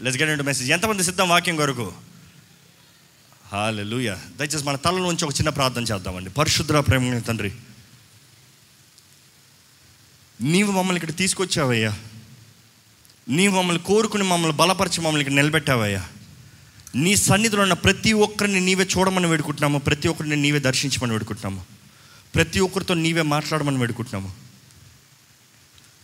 [0.00, 1.92] Let's get into message ఎంతమంది సిద్ధం వాక్యం కొరకు?
[3.52, 6.30] హాలెలూయ దయచేసి మన తల నుంచి ఒక చిన్న ప్రార్థన చేద్దామండి.
[6.30, 7.52] పరిశుద్ర ప్రేమ తండ్రి
[10.40, 11.98] నీవు మమ్మల్ని ఇక్కడ తీసుకొచ్చావయ్యా.
[13.28, 16.08] నీవు మమ్మల్ని కోరుకుని మమ్మల్ని బలపరిచి మమ్మల్ని ఇక్కడ నిలబెట్టావయ్యా.
[16.94, 19.78] నీ సన్నిధిలో ఉన్న ప్రతి ఒక్కరిని నీవే చూడమని వేడుకుంటున్నాము.
[19.78, 21.64] ప్రతి ఒక్కరిని నీవే దర్శించమని వేడుకుంటున్నాము.
[22.34, 24.34] ప్రతి ఒక్కరితో నీవే మాట్లాడమని వేడుకుంటున్నాము.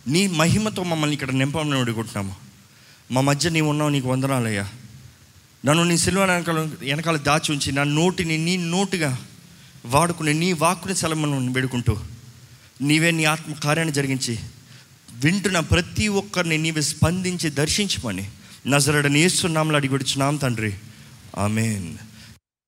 [0.07, 2.52] నీ మహిమతో మమ్మల్ని ఇక్కడ నింపమని వేడుకుంటున్నాము.
[3.11, 4.69] మా మధ్య నీవు ఉన్నావు నీకు వందనాలయ్యా.
[5.65, 9.17] నన్ను నీ సిల్వ వెనకాల వెనకాల దాచి ఉంచి నా నోటిని నీ నోటుగా
[9.85, 11.97] వాడుకుని నీ వాక్కుని సెలవును వేడుకుంటూ
[12.81, 14.39] నీవే నీ ఆత్మ కార్యాన్ని జరిగించి
[15.13, 18.31] వింటున్న ప్రతి ఒక్కరిని నీవే స్పందించి దర్శించమని
[18.67, 20.73] నజరడని ఏస్తున్నాంలో అడిగి వచ్చినాం తండ్రి.
[21.37, 21.97] ఆమెన్.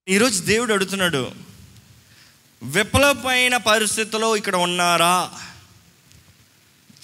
[0.10, 1.32] ఈరోజు దేవుడు అడుగుతున్నాడు
[2.64, 5.30] విప్లవమైన పరిస్థితుల్లో ఇక్కడ ఉన్నారా?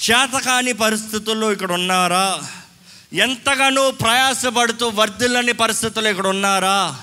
[0.09, 2.41] చేతకాని పరిస్థితుల్లో ఇక్కడ ఉన్నారా?
[3.11, 6.95] ఎంతగానో ప్రయాసపడుతూ వర్ధిల్లని పరిస్థితులు ఇక్కడ ఉన్నారా?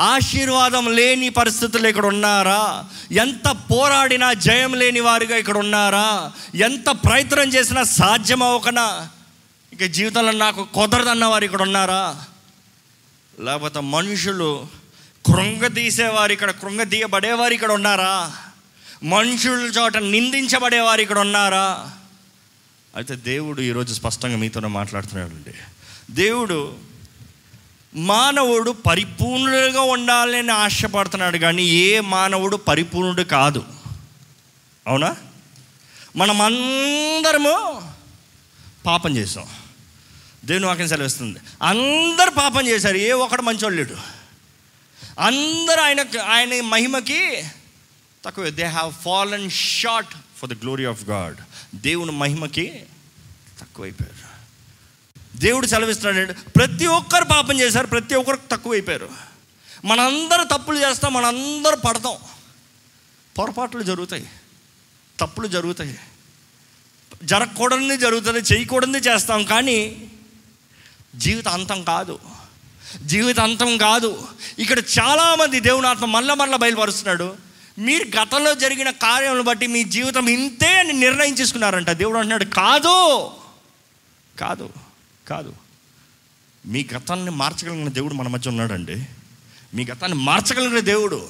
[0.00, 2.84] ఆశీర్వాదం లేని పరిస్థితులు ఇక్కడ ఉన్నారా?
[3.10, 6.32] ఎంత పోరాడినా జయం లేని వారిగా ఇక్కడ ఉన్నారా?
[6.54, 9.08] ఎంత ప్రయత్నం చేసినా సాధ్యం అవ్వకనా?
[9.72, 12.14] ఇక జీవితంలో నాకు కుదరదన్న వారు ఇక్కడ ఉన్నారా?
[13.40, 14.68] లేకపోతే మనుషులు
[15.24, 18.30] కృంగతీసేవారు ఇక్కడ కృంగదీయబడేవారు ఇక్కడ ఉన్నారా?
[19.04, 21.90] మనుషుల చోట నిందించబడేవారు ఇక్కడ ఉన్నారా?
[22.96, 25.54] అయితే దేవుడు ఈరోజు స్పష్టంగా మీతోనే మాట్లాడుతున్నాడండి.
[26.10, 26.76] దేవుడు
[27.94, 33.64] మానవుడు పరిపూర్ణుడిగా ఉండాలని ఆశపడుతున్నాడు కానీ ఏ మానవుడు పరిపూర్ణుడు కాదు.
[34.86, 35.16] అవునా?
[36.16, 36.38] మనం
[38.86, 39.46] పాపం చేసాం
[40.44, 41.38] దేవుని వాక్యం సెలవిస్తుంది.
[41.62, 42.96] అందరు పాపం చేశారు.
[42.96, 43.96] ఏ ఒక్కడు మంచోళ్ళు లేడు.
[45.20, 47.42] అందరూ ఆయన ఆయన మహిమకి
[48.24, 48.50] తక్కువ.
[48.50, 51.36] They have fallen short for the glory of God
[51.76, 52.84] దేవుని మహిమకి
[53.60, 54.26] తక్కువైపోయారు.
[55.38, 59.08] దేవుడు సెలవిస్తున్నాడు ప్రతి ఒక్కరు పాపం చేశారు ప్రతి ఒక్కరికి తక్కువైపోయారు.
[59.84, 62.16] మనందరూ తప్పులు చేస్తాం మనందరూ పడతాం.
[63.38, 64.30] పొరపాట్లు జరుగుతాయి
[65.20, 65.98] తప్పులు జరుగుతాయి.
[67.24, 70.10] జరగకూడనిది జరుగుతుంది చేయకూడనిది చేస్తాం కానీ
[71.16, 72.18] జీవిత అంతం కాదు.
[73.04, 74.28] జీవిత అంతం కాదు.
[74.58, 77.45] ఇక్కడ చాలామంది దేవుని ఆత్మ మళ్ళా మళ్ళీ బయలుపరుస్తున్నాడు.
[77.78, 81.90] మీరు గతంలో జరిగిన కార్యములను బట్టి మీ జీవితం ఇంతే అని నిర్ణయించేసుకున్నారంట.
[81.90, 83.30] దేవుడు అంటున్నాడు కాదు
[84.40, 84.70] కాదు
[85.28, 85.54] కాదు.
[86.66, 89.06] మీ గతాన్ని మార్చగలిగిన దేవుడు మన మధ్య ఉన్నాడండి.
[89.74, 91.28] మీ గతాన్ని మార్చగలిగిన దేవుడు.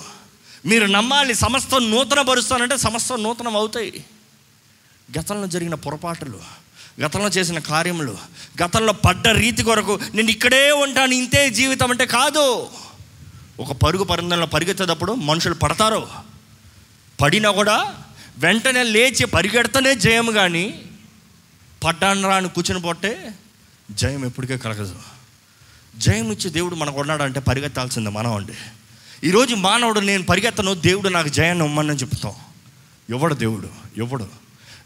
[0.66, 4.04] మీరు నమ్మాలి సమస్తం నూతన పరుస్తానంటే సమస్తం నూతనం అవుతాయి.
[5.18, 6.40] గతంలో జరిగిన పొరపాటులు
[7.00, 8.18] గతంలో చేసిన కార్యములు
[8.62, 12.68] గతంలో పడ్డ రీతి కొరకు నేను ఇక్కడే ఉంటాను ఇంతే జీవితం అంటే కాదు.
[13.60, 16.35] ఒక పరుగు పరందంలో పరిగెత్తేటప్పుడు మనుషులు పడతారు.
[17.20, 18.02] పడినా కూడా
[18.38, 20.82] వెంటనే లేచి పరిగెడతనే జయం కానీ
[21.84, 23.30] పడ్డాను రాని కూర్చుని పోతే
[23.90, 24.98] జయం ఎప్పటికే కలగదు.
[25.96, 28.52] జయం ఇచ్చే దేవుడు మనకు ఉన్నాడంటే పరిగెత్తాల్సిందే మనం అండి.
[29.24, 32.32] ఈరోజు మానవుడు నేను పరిగెత్తను దేవుడు నాకు జయాన్ని ఇమ్మని చెప్తాం.
[33.10, 33.68] ఎవడు దేవుడు?
[33.96, 34.28] ఎవడు?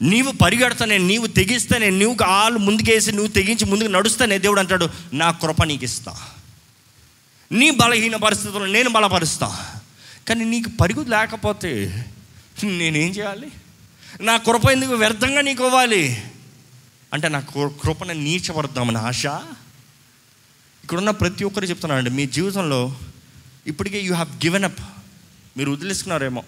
[0.03, 5.65] నీవు పరిగెడతానే నీవు తెగిస్తేనే నీవు కాలు ముందుకేసి నువ్వు తెగించి ముందుకు నడుస్తేనే దేవుడు అంటాడు నా కృప
[5.65, 6.19] నీకు ఇస్తా
[7.53, 9.75] నీ బలహీన పరిస్థితుల్లో నేను బలపరుస్తా.
[10.29, 12.05] కానీ నీకు పరుగు లేకపోతే
[12.67, 13.49] నేనేం చేయాలి?
[14.21, 16.23] నా కృప ఎందుకు వ్యర్థంగా నీకు ఇవ్వాలి?
[17.13, 17.41] అంటే నా
[17.85, 19.27] కృపను నీచపడదామని ఆశ?
[20.85, 22.97] ఇక్కడున్న ప్రతి ఒక్కరు చెప్తున్నానండి మీ జీవితంలో
[23.67, 24.81] ఇప్పటికే యూ హ్యావ్ గివెన్ అప్
[25.57, 26.45] మీరు వదిలేసుకున్నారేమో.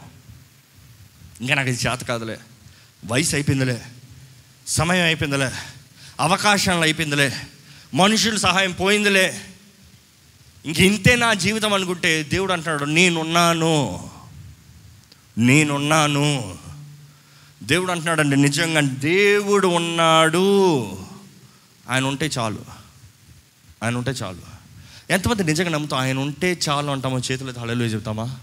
[1.40, 2.38] ఇంకా నాకు ఇది చేత కాదులే.
[3.04, 3.82] వయసు అయిపోయిందిలే.
[4.66, 5.50] సమయం అయిపోయిందిలే.
[6.20, 7.32] అవకాశాలు అయిపోయిందిలే.
[7.94, 9.40] మనుషుల సహాయం పోయిందిలే.
[10.66, 14.11] ఇంక ఇంతే నా జీవితం అనుకుంటే దేవుడు అంటున్నాడు నేనున్నాను.
[15.38, 16.59] నేనున్నాను.
[17.62, 20.88] దేవుడు అంటున్నాడండి నిజంగా దేవుడు ఉన్నాడు.
[21.91, 22.65] ఆయన ఉంటే చాలు.
[23.82, 24.53] ఆయన ఉంటే చాలు.
[25.10, 26.00] ఎంతమంది నిజంగా నమ్ముతాం?
[26.00, 28.37] ఆయన ఉంటే చాలు అంటామో చేతులు తలలో చెబుతామా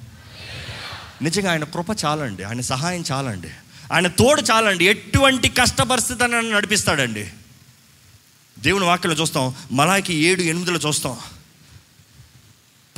[1.21, 3.47] నిజంగా ఆయన కృప చాలండి ఆయన సహాయం చాలండి.
[3.93, 7.27] ఆయన తోడు చాలండి ఎటువంటి కష్ట పరిస్థితి అని నడిపిస్తాడండి.
[8.59, 11.17] దేవుని వాక్యలో చూస్తాం మలాకి ఏడు ఎనిమిదిలో చూస్తాం.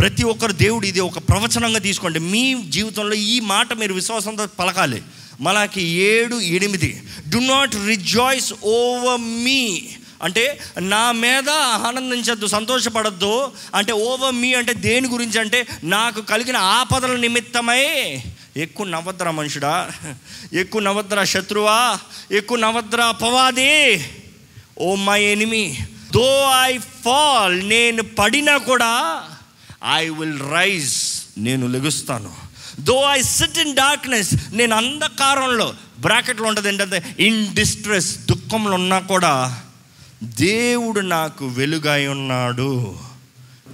[0.01, 2.19] ప్రతి ఒక్కరు దేవుడు ఇది ఒక ప్రవచనంగా తీసుకోండి.
[2.19, 5.01] మీ జీవితంలో ఈ మాట మీరు విశ్వాసంతో పలకాలి.
[5.41, 7.03] మలాకి ఏడు ఎనిమిది.
[7.29, 9.87] Do not rejoice over me
[10.23, 13.51] అంటే నా మీద ఆనందించద్దు సంతోషపడద్దు.
[13.75, 18.19] అంటే ఓవర్ మీ అంటే దేని గురించి అంటే నాకు కలిగిన ఆపదల నిమిత్తమై.
[18.57, 19.91] ఎక్కువ నవద్ర మనుషుడా.
[20.53, 21.99] ఎక్కువ నవద్ర శత్రువా.
[22.31, 24.05] ఎక్కువ నవద్ర అపవాది.
[24.79, 25.77] O my enemy
[26.13, 29.23] though I fall నేను పడినా కూడా
[29.89, 30.93] ఐ విల్ రైజ్
[31.37, 32.31] నేను లెగుస్తాను.
[32.79, 39.61] Though I sit in darkness నేను అంధకారంలో బ్రాకెట్లో ఉంటుంది ఏంటంటే ఇన్ డిస్ట్రెస్ దుఃఖంలో ఉన్నా కూడా
[40.23, 42.93] దేవుడు నాకు వెలుగై ఉన్నాడు.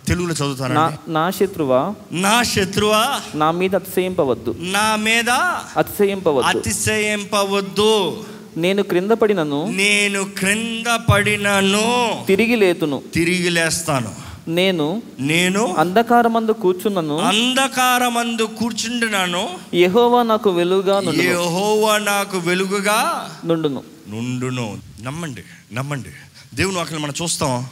[0.07, 1.93] తెలుగులో నా చదువుతారా నా శత్రువా?
[2.11, 3.21] నా శత్రువా?
[3.35, 4.55] నా మీద అతిశయింపవద్దు.
[4.59, 5.29] నా మీద
[5.77, 6.57] అతిశయింపవద్దు.
[6.57, 8.23] అతిశయింపవద్దు.
[8.57, 9.71] నేను క్రింద పడినను.
[9.71, 12.25] నేను క్రింద పడినను.
[12.27, 13.03] తిరిగి లేతును.
[13.13, 14.26] తిరిగి లేస్తాను.
[14.47, 17.17] నేను నేను అంధకారమందు కూర్చున్నను.
[17.17, 21.23] అంధకారమందు కూర్చుంటున్నాను యెహోవా నాకు వెలుగా నుండును.
[21.23, 23.83] యెహోవా నాకు వెలుగుగా నుండును.
[24.07, 24.81] నుండును.
[25.01, 26.09] నమ్మండి నమ్మండి.
[26.53, 27.67] దేవుని వాక్యం మనం చూస్తాం.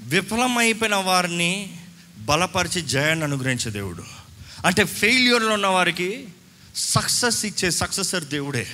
[0.00, 1.76] విఫలమైపోయిన వారిని
[2.18, 4.02] బలపరిచి జయాన్ని అనుగ్రహించే దేవుడు.
[4.66, 6.28] అంటే ఫెయిల్యూర్లో ఉన్న వారికి
[6.76, 8.66] సక్సెస్ ఇచ్చే సక్సెసర్ దేవుడే.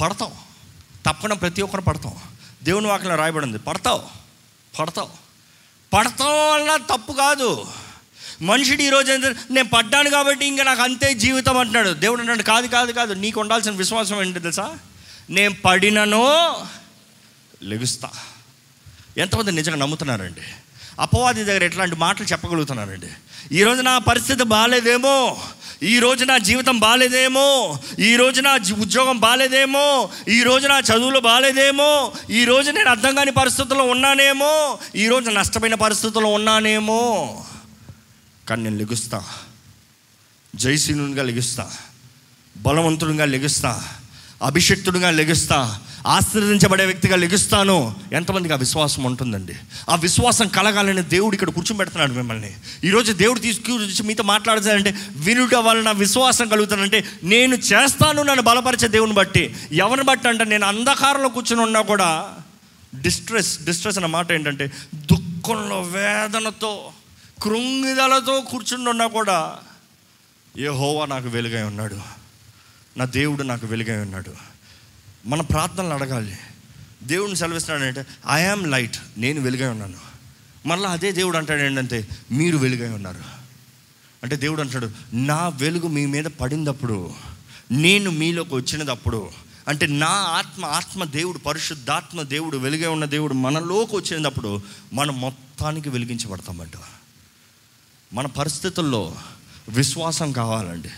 [0.00, 0.30] పడతాం.
[1.06, 2.14] తప్పకుండా ప్రతి ఒక్కరు పడతాం.
[2.62, 3.58] దేవుని వాక్యం రాయబడింది.
[3.58, 4.02] పడతావు
[4.80, 5.10] పడతావు.
[5.92, 7.66] పడతావు వల్ల తప్పు కాదు.
[8.42, 11.90] మనుషుడు ఈరోజు ఏంటంటే నేను పడ్డాను కాబట్టి ఇంకా నాకు అంతే జీవితం అంటున్నాడు.
[11.90, 13.12] దేవుడు అంటాడు కాదు కాదు కాదు.
[13.12, 14.78] నీకు ఉండాల్సిన విశ్వాసం ఏంటి తెలుసా?
[15.30, 16.54] నేను పడినను
[17.62, 18.10] లెగుస్తా.
[19.18, 20.40] ఎంతమంది నిజంగా నమ్ముతున్నారండి?
[21.00, 23.08] అపవాది దగ్గర ఎట్లాంటి మాటలు చెప్పగలుగుతున్నారండి?
[23.52, 25.42] ఈరోజు నా పరిస్థితి బాగాలేదేమో
[25.82, 32.12] ఈ రోజు నా జీవితం బాగాలేదేమో ఈ రోజు నా ఉద్యోగం బాగాలేదేమో ఈ రోజు నా చదువులు బాగాలేదేమో
[32.30, 34.78] ఈ రోజు నేను అర్థం కాని పరిస్థితుల్లో ఉన్నానేమో?
[34.96, 37.44] ఈ రోజు నష్టమైన పరిస్థితుల్లో ఉన్నానేమో?
[38.48, 39.24] కానీ నేను లెగుస్తా.
[40.56, 41.70] జయశీలునిగా లెగుస్తా.
[42.56, 43.88] బలవంతుడిగా లెగుస్తా.
[44.42, 47.94] అభిషక్తుడిగా లెగుస్తా ఆశ్రదించబడే వ్యక్తిగా లెగుస్తాను.
[48.12, 49.54] ఎంతమందికి ఆ విశ్వాసం ఉంటుందండి?
[49.88, 52.54] ఆ విశ్వాసం కలగాలని దేవుడు ఇక్కడ కూర్చోబెడుతున్నాడు మిమ్మల్ని.
[52.84, 59.54] ఈరోజు దేవుడు తీసుకు మీతో మాట్లాడుతాడంటే వినుట వలన విశ్వాసం కలుగుతానంటే నేను చేస్తాను నన్ను బలపరిచే దేవుని బట్టి.
[59.72, 62.28] ఎవరిని బట్టి అంటే నేను అంధకారంలో కూర్చుని ఉన్నా కూడా
[63.00, 66.90] డిస్ట్రెస్ డిస్ట్రెస్ అన్న మాట ఏంటంటే దుఃఖంలో వేదనతో
[67.42, 69.54] కృంగిదలతో కూర్చుని ఉన్నా కూడా
[70.58, 72.19] ఏ హోవా నాకు వెలుగై ఉన్నాడు.
[73.00, 74.32] నా దేవుడు నాకు వెలుగై ఉన్నాడు.
[75.26, 76.38] మన ప్రార్థనలు అడగాలి.
[77.02, 79.96] దేవుడిని సెలవిస్తున్నాడంటే ఐ లైట్ నేను వెలుగై ఉన్నాను.
[80.66, 83.20] మళ్ళీ అదే దేవుడు అంటాడు ఏంటంటే మీరు వెలుగై ఉన్నారు.
[84.22, 87.10] అంటే దేవుడు అంటాడు నా వెలుగు మీ మీద పడినప్పుడు
[87.72, 89.30] నేను మీలోకి వచ్చినప్పుడు
[89.68, 94.62] అంటే నా ఆత్మ ఆత్మ దేవుడు పరిశుద్ధాత్మ దేవుడు వెలుగై ఉన్న దేవుడు మనలోకి వచ్చినప్పుడు
[94.92, 96.72] మనం మొత్తానికి వెలిగించబడతామంట.
[98.12, 99.16] మన పరిస్థితుల్లో
[99.68, 100.90] విశ్వాసం కావాలండి.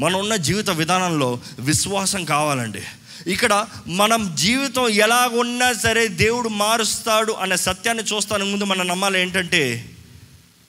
[0.00, 2.82] మనం ఉన్న జీవిత విధానంలో విశ్వాసం కావాలండి.
[3.26, 9.90] ఇక్కడ మనం జీవితం ఎలా ఉన్నా సరే దేవుడు మారుస్తాడు అనే సత్యాన్ని చూస్తాను ముందు మనం నమ్మాలి ఏంటంటే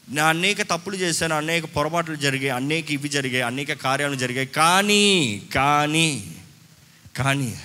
[0.10, 4.48] నేను అనేక తప్పులు చేశాను అనేక పొరపాట్లు జరిగాయి అనేక ఇవి జరిగాయి అనేక కార్యాలు జరిగాయి.
[4.48, 6.36] కానీ కానీ
[7.16, 7.60] కానీ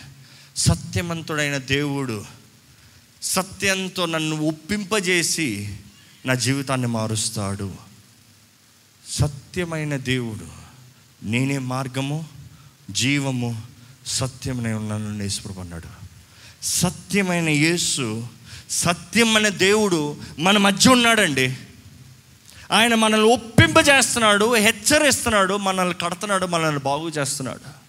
[0.56, 2.24] సత్యవంతుడైన దేవుడు
[3.22, 5.78] సత్యంతో నన్ను ఒప్పింపజేసి
[6.26, 7.72] నా జీవితాన్ని మారుస్తాడు.
[9.10, 10.61] సత్యమైన దేవుడు
[11.22, 12.26] నేనే మార్గము
[12.90, 13.62] జీవము
[14.06, 15.88] సత్యమనే ఉన్నాను యేసుప్రభు అన్నాడు.
[16.62, 18.26] సత్యమైన యేసు
[18.70, 21.56] సత్యమైన దేవుడు మన మధ్య ఉన్నాడండి.
[22.70, 27.82] ఆయన మనల్ని ఒప్పింపజేస్తున్నాడు హెచ్చరిస్తున్నాడు మనల్ని కడుతున్నాడు మనల్ని బాగు చేస్తున్నాడు.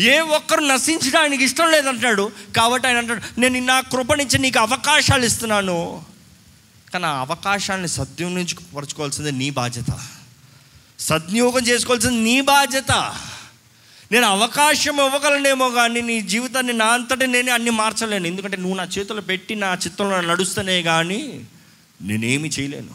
[0.00, 6.02] ఏ ఒక్కరు నశించడానికి ఇష్టం లేదంటాడు కాబట్టి ఆయన అంటాడు నేను నా కృప నుంచి నీకు అవకాశాలు ఇస్తున్నాను.
[6.92, 10.00] కానీ ఆ అవకాశాన్ని సత్యం నుంచి పరచుకోవాల్సింది నీ బాధ్యత.
[10.98, 12.92] సద్వినియోగం చేసుకోవాల్సింది నీ బాధ్యత.
[14.12, 18.26] నేను అవకాశం ఇవ్వగలనేమో కానీ నీ జీవితాన్ని నా అంతటా నేనే అన్ని మార్చలేను.
[18.26, 21.20] ఎందుకంటే నువ్వు నా చేతులు పెట్టి నా చిత్తంలో నడుస్తూనే కానీ
[22.02, 22.94] నేనేమి చేయలేను.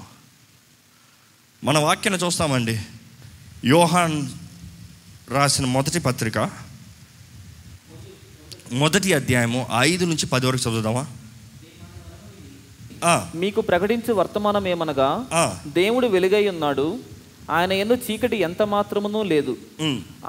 [1.63, 2.75] మన వాక్యాన్ని చూస్తామండి.
[3.65, 4.17] యోహాన్
[5.29, 6.37] రాసిన మొదటి పత్రిక
[8.71, 11.05] మొదటి అధ్యాయము ఐదు నుంచి పది వరకు చదువుదామా?
[13.35, 15.09] మీకు ప్రకటించు వర్తమానం ఏమనగా
[15.67, 16.87] దేవుడు వెలుగై ఉన్నాడు
[17.53, 19.53] ఆయన ఎందు చీకటి ఎంత మాత్రమునూ లేదు.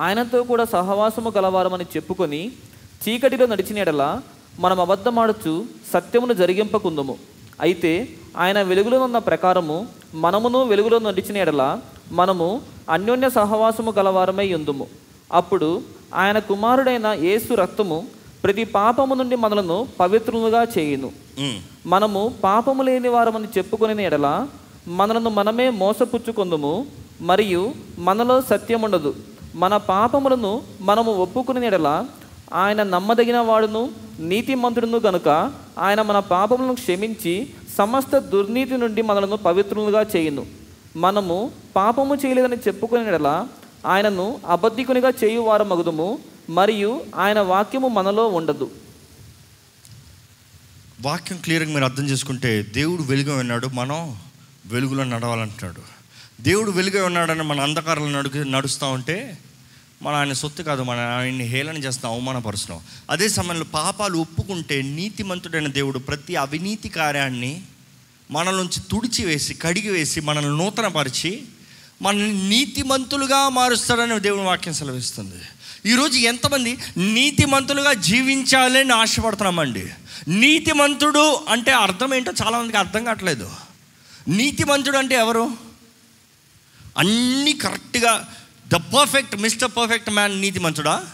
[0.04, 2.42] ఆయనతో కూడా సహవాసము గలవారమని చెప్పుకొని
[3.02, 4.04] చీకటిలో నడిచిన ఎడల
[4.64, 5.52] మనం అబద్ధమాడుచు
[5.92, 7.14] సత్యమును జరిగింపకుందుము.
[7.60, 7.92] అయితే
[8.42, 9.76] ఆయన వెలుగులో ఉన్న ప్రకారము
[10.24, 11.62] మనమును వెలుగులో నడిచిన ఎడల
[12.20, 12.48] మనము
[12.94, 14.86] అన్యోన్య సహవాసము గలవారమై ఉందుము.
[15.32, 15.70] అప్పుడు
[16.22, 17.98] ఆయన కుమారుడైన యేసు రక్తము
[18.44, 21.10] ప్రతి పాపము నుండి మనలను పవిత్రులుగా చేయును.
[21.92, 24.28] మనము పాపము లేని వారమని చెప్పుకునే ఎడల
[24.98, 26.74] మనలను మనమే మోసపుచ్చుకొందుము.
[27.20, 29.16] మరియు మనలో సత్యముండదు.
[29.54, 32.08] మన పాపములను మనము ఒప్పుకునే ఎడలా
[32.52, 40.46] ఆయన నమ్మదగిన వాడును నీతిమంతుడును గనుక ఆయన మన పాపములను క్షమించి సమస్త దుర్నీతి నుండి మనలను పవిత్రులుగా చేయును.
[40.96, 43.46] మనము పాపము చేయలేదని చెప్పుకునే ఎడల
[43.86, 46.18] ఆయనను అబద్ధికునిగా చేయువారు మగుదుము
[46.50, 48.70] మరియు ఆయన వాక్యము మనలో ఉండదు.
[51.02, 54.16] వాక్యం క్లియర్గా మీరు అర్థం చేసుకుంటే దేవుడు వెలుగు ఉన్నాడు మనం
[54.66, 55.93] వెలుగులో నడవాలంటున్నాడు.
[56.40, 59.38] దేవుడు వెలుగు ఉన్నాడని మన అంధకారాలు నడుకు నడుస్తూ ఉంటే
[60.02, 62.84] మన ఆయన సొత్తు కాదు మన ఆయన్ని హేళన చేస్తాం అవమానపరుస్తున్నాం.
[63.10, 67.62] అదే సమయంలో పాపాలు ఒప్పుకుంటే నీతిమంతుడైన దేవుడు ప్రతి అవినీతి కార్యాన్ని
[68.30, 71.42] మన నుంచి కడిగి వేసి మనల్ని నూతనపరిచి
[72.02, 75.36] మనల్ని నీతిమంతులుగా మారుస్తాడని దేవుని వాక్యం సెలవిస్తుంది.
[75.90, 79.90] ఈరోజు ఎంతమంది నీతిమంతులుగా జీవించాలని ఆశపడుతున్నామండి.
[80.28, 83.50] నీతిమంతుడు అంటే అర్థం ఏంటో చాలామందికి అర్థం కావట్లేదు.
[84.28, 85.73] నీతిమంతుడు అంటే ఎవరు?
[86.98, 88.28] అన్నీ కరెక్ట్గా
[88.68, 91.06] the perfect mister perfect man నీతి మంచుడా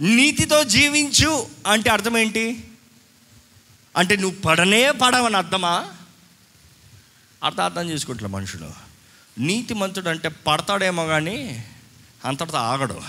[0.00, 2.64] నీతితో జీవించు అంటే అర్థం ఏంటి
[3.96, 5.88] అంటే నువ్వు పడనే పడవని అర్థమా?
[7.44, 8.72] అర్థం అర్థం చేసుకుంటున్నా మనుషులు.
[9.38, 11.64] నీతిమంతుడు అంటే పడతాడేమో కానీ
[12.24, 13.00] అంతటితో ఆగడు.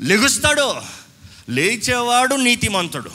[0.00, 0.74] లెగుస్తాడు.
[1.48, 3.10] లేచేవాడు నీతిమంతుడు.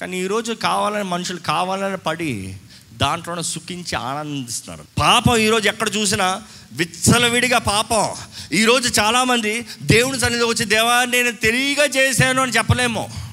[0.00, 2.56] కానీ ఈరోజు కావాలని మనుషులు కావాలని పడి
[2.92, 4.86] దాంట్లోనే సుఖించి ఆనందిస్తున్నారు.
[4.98, 8.14] పాపం ఈరోజు ఎక్కడ చూసినా విచ్చలవిడిగా పాపం.
[8.52, 13.28] ఈరోజు చాలామంది దేవుని సన్నిధి వచ్చి దేవా నేను తెలియక చేశాను అని చెప్పలేము.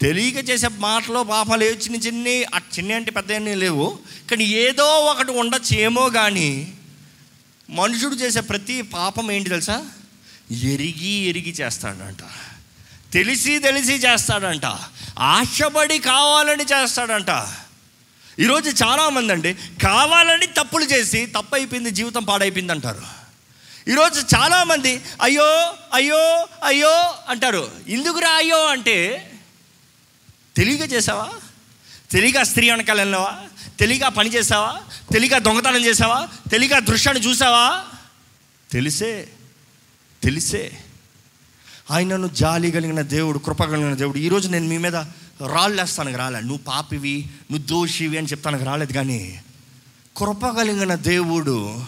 [0.00, 3.98] తెలియక చేసే మాటలో పాపాలు ఏ చిన్న చిన్ని ఆ చిన్న అంటే పెద్ద లేవు.
[4.30, 6.72] కానీ ఏదో ఒకటి ఉండొచ్చు ఏమో కానీ
[7.70, 9.86] మనుషుడు చేసే ప్రతి పాపం ఏంటి తెలుసా?
[10.50, 12.18] ఎరిగి ఎరిగి చేస్తాడంట.
[13.12, 14.78] తెలిసి తెలిసి చేస్తాడంట.
[15.18, 17.46] ఆశపడి కావాలని చేస్తాడంట.
[18.40, 23.02] ఈరోజు చాలామంది అండి కావాలని తప్పులు చేసి తప్పు అయిపోయింది జీవితం పాడైపోయింది అంటారు
[23.88, 27.70] ఈరోజు చాలామంది అయ్యో అయ్యో అయ్యో అంటారు.
[27.88, 28.66] ఎందుకురా అయ్యో?
[28.66, 29.30] అంటే
[30.56, 31.30] తెలియక చేసావా?
[32.10, 33.38] తెలియక స్త్రీ వెనకాల వెళ్ళావా?
[33.80, 34.80] తెలియక పని చేసావా?
[35.12, 36.28] తెలియక దొంగతనం చేసావా?
[36.50, 37.84] తెలియక దృశ్యాన్ని చూసావా?
[38.72, 39.28] తెలిసే
[40.22, 40.78] తెలిసే.
[41.90, 44.18] ఆయనను జాలి కలిగిన దేవుడు కృప కలిగిన దేవుడు.
[44.18, 44.96] ఈరోజు నేను మీ మీద
[45.46, 46.40] రాళ్ళేస్తానికి రాలే.
[46.40, 49.40] నువ్వు పాపివి నువ్వు దోషివి అని చెప్తానికి రాలేదు కానీ
[50.16, 51.80] కృప కలిగిన దేవుడు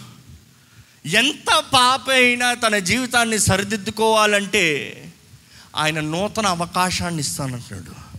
[1.07, 4.97] ఎంత పాప అయినా తన జీవితాన్ని సరిదిద్దుకోవాలంటే
[5.77, 8.11] ఆయన నూతన అవకాశాన్ని ఇస్తానంటున్నాడు.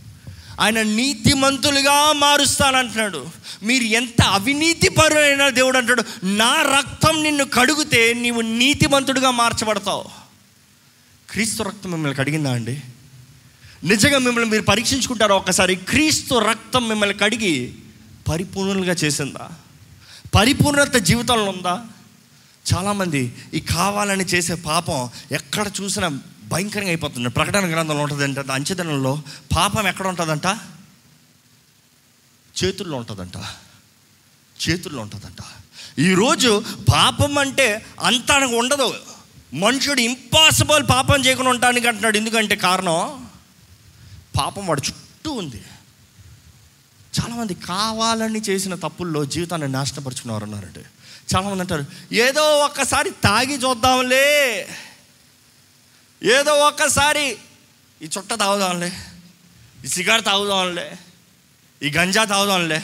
[0.60, 3.26] ఆయన నీతిమంతులుగా మారుస్తానంటున్నాడు.
[3.62, 10.21] మీరు ఎంత అవినీతిపరులైన దేవుడు అంటాడు నా రక్తం నిన్ను కడుగుతే నీవు నీతిమంతుడిగా మార్చబడతావు.
[11.32, 12.82] క్రీస్తు రక్తం మిమ్మల్ని కడిగిందా అండి?
[13.84, 15.74] నిజంగా మిమ్మల్ని మీరు పరీక్షించుకుంటారా ఒకసారి?
[15.74, 17.74] క్రీస్తు రక్తం మిమ్మల్ని కడిగి
[18.28, 19.50] పరిపూర్ణులుగా చేసిందా?
[20.34, 21.84] పరిపూర్ణత జీవితంలో ఉందా?
[22.74, 27.28] చాలామంది ఈ కావాలని చేసే పాపం ఎక్కడ చూసినా భయంకరంగా అయిపోతుంది.
[27.28, 29.22] ప్రకటన గ్రంథంలో ఉంటుందంట అంచెదనంలో.
[29.56, 30.46] పాపం ఎక్కడ ఉంటుందంట?
[32.64, 33.36] చేతుల్లో ఉంటుందంట.
[34.68, 35.44] చేతుల్లో ఉంటుందంట.
[36.00, 38.94] ఈరోజు పాపం అంటే అంత ఉండదు.
[39.54, 42.16] మనుషుడు ఇంపాసిబుల్ పాపం చేయకుండా ఉండటానికి అంటున్నాడు.
[42.16, 43.30] ఎందుకంటే కారణం
[44.36, 45.64] పాపం వాడు చుట్టూ ఉంది.
[47.20, 50.80] చాలామంది కావాలని చేసిన తప్పుల్లో జీవితాన్ని నాశనపరుచుకున్నారు ఉన్నారంటే
[51.36, 54.60] చాలామంది అంటారు ఏదో ఒక్కసారి తాగి చూద్దాంలే.
[56.22, 57.36] ఏదో ఒక్కసారి
[58.02, 58.92] ఈ చుట్ట తాగుదాంలే.
[59.84, 60.96] ఈ సిగార్ తాగుదాంలే.
[61.82, 62.82] ఈ గంజా తాగుదాంలే.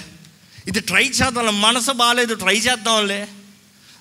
[0.66, 1.50] ఇది ట్రై చేద్దాంలే.
[1.50, 3.28] మనసు బాగాలేదు ట్రై చేద్దాంలే.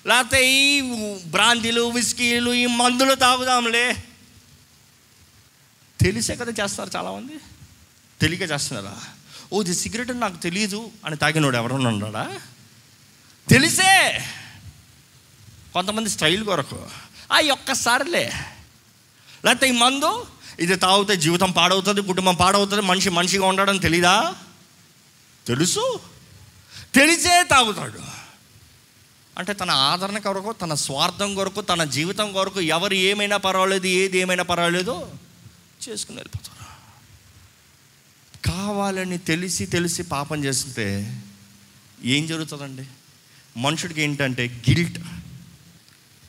[0.06, 0.80] లేకపోతే ఈ
[1.26, 4.04] బ్రాందీలు విస్కీలు ఈ మందులు తాగుదాంలే.
[6.00, 7.32] తెలిసే కదా చేస్తారు చాలామంది.
[8.20, 8.98] తెలియక చేస్తున్నారా?
[9.52, 12.40] ఓ ఇది సిగరెట్ అని నాకు తెలియదు అని తాగినోడు ఎవరన్నా ఉన్నాడా?
[13.48, 14.24] తెలిసే!
[15.72, 16.86] కొంతమంది స్టైల్ కొరకు.
[17.32, 18.32] ఆ ఒక్కసారిలే.
[19.44, 20.26] లేకపోతే ఈ మందు
[20.60, 24.34] ఇది తాగితే జీవితం పాడవుతుంది కుటుంబం పాడవుతుంది మనిషి మనిషిగా ఉండడం తెలీదా?
[25.46, 26.00] తెలుసు.
[26.94, 28.17] తెలిసే తాగుతాడు.
[29.38, 34.42] అంటే తన ఆదరణ కొరకు తన స్వార్థం కొరకు తన జీవితం కొరకు ఎవరు ఏమైనా పర్వాలేదు ఏది ఏమైనా
[34.42, 35.10] పర్వాలేదు
[35.88, 36.58] చేసుకుని వెళ్ళిపోతారు.
[38.46, 41.20] కావాలని తెలిసి తెలిసి పాపం చేస్తే
[42.04, 42.84] ఏం జరుగుతుందండి?
[43.56, 44.98] మనుషుడికి ఏంటంటే గిల్ట్.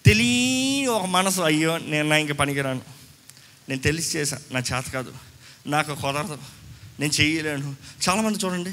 [0.06, 2.82] తెలియని ఒక మనసు అయ్యో నేను నా ఇంక పనికిరాను
[3.70, 5.14] నేను తెలిసి చేశాను నా చేత కాదు.
[5.68, 6.38] నాకు కుదరదు.
[7.00, 7.76] నేను చేయలేను.
[8.10, 8.72] చాలామంది చూడండి.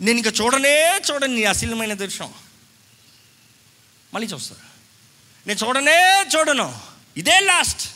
[0.00, 2.28] నేను ఇంకా చూడనే చూడండి నీ అశీలమైన దృశ్యం.
[4.14, 4.60] మళ్ళీ చూస్తారు.
[5.46, 6.80] నేను చూడనే చూడను.
[7.16, 7.88] ఇదే లాస్ట్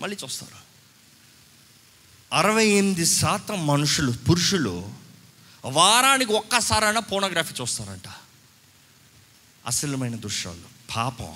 [0.00, 0.68] మళ్ళీ చూస్తారు.
[2.32, 4.92] అరవై ఎనిమిది శాతం మనుషులు పురుషులు
[5.64, 8.08] వారానికి ఒక్కసారైనా పోనోగ్రఫీ చూస్తారంట.
[9.66, 11.34] అసలమైన దృశ్యాలు పాపం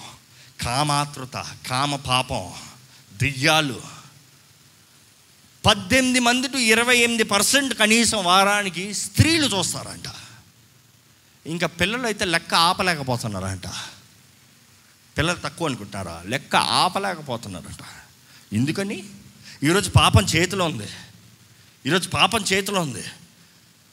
[0.61, 2.53] కామాతృత కామ పాపం
[3.12, 3.83] దెయ్యాలు.
[5.67, 10.05] పద్దెనిమిది మంది టు ఇరవై ఎనిమిది పర్సెంట్ కనీసం వారానికి స్త్రీలు చూస్తారంట.
[11.47, 13.67] ఇంకా పిల్లలు అయితే లెక్క ఆపలేకపోతున్నారంట.
[15.19, 17.85] పిల్లలు తక్కువ అనుకుంటారా లెక్క ఆపలేకపోతున్నారట.
[18.54, 19.04] ఎందుకని?
[19.62, 20.87] ఈరోజు పాపం చేతిలో ఉంది.
[21.87, 23.04] ఈరోజు పాపం చేతిలో ఉంది.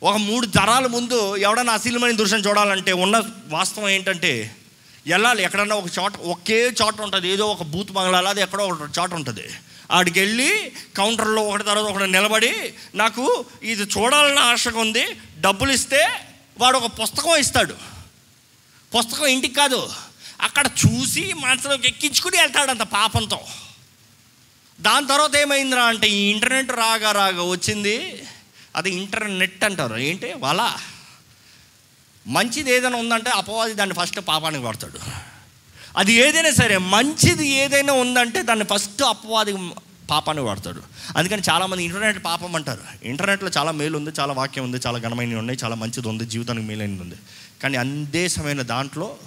[0.03, 4.55] ఒక మూడు తరాల ముందు ఎవడన్నా అశీలమైన దృశ్యం చూడాలంటే ఉన్న వాస్తవం ఏంటంటే
[5.07, 7.29] వెళ్ళాలి ఎక్కడన్నా ఒక చోట ఒకే చోట ఉంటుంది.
[7.29, 9.43] ఏదో ఒక బూత్ బంగ్లాలో అది ఎక్కడో ఒక చోట ఉంటుంది.
[9.91, 15.05] ఆడికి వెళ్ళి కౌంటర్లో ఒకటి తర్వాత ఒకటి నిలబడి నాకు ఇది చూడాలన్న ఆశగా ఉంది.
[15.39, 16.09] డబ్బులు ఇస్తే
[16.57, 17.73] వాడు ఒక పుస్తకం ఇస్తాడు.
[18.97, 19.89] పుస్తకం ఇంటికి కాదు.
[20.41, 23.39] అక్కడ చూసి మనసులోకి ఎక్కించుకుని వెళ్తాడు అంత పాపంతో.
[24.81, 28.23] దాని తర్వాత ఏమైందిరా అంటే ఈ ఇంటర్నెట్ రాగా రాగా వచ్చింది.
[28.75, 29.95] అది ఇంటర్నెట్ అంటారు.
[29.95, 30.33] ఏంటి?
[30.37, 30.71] వల
[32.27, 34.99] మంచిది ఏదైనా ఉందంటే అపవాది దాన్ని ఫస్ట్ పాపానికి పడతాడు
[35.97, 39.53] అది ఏదైనా సరే మంచిది ఏదైనా ఉందంటే దాన్ని ఫస్ట్ అపవాది
[40.11, 40.81] పాపాన్ని వాడతాడు.
[41.17, 42.79] అందుకని చాలామంది ఇంటర్నెట్ పాపం అంటారు.
[43.03, 47.01] ఇంటర్నెట్లో చాలా మేలు ఉంది చాలా వాక్యం ఉంది చాలా ఘనమైనవి ఉన్నాయి చాలా మంచిది ఉంది జీవితానికి మేలైనది
[47.01, 47.15] ఉంది.
[47.63, 49.17] కానీ అందేశమైన దాంట్లో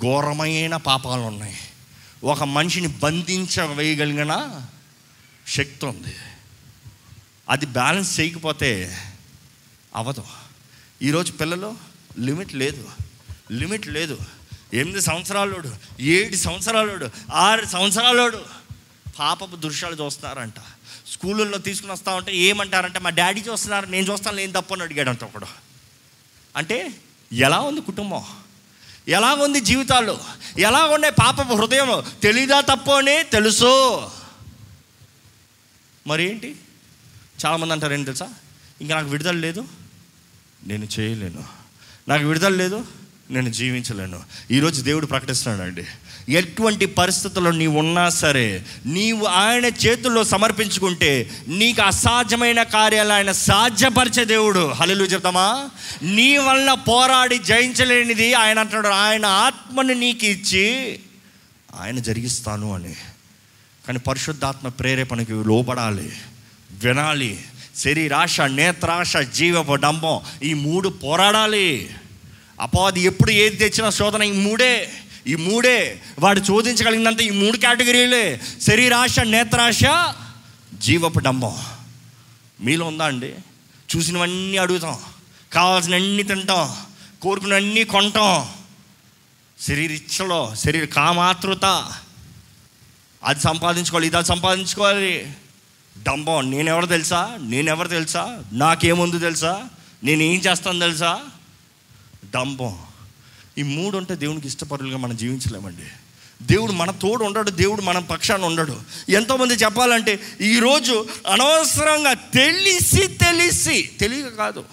[0.00, 1.56] ఘోరమైన పాపాలు ఉన్నాయి.
[2.24, 4.62] ఒక మనిషిని బంధించవేయగలిగిన
[5.48, 6.14] శక్తి ఉంది.
[7.48, 8.98] అది బ్యాలెన్స్ చేయకపోతే
[9.96, 10.24] అవ్వదు
[11.02, 11.76] ఈరోజు పిల్లలు
[12.18, 12.88] లిమిట్ లేదు.
[13.52, 14.18] లిమిట్ లేదు.
[14.74, 18.44] ఎనిమిది సంవత్సరాలోడు ఏడు సంవత్సరాలోడు ఆరు సంవత్సరాలోడు
[19.18, 20.54] పాపపు దృశ్యాలు చూస్తున్నారంట.
[21.08, 25.46] స్కూళ్ళల్లో తీసుకుని వస్తా ఉంటే ఏమంటారంటే మా డాడీ చూస్తున్నారు నేను చూస్తాను నేను తప్పు అని అడిగాడంట ఒకడు.
[26.56, 26.94] అంటే
[27.32, 28.24] ఎలా ఉంది కుటుంబం?
[29.08, 30.18] ఎలా ఉంది జీవితాలు?
[30.58, 34.02] ఎలా ఉన్నాయి పాప హృదయం తెలీదా తప్పు అని తెలుసు.
[36.06, 36.56] మరి ఏంటి
[37.46, 38.28] చాలామంది అంటారు ఏంటి తెలుసా?
[38.80, 39.64] ఇంకా నాకు విడుదల లేదు.
[40.66, 41.44] నేను చేయలేను.
[42.08, 42.86] నాకు విడుదల లేదు.
[43.30, 44.22] నేను జీవించలేను.
[44.50, 45.86] ఈరోజు దేవుడు ప్రకటిస్తున్నాడండి.
[46.28, 54.72] ఎటువంటి పరిస్థితుల్లో నీవు ఉన్నా సరే నీవు ఆయన చేతుల్లో సమర్పించుకుంటే నీకు అసాధ్యమైన కార్యాలు ఆయన సాధ్యపరిచే దేవుడు.
[54.72, 55.70] హల్లు చెప్తామా?
[56.02, 58.94] నీ వల్ల పోరాడి జయించలేనిది ఆయన అంటున్నాడు.
[58.94, 60.98] ఆయన ఆత్మని నీకు ఇచ్చి
[61.80, 62.94] ఆయన జరిగిస్తాను అని.
[63.86, 66.12] కానీ పరిశుద్ధాత్మ ప్రేరేపణకి లోపడాలి
[66.72, 67.38] వినాలి.
[67.76, 71.90] శరీరాశ నేత్రాశ జీవపు డంబం ఈ మూడు పోరాడాలి.
[72.60, 74.90] అపవాది ఎప్పుడు ఏది తెచ్చినా శోధన ఈ మూడే.
[75.26, 78.40] ఈ మూడే వాడు చోదించగలిగినంత ఈ మూడు కేటగిరీలే.
[78.62, 79.80] శరీరాశ నేత్రాశ
[80.74, 81.58] జీవపు డంబం.
[82.60, 83.34] మీలో ఉందా అండి?
[83.96, 84.98] చూసినవన్నీ అడుగుతాం.
[85.52, 86.76] కావాల్సినన్ని తింటాం.
[87.22, 88.48] కోరుకున్నవన్నీ కొంటాం.
[89.60, 91.92] శరీరిచ్చలో శరీర కామాతృత.
[93.24, 95.32] అది సంపాదించుకోవాలి ఇది అది సంపాదించుకోవాలి.
[96.02, 97.38] డంబం నేనెవరు తెలుసా?
[97.40, 98.42] నేనెవరు తెలుసా?
[98.52, 99.64] నాకేముందు తెలుసా?
[100.04, 101.20] నేను ఏం చేస్తాను తెలుసా?
[102.34, 102.78] డంబం.
[103.58, 105.82] ఈ మూడు ఉంటే దేవునికి ఇష్టపరులుగా మనం జీవించలేమండి.
[106.42, 108.82] దేవుడు మన తోడు ఉండడు దేవుడు మన పక్షాన ఉండడు.
[109.08, 114.64] ఎంతోమంది చెప్పాలంటే ఈరోజు అనవసరంగా తెలిసి తెలిసి తెలియక కాదు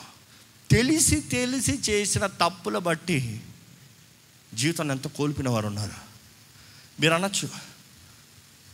[0.71, 3.41] తెలిసి తెలిసి చేసిన తప్పుల బట్టి
[4.53, 5.91] జీవితాన్ని ఎంతో కోల్పిన వారు ఉన్నారు.
[7.01, 7.49] మీరు అనొచ్చు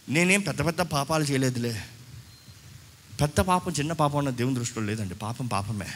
[0.09, 1.83] నేనేం పెద్ద పెద్ద పాపాలు చేయలేదులే.
[3.21, 5.13] పెద్ద పాపం చిన్న పాపం అన్న దేవుని దృష్టిలో లేదండి.
[5.13, 5.87] పాపం పాపమే.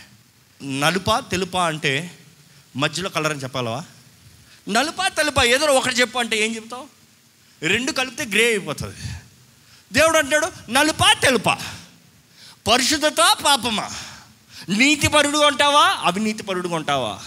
[0.79, 2.17] నలుపా తెలుపా అంటే
[2.75, 3.83] మధ్యలో కలర్ అని చెప్పాలవా
[4.69, 6.87] నలుపా తెలుపా ఏదో ఒకటి చెప్పు అంటే ఏం చెప్తావు
[7.61, 8.95] రెండు కలిపితే గ్రే అయిపోతుంది.
[9.93, 11.57] దేవుడు అంటాడు నలుపా తెలుపా.
[12.67, 13.89] పరిశుద్ధత పాపమా?
[14.69, 17.21] నీతి పరుడుగా ఉంటావా అవినీతి పరుడుగా ఉంటావా?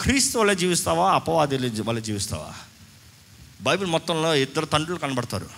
[0.00, 1.14] క్రీస్తు వల్ల జీవిస్తావా?
[1.14, 2.54] అపవాది వల్ల జీవిస్తావా?
[3.60, 5.50] బైబిల్ మొత్తంలో ఇద్దరు తండ్రులు కనబడతారు.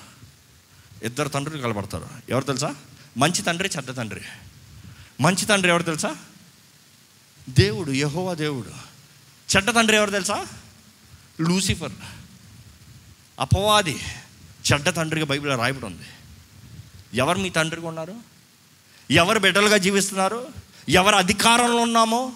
[1.03, 2.09] ఇద్దరు తండ్రులు కనబడతారు.
[2.29, 2.75] ఎవరు తెలుసా?
[3.17, 4.21] మంచి తండ్రి చెడ్డ తండ్రి.
[5.21, 6.17] మంచి తండ్రి ఎవరు తెలుసా?
[7.49, 8.71] దేవుడు యహోవా దేవుడు.
[9.57, 10.47] చెడ్డ తండ్రి ఎవరు తెలుసా?
[11.49, 11.97] లూసిఫర్.
[13.41, 13.97] అపవాది.
[14.67, 16.09] చెడ్డ తండ్రిగా బైబిల్లో రాయబడి ఉంది
[17.19, 18.15] ఎవరు మీ తండ్రిగా ఉన్నారు?
[19.11, 20.41] ఎవరు బిడ్డలుగా జీవిస్తున్నారు?
[20.89, 22.33] ఎవరు అధికారంలో ఉన్నామో?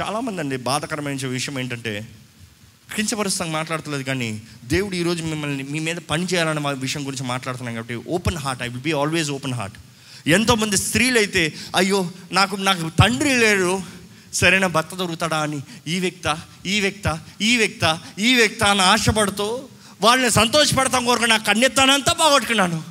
[0.00, 1.92] చాలామంది అండి బాధకరమైన విషయం ఏంటంటే
[2.94, 7.94] కించపరుస్తాం మాట్లాడతలేదు కానీ దేవుడు ఈరోజు మిమ్మల్ని మీ మీద పని చేయాలన్న మా విషయం గురించి మాట్లాడుతున్నాం కాబట్టి
[7.94, 9.78] open heart I will be always open heart
[10.28, 13.82] ఎంతోమంది స్త్రీలు అయితే అయ్యో నాకు నాకు తండ్రి లేరు
[14.32, 15.62] సరైన భర్త దొరుకుతాడా అని?
[15.86, 19.68] ఈ వ్యక్త ఈ వ్యక్త ఈ వ్యక్త ఈ వ్యక్త అని ఆశపడుతూ
[20.00, 22.84] వాళ్ళని సంతోషపడతాం కోరుకు నా కన్నెత్తానంతా పోగొట్టుకున్నాను.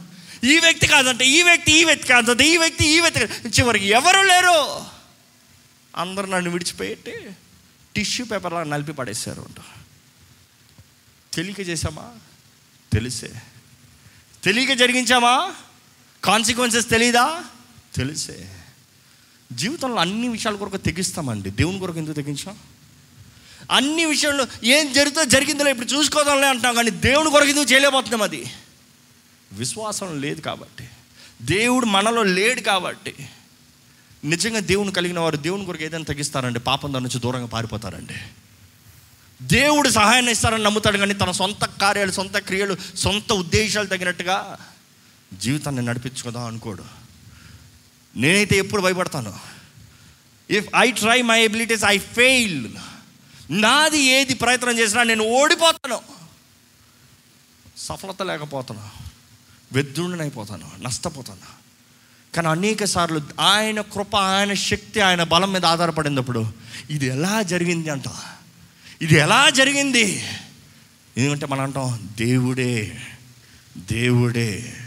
[0.44, 4.86] ఈ వ్యక్తి కాదంటే ఈ వ్యక్తి ఈ వ్యక్తి కాదంటే ఈ వ్యక్తి ఈ వ్యక్తి చివరికి ఎవరు లేరు?
[5.98, 7.14] అందరు నన్ను విడిచిపెట్టి
[7.96, 9.56] టిష్యూ పేపర్లా నలిపి పడేశారు అంట.
[11.34, 12.10] తెలియక చేసామా
[12.94, 13.32] తెలిసే.
[14.44, 15.56] తెలియక జరిగించామా?
[16.24, 17.44] కాన్సిక్వెన్సెస్ తెలీదా?
[17.96, 18.61] తెలిసే.
[19.52, 21.50] జీవితంలో అన్ని విషయాల కొరకు తెగిస్తామండి.
[21.50, 22.58] దేవుని కొరకు ఎందుకు తెగించాం?
[23.72, 28.46] అన్ని విషయంలో ఏం జరుగుతుందో జరిగిందో ఇప్పుడు చూసుకోదాంలే అంటాం కానీ దేవుని కొరకు ఎందుకు చేయలేకపోతున్నాం అది?
[29.52, 30.90] విశ్వాసం లేదు కాబట్టి.
[31.42, 33.30] దేవుడు మనలో లేడు కాబట్టి.
[34.24, 38.14] నిజంగా దేవుని కలిగిన వారు దేవుని కొరకు ఏదైనా తగ్గిస్తారండి పాపం దాని నుంచి దూరంగా పారిపోతారండి.
[39.42, 44.58] దేవుడు సహాయాన్ని ఇస్తారని నమ్ముతాడు కానీ తన సొంత కార్యాలు సొంత క్రియలు సొంత ఉద్దేశాలు తగినట్టుగా
[45.34, 47.01] జీవితాన్ని నడిపించుకుందాం అనుకోడు.
[48.16, 49.34] నేనైతే ఎప్పుడు భయపడతాను.
[50.50, 52.70] If I try my abilities I fail
[53.52, 56.00] నాది ఏది ప్రయత్నం చేసినా నేను ఓడిపోతాను.
[57.78, 58.90] సఫలత లేకపోతాను.
[59.74, 61.62] వెద్దుడినైపోతాను నష్టపోతాను.
[62.36, 66.52] కానీ అనేక సార్లు ఆయన కృప ఆయన శక్తి ఆయన బలం మీద ఆధారపడినప్పుడు
[66.90, 68.04] ఇది ఎలా జరిగింది అంట?
[69.02, 70.26] ఇది ఎలా జరిగింది?
[71.18, 73.02] ఎందుకంటే మనం అంటాం దేవుడే
[73.78, 74.78] దేవుడే.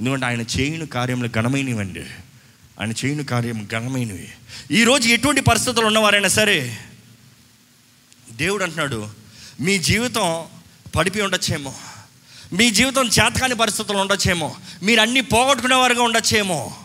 [0.00, 2.06] ఎందుకంటే ఆయన చేయని కార్యములు ఘనమైనవండి.
[2.80, 4.28] ఆయన చేయని కార్యం ఘనమైనవి.
[4.70, 6.78] ఈరోజు ఎటువంటి పరిస్థితులు ఉన్నవారైనా సరే
[8.32, 9.08] దేవుడు అంటున్నాడు
[9.60, 10.46] మీ జీవితం
[10.96, 11.74] పడిపి ఉండొచ్చేమో.
[12.52, 14.56] మీ జీవితం చేతకాని పరిస్థితులు ఉండొచ్చేమో.
[14.82, 16.76] మీరు అన్నీ పోగొట్టుకునేవారుగా ఉండొచ్చేమో.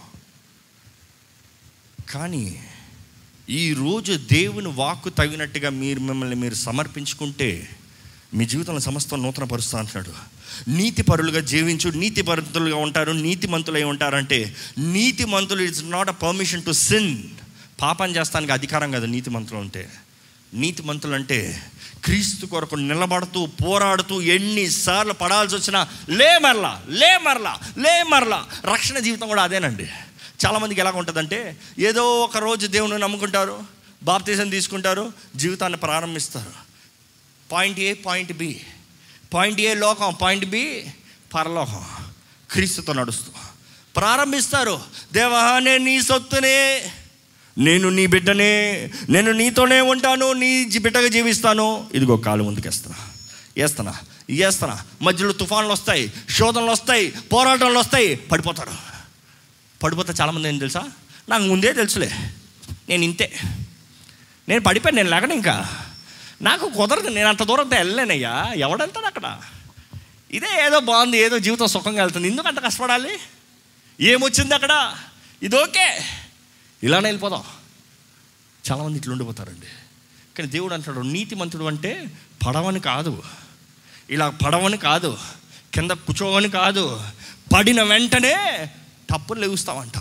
[2.09, 2.67] కానీ
[3.49, 7.69] ఈరోజు దేవుని వాక్కు తగినట్టుగా మీరు మిమ్మల్ని మీరు సమర్పించుకుంటే
[8.33, 10.36] మీ జీవితంలో సమస్తం నూతన పరుస్తా అంటున్నాడు.
[10.67, 17.23] నీతిపరులుగా జీవించు నీతిపరులుగా ఉంటారు నీతిమంతులై ఉంటారంటే నీతిమంతులు it's not a permission to sin
[17.81, 19.89] పాపం చేస్తానికి అధికారం కదా నీతిమంతులు అంటే.
[20.53, 21.63] నీతిమంతులు అంటే
[22.05, 28.45] క్రీస్తు కొరకు నిలబడుతూ పోరాడుతూ ఎన్నిసార్లు పడాల్సి వచ్చినా లే మరలా లే మరలా లే మరలా.
[28.73, 29.87] రక్షణ జీవితం కూడా అదేనండి.
[30.45, 33.63] చాలామందికి ఎలా ఉంటుందంటే ఏదో ఒక రోజు దేవుని నమ్ముకుంటారు
[34.03, 36.51] బాప్తీసం తీసుకుంటారు జీవితాన్ని ప్రారంభిస్తారు.
[37.51, 38.61] Point A point B
[39.33, 40.85] point A లోకం పాయింట్ బి
[41.33, 41.85] పరలోకం.
[42.51, 43.31] క్రీస్తుతో నడుస్తూ.
[43.95, 44.81] ప్రారంభిస్తారు.
[45.13, 46.91] దేవా నేను నీ సొత్తునే
[47.57, 51.89] నేను నీ బిడ్డనే నేను నీతోనే ఉంటాను నీ బిడ్డగా జీవిస్తాను.
[51.93, 52.99] ఇదిగో కాలు ముందుకేస్తున్నా.
[53.57, 58.71] వేస్తున్నా వేస్తున్నా మధ్యలో తుఫాన్లు వస్తాయి శోధనలు వస్తాయి పోరాటాలు వస్తాయి పడిపోతారు
[59.83, 60.83] పడిపోతే చాలామంది ఏం తెలుసా?
[61.29, 62.11] నాకు ముందే తెలుసులే.
[62.89, 63.39] నేను ఇంతే.
[64.49, 65.86] నేను పడిపోయాను నేను లేకనే ఇంకా.
[66.41, 68.53] నాకు కుదరదు నేను అంత దూరం వెళ్ళలేనయ్యా.
[68.55, 69.41] ఎవడెళ్తాడు అక్కడ?
[70.31, 72.27] ఇదే ఏదో బాగుంది ఏదో జీవితం సుఖంగా వెళ్తుంది.
[72.27, 73.19] ఎందుకు అంత కష్టపడాలి?
[74.01, 74.93] ఏమొచ్చింది అక్కడ?
[75.43, 76.01] ఇది ఓకే.
[76.83, 77.43] ఇలానే వెళ్ళిపోదాం.
[78.71, 79.65] చాలామంది ఇట్లా ఉండిపోతారండి.
[80.37, 82.07] కానీ దేవుడు అంటాడు నీతిమంతుడు అంటే
[82.47, 83.23] పడవని కాదు.
[84.09, 85.17] ఇలా పడవని కాదు
[85.73, 87.03] కింద కూర్చోవని కాదు.
[87.53, 88.65] పడిన వెంటనే
[89.09, 89.97] తప్పులు లెగుస్తావంట.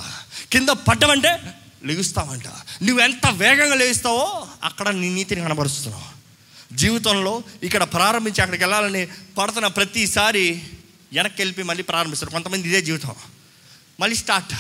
[0.53, 2.49] కింద పడ్డమంటే లెగుస్తావంట.
[2.83, 6.16] నువ్వు ఎంత వేగంగా లెగుస్తావో అక్కడ నీ నీతిని కనబరుస్తున్నావు.
[6.73, 10.63] జీవితంలో ఇక్కడ ప్రారంభించి అక్కడికి వెళ్ళాలని పడుతున్న ప్రతిసారి
[11.13, 12.31] వెనక్కి వెళ్ళి మళ్ళీ ప్రారంభిస్తారు.
[12.31, 13.15] కొంతమంది ఇదే జీవితం.
[14.01, 14.55] మళ్ళీ స్టార్ట్.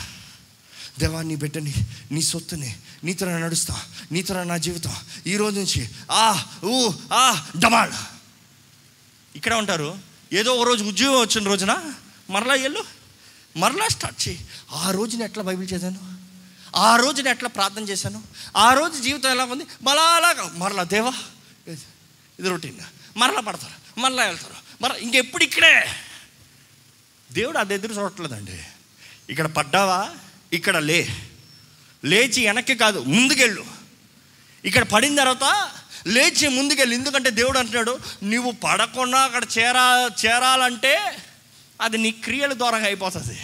[1.00, 1.74] దేవా నీ బిడ్డని
[2.10, 4.94] నీ సొత్తుని నీతో నడుస్తా నీతో నా జీవితం.
[5.26, 7.92] ఈ రోజు నుంచి ఆ ఊ ఆ డమాల్.
[9.36, 9.98] ఇక్కడ ఉంటారు.
[10.32, 11.92] ఏదో ఒక రోజు ఉద్యోగం వచ్చిన రోజున
[12.30, 12.84] మరలా వెళ్ళు.
[13.56, 14.46] మరలా స్టార్ట్ చేయి.
[14.72, 16.16] ఆ రోజున ఎట్లా బైబిల్ చదివాను?
[16.76, 18.22] ఆ రోజున ఎట్లా ప్రార్థన చేశాను?
[18.56, 19.64] ఆ రోజు జీవితం ఎలా ఉంది?
[19.82, 21.12] మళ్ళా అలాగా మరలా దేవా
[22.38, 22.76] ఇది- రొటీన్.
[23.16, 24.54] మరలా పడతారు మరలా వెళ్తారు.
[24.82, 25.86] మర ఇంకెప్పుడు ఇక్కడే?
[27.32, 28.62] దేవుడు అది ఎదురు చూడట్లేదండి.
[29.30, 30.10] ఇక్కడ పడ్డావా?
[30.52, 31.08] ఇక్కడ లే.
[32.04, 33.64] లేచి వెనక్కి కాదు ముందుకెళ్ళు.
[34.64, 35.70] ఇక్కడ పడిన తర్వాత
[36.06, 36.96] లేచి ముందుకెళ్ళి.
[36.96, 41.16] ఎందుకంటే దేవుడు అంటున్నాడు నువ్వు పడకుండా అక్కడ చేరా చేరాలంటే
[41.80, 43.40] అది నీ క్రియల ద్వారా అయిపోతుంది.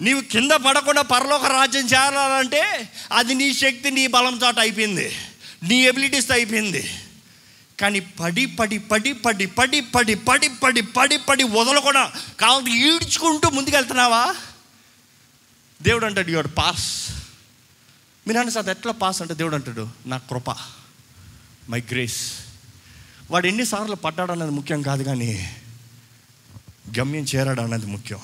[0.00, 5.16] నీవు కింద పడకుండా పరలోక రాజ్యం చేరాలంటే అది నీ శక్తి నీ బలం చాట అయిపోయింది.
[5.62, 6.94] నీ ఎబిలిటీస్తో అయిపోయింది.
[7.80, 14.34] కానీ పడి పడి పడి పడి పడి పడి పడి పడి పడి పడి వదలకుండా కావాలి ఈడ్చుకుంటూ ముందుకెళ్తున్నావా?
[15.82, 17.10] దేవుడు అంటాడు యువర్ పాస్
[18.26, 20.50] మీరు అంటే సార్ ఎట్లా పాస్ అంటే దేవుడు అంటాడు నా కృప
[21.68, 22.32] మై గ్రేస్
[23.30, 25.56] వాడు ఎన్నిసార్లు పడ్డాడు అన్నది ముఖ్యం కాదు కానీ
[26.98, 28.20] గమ్యం చేరాడు అన్నది ముఖ్యం.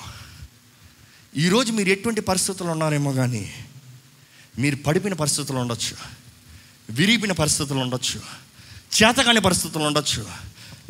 [1.35, 3.53] ఈరోజు మీరు ఎటువంటి పరిస్థితులు ఉన్నారేమో కానీ
[4.59, 5.95] మీరు పడిపిన పరిస్థితులు ఉండొచ్చు
[6.89, 8.44] విరిపిన పరిస్థితులు ఉండొచ్చు.
[9.03, 10.27] చేతకాని పరిస్థితులు ఉండొచ్చు.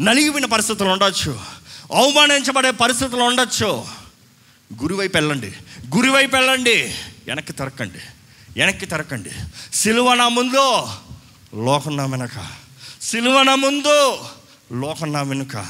[0.01, 1.39] నలిగిపోయిన పరిస్థితులు ఉండొచ్చు.
[1.93, 3.85] అవమానించబడే పరిస్థితులు ఉండొచ్చు.
[4.81, 5.53] గురివైపు వెళ్ళండి
[5.95, 6.95] గురివైపు వెళ్ళండి
[7.27, 7.97] వెనక్కి తిరక్కండి.
[8.59, 9.31] వెనక్కి తిరక్కండి.
[9.73, 10.87] సిలువ నా ముందు
[11.65, 12.47] లోకం నా వెనక.
[13.01, 14.17] సిలువ నా ముందు
[14.73, 15.65] లోకం నా వెనుక.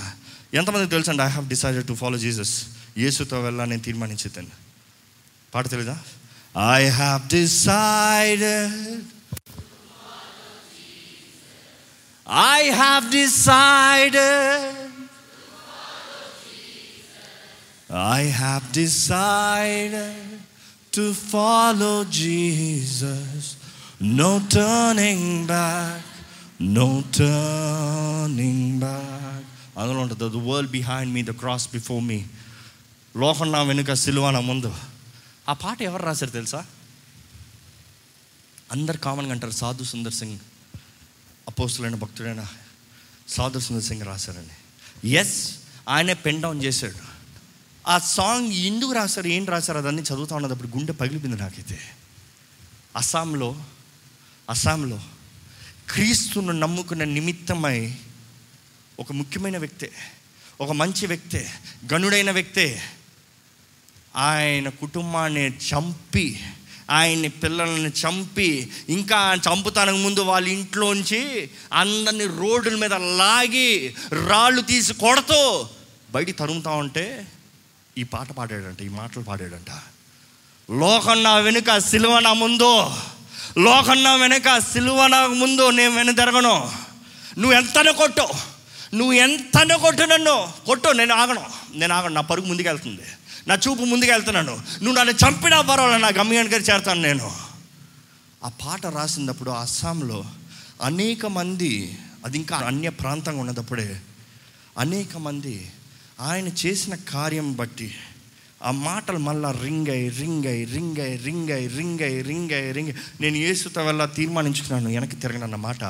[0.53, 1.23] ఎంతమంది తెలుసండి?
[1.23, 2.63] I have decided to follow Jesus
[2.97, 4.51] యేసుతో వెళ్ళాలని నేను తీర్మానించేదాన్ని
[5.55, 5.99] పాట తెలీదా?
[6.75, 9.03] I have decided
[12.27, 14.73] I have decided.
[17.89, 20.15] I have decided
[20.93, 23.57] to follow Jesus.
[24.01, 26.01] No turning back.
[26.59, 29.41] No turning back.
[29.77, 32.19] అందులో ఉంటుంది the world behind me the cross before me
[33.15, 34.69] లోకం నా వెనుక సిలువ నా ముందు
[35.51, 36.61] ఆ పాట ఎవరు రాశారు తెలుసా
[38.75, 40.39] అందరు కామన్గా అంటారు సాధు సుందర్ సింగ్
[41.47, 42.47] అపోస్తులైన భక్తుడైన
[43.27, 45.09] సాధు సుందర్ సింగ్ రాశారండి.
[45.09, 45.55] ఎస్
[45.89, 47.15] ఆయనే పెన్ డౌన్ చేశాడు.
[47.87, 51.79] ఆ సాంగ్ ఎందుకు రాశారు ఏం రాశారు అదన్నీ చదువుతా ఉన్నప్పుడు గుండె పగిలిపోయింది నాకైతే.
[52.95, 53.63] అస్సాంలో
[54.49, 55.01] అస్సాంలో
[55.91, 57.95] క్రీస్తును నమ్ముకున్న నిమిత్తమై
[58.99, 59.91] ఒక ముఖ్యమైన వ్యక్తే
[60.61, 61.51] ఒక మంచి వ్యక్తే
[61.93, 62.81] గనుడైన వ్యక్తే
[64.15, 66.43] ఆయన కుటుంబాన్ని చంపి
[66.91, 73.95] ఆయన్ని పిల్లల్ని చంపి ఇంకా చంపుతానికి ముందు వాళ్ళ ఇంట్లోంచి అందరిని రోడ్ల మీద లాగి
[74.27, 75.67] రాళ్ళు తీసి కొడుతూ
[76.11, 77.27] బయటికి తరుముతా ఉంటే
[77.97, 79.69] ఈ పాట పాడాడంట ఈ మాటలు పాడాడంట.
[80.71, 82.91] లోకం నా వెనుక సిలువ నా ముందు.
[83.57, 86.71] లోకం నా వెనుక సిలువ నా ముందు నేను వెనుదరగను
[87.37, 88.27] నువ్వు ఎంతనే కొట్టు?
[88.93, 90.53] నువ్వు ఎంతనే కొట్టు నన్ను?
[90.65, 91.45] కొట్టు నేను ఆగను.
[91.75, 92.13] నేను ఆగను.
[92.13, 93.01] నా పరుగు ముందుకెళ్తుంది.
[93.47, 97.31] నా చూపు ముందుకెళ్తున్నాను నువ్వు నన్ను చంపినా పర్వాలేదు నా గమ్యానికి చేరుతాను నేను.
[98.43, 100.25] ఆ పాట రాసినప్పుడు అస్సాంలో
[100.81, 104.01] అనేక మంది అది ఇంకా అన్య ప్రాంతంగా ఉన్నదప్పుడే
[104.77, 105.71] అనేక మంది
[106.19, 107.91] ఆయన చేసిన కార్యం బట్టి
[108.63, 112.71] ఆ మాటలు మళ్ళా రింగ్ అయి రింగ్ అయి రింగ్ అయి రింగ్ అయి రింగ్ అయి రింగ్ అయి
[112.71, 112.93] రింగ్.
[113.21, 115.83] నేను ఏసుతో వల్ల తీర్మానించుకున్నాను వెనక్కి తిరగనన్న మాట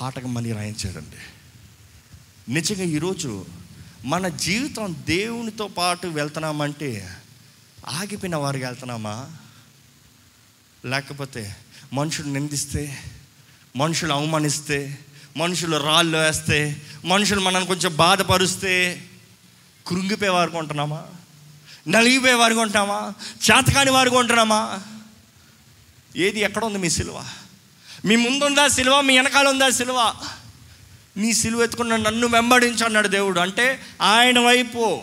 [0.00, 1.20] పాటకు మళ్ళీ రాయించాడండి.
[2.52, 3.46] నిజంగా ఈరోజు
[4.04, 7.16] మన జీవితం దేవునితో పాటు వెళ్తున్నామంటే
[7.88, 9.30] ఆగిపోయిన వారికి వెళ్తున్నామా?
[10.84, 11.56] లేకపోతే
[11.92, 13.02] మనుషులు నిందిస్తే
[13.76, 14.98] మనుషులు అవమానిస్తే
[15.36, 19.02] మనుషులు రాళ్ళు వేస్తే మనుషులు మనల్ని కొంచెం బాధపరుస్తే
[19.86, 21.06] కృంగిపోయే వారు ఉంటున్నామా?
[21.88, 23.14] నలిగిపోయే వారికి ఉంటున్నామా?
[23.50, 24.82] చేతకాని వారికి ఉంటున్నామా?
[26.16, 27.24] ఏది ఎక్కడ ఉంది మీ సిలువ?
[28.04, 29.00] మీ ముందుందా సిలువ?
[29.00, 30.14] మీ వెనకాల ఉందా సిలువ?
[31.16, 33.40] నీ సిలువ ఎత్తుకున్న నన్ను వెంబడించు అన్నాడు దేవుడు.
[33.40, 35.02] అంటే ఆయన వైపు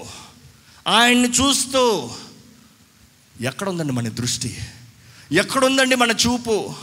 [0.88, 2.12] ఆయన్ని చూస్తూ
[3.41, 4.58] ఎక్కడుందండి మన దృష్టి?
[5.32, 6.76] ఎక్కడుందండి మన చూపు?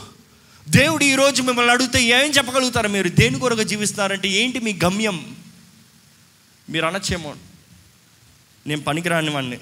[0.69, 3.09] దేవుడు ఈరోజు మిమ్మల్ని అడిగితే ఏం చెప్పగలుగుతారు మీరు?
[3.09, 5.35] దేని కొరకు జీవిస్తారంటే ఏంటి మీ గమ్యం?
[6.69, 7.35] మీరు అనొచ్చేమో.
[8.67, 9.57] నేను పనికిరాని వాడిని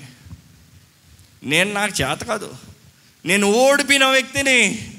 [1.44, 2.54] నేను నాకు చేత కాదు.
[3.26, 4.92] నేను ఓడిపోయిన వ్యక్తిని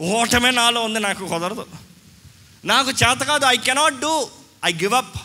[0.00, 1.66] ఓటమే నాలో ఉంది నాకు కుదరదు.
[2.66, 4.28] నాకు చేత కాదు I cannot do
[4.64, 5.16] I give up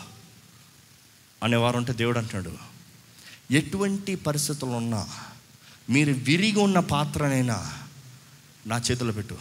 [1.42, 2.56] అనేవారు ఉంటే దేవుడు అంటున్నాడు
[3.54, 5.08] ఎటువంటి పరిస్థితులు ఉన్నా
[5.90, 7.72] మీరు విరిగి ఉన్న పాత్రనైనా
[8.66, 9.34] నా చేతిలో పెట్టు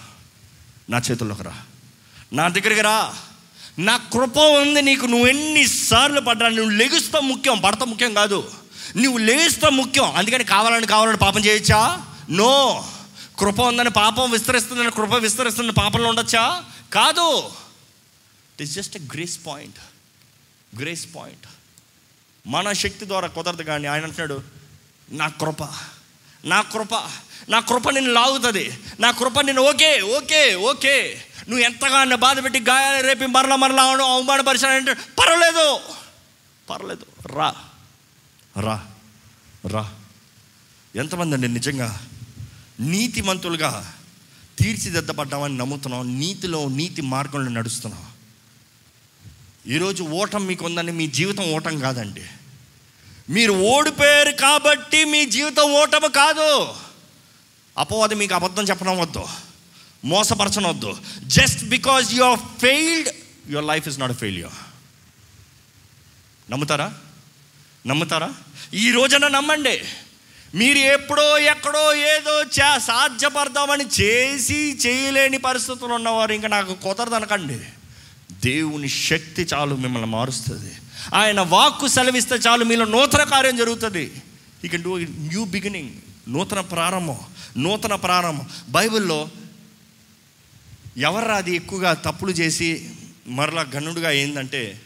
[0.89, 1.53] నా చేతుల్లోకి రా.
[2.33, 3.13] నా దగ్గరికి రా.
[3.79, 8.51] నా కృప ఉంది నీకు నువ్వు ఎన్నిసార్లు పడ్డా నువ్వు లెగుస్తా ముఖ్యం పడతా ముఖ్యం కాదు.
[8.97, 12.05] నువ్వు లేస్తా ముఖ్యం అందుకని కావాలని కావాలని పాపం చేయొచ్చా?
[12.29, 12.85] నో.
[13.39, 16.63] కృప ఉందని పాపం విస్తరిస్తుందని కృప విస్తరిస్తుందని పాపంలో ఉండొచ్చా?
[16.93, 17.51] కాదు.
[18.61, 19.75] It's just a grace point
[20.79, 21.47] grace point
[22.47, 24.43] మన శక్తి ద్వారా కుదరదు కానీ ఆయన అంటున్నాడు
[25.11, 25.63] నా కృప
[26.45, 27.09] నా కృప
[27.49, 28.79] నా కృప నిన్ను లాగుతుంది.
[28.99, 31.23] నా కృప నిన్ను ఓకే ఓకే ఓకే.
[31.49, 35.79] నువ్వు ఎంతగా బాధ పెట్టి గాయాలు రేపి మరల మరలా అవును అవమానపరిచానంటే పర్వాలేదు.
[36.69, 37.05] పర్వాలేదు.
[37.25, 37.55] రా
[38.59, 38.87] రా
[39.67, 39.93] రా.
[40.95, 42.07] ఎంతమంది అండి నిజంగా
[42.79, 43.93] నీతిమంతులుగా
[44.59, 46.19] తీర్చిదిద్దపడ్డామని నమ్ముతున్నాం.
[46.19, 48.10] నీతిలో నీతి మార్గంలో నడుస్తున్నాం.
[49.67, 52.23] ఈరోజు ఓటం మీకు ఉందని మీ జీవితం ఓటం కాదండి.
[53.29, 56.73] మీరు ఓడిపోయారు కాబట్టి మీ జీవితం ఓటమి కాదు.
[57.77, 59.27] అపవాది మీకు అబద్ధం చెప్పడం వద్దు.
[60.05, 63.09] మోసపరచనవద్దు just because you are failed
[63.49, 64.53] your life is not failure
[66.51, 66.93] నమ్ముతారా?
[67.87, 68.33] నమ్ముతారా?
[68.73, 69.81] ఈ రోజున నమ్మండి.
[70.55, 77.59] మీరు ఎప్పుడో ఎక్కడో ఏదో చే సాధ్యపడదామని చేసి చేయలేని పరిస్థితులు ఉన్నవారు ఇంకా నాకు కుదరదనకండి.
[78.43, 80.73] దేవుని శక్తి చాలు మిమ్మల్ని మారుస్తుంది.
[81.13, 84.21] ఆయన వాక్కు సెలవిస్తే చాలు మీలో నూతన కార్యం జరుగుతుంది.
[84.65, 85.91] ఈ కెన్ డూ న్యూ బిగినింగ్
[86.27, 87.19] నూతన ప్రారంభం.
[87.57, 88.49] నూతన ప్రారంభం.
[88.69, 89.29] బైబిల్లో
[90.97, 92.89] ఎవరు అది ఎక్కువగా తప్పులు చేసి
[93.27, 94.81] మరలా గనుడుగా ఏంటంటే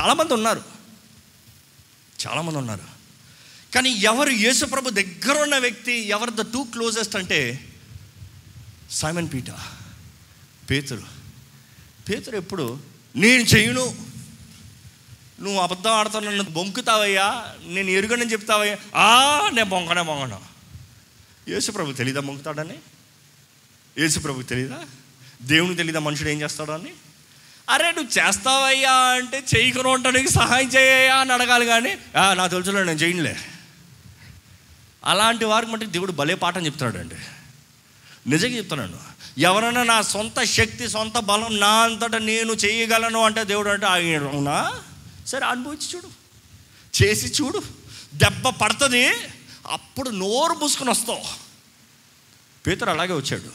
[0.00, 0.62] చాలామంది ఉన్నారు.
[2.26, 2.94] చాలామంది ఉన్నారు
[3.74, 7.68] కానీ ఎవరు యేసుప్రభు దగ్గర ఉన్న వ్యక్తి ఎవరు ద టూ క్లోజెస్ట్ అంటే
[8.90, 9.50] సైమన్ పీట
[10.70, 11.02] పేతురు.
[12.08, 13.84] పేతురు ఎప్పుడు నేను చేయను.
[15.40, 17.26] నువ్వు అబద్ధం ఆడుతావు నన్ను బొంకుతావయ్యా.
[17.62, 18.76] నేను ఎరుగనని చెప్తావయ్యా.
[18.96, 20.40] ఆ నేను బొంకనే బొంగను
[21.48, 22.76] యేసుప్రభు తెలీదా బొంకుతాడని?
[23.98, 24.78] యేసుప్రభు తెలీదా?
[25.42, 26.92] దేవుని తెలీదా మనుషుడు ఏం చేస్తాడో అని?
[27.70, 31.92] అరే నువ్వు చేస్తావయ్యా అంటే చేయకుండా ఉండడానికి సహాయం చేయయ్యా అని అడగాలి కానీ
[32.34, 33.36] నా తెలుసులో నేను చేయనులే.
[35.04, 37.14] అలాంటి వారికి మట్టి దేవుడు భలే పాఠం చెప్తాడండి
[38.30, 43.86] నిజంగా చెప్తున్నాను ఎవరైనా నా సొంత శక్తి సొంత బలం నా అంతటా నేను చేయగలను అంటే దేవుడు అంటే
[43.86, 44.82] "ఆయన అవునా?
[45.26, 46.08] సరే అనుభవించి చూడు.
[47.02, 47.62] చేసి చూడు.
[48.14, 49.10] దెబ్బ పడుతుంది.
[49.66, 51.22] అప్పుడు నోరు మూసుకొని వస్తావు.
[52.66, 53.50] పేతురు అలాగే వచ్చాడు.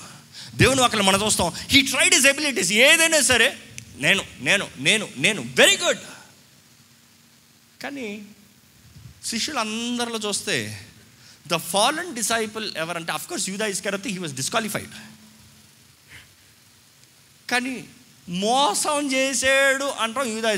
[0.57, 1.51] దేవుని అక్కడ మనం చూస్తాం.
[1.55, 3.57] హీ ట్రైడ్ ఇస్ ఎబిలిటీస్ ఏదైనా సరే
[3.95, 5.99] నేను నేను నేను నేను వెరీ గుడ్
[7.83, 8.25] కానీ
[9.25, 10.85] శిష్యులు అందరిలో చూస్తే
[11.47, 15.18] ద ఫాలన్ డిసైపుల్ ఎవరంటే అఫ్కోర్స్ యూదా ఇస్కరత్ హీ వాజ్ డిస్క్వాలిఫైడ్
[17.49, 17.85] కానీ
[18.29, 20.53] మోసం చేసాడు అంటాం యూదా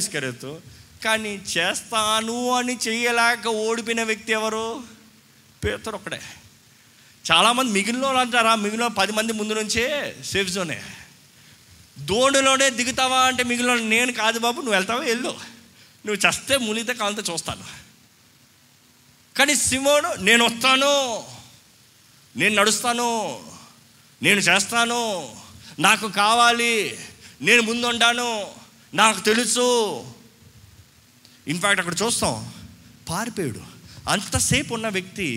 [1.06, 4.84] కానీ చేస్తాను అని చేయలేక ఓడిపోయిన వ్యక్తి ఎవరు?
[5.64, 6.22] పేతురు ఒకడే
[7.32, 10.82] చాలామంది మిగిలిన వాళ్ళు అంటారా మిగిలిన పది మంది ముందు నుంచే సేఫ్ జోనే
[12.00, 15.00] దోణిలోనే దిగుతావా అంటే మిగిలిన నేను కాదు బాబు నువ్వు వెళ్తావా?
[15.00, 15.40] వెళ్ళు.
[16.06, 17.64] నువ్వు చస్తే మునిగితే కాలంతో చూస్తాను.
[19.38, 21.24] కానీ సిమోను నేను వస్తాను.
[22.38, 23.40] నేను నడుస్తాను.
[24.22, 25.41] నేను చేస్తాను.
[25.82, 26.74] నాకు కావాలి
[27.42, 28.48] నేను ముందుండాను
[28.94, 29.68] నాకు తెలుసు.
[31.48, 32.36] ఇన్ఫ్యాక్ట్ అక్కడ చూస్తాం
[33.10, 33.62] పారిపోయాడు.
[34.10, 35.30] అంతసేపు ఉన్న వ్యక్తి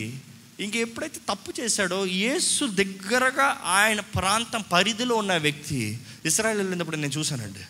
[0.60, 7.64] ఇంక ఎప్పుడైతే తప్పు చేశాడో యేసు దగ్గరగా ఆయన ప్రాంతం పరిధిలో ఉన్న వ్యక్తి ఇస్రాయల్ వెళ్ళినప్పుడు నేను చూశానండి.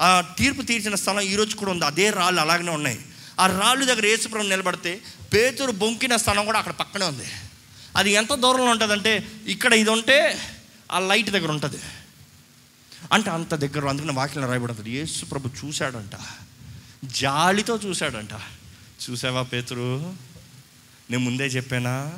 [0.00, 1.84] ఆ తీర్పు తీర్చిన స్థలం ఈరోజు కూడా ఉంది.
[1.84, 3.00] అదే రాళ్ళు అలాగనే ఉన్నాయి.
[3.40, 4.92] ఆ రాళ్ళు దగ్గర యేసుప్రభు నిలబడితే
[5.34, 7.28] పేతురు బొంకిన స్థలం కూడా అక్కడ పక్కనే ఉంది.
[7.96, 9.12] అది ఎంత దూరంలో ఉంటుందంటే
[9.46, 10.18] ఇక్కడ ఇది ఉంటే
[10.92, 11.80] ఆ లైట్ దగ్గర ఉంటుంది.
[13.12, 14.90] అంటే అంత దగ్గర అందుకని వాక్యం రాయబడుతుంది.
[14.90, 16.10] యేసు ప్రభు చూశాడంట.
[17.04, 18.30] జాలితో చూశాడంట.
[19.10, 20.14] చూసావా పేతురు?
[21.10, 22.12] నేను ముందే చెప్పానా?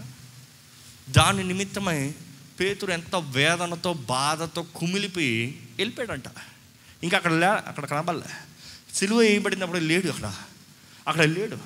[1.10, 2.14] దాని నిమిత్తమై
[2.60, 6.24] పేతురు ఎంత వేదనతో బాధతో కుమిలిపోయి వెళ్ళిపోయాడంట.
[7.02, 8.34] ఇంకా అక్కడ లే అక్కడ కనబడలే.
[8.94, 10.34] సిలువ వేయబడినప్పుడు లేడు అక్కడ.
[11.08, 11.56] అక్కడ లేడు.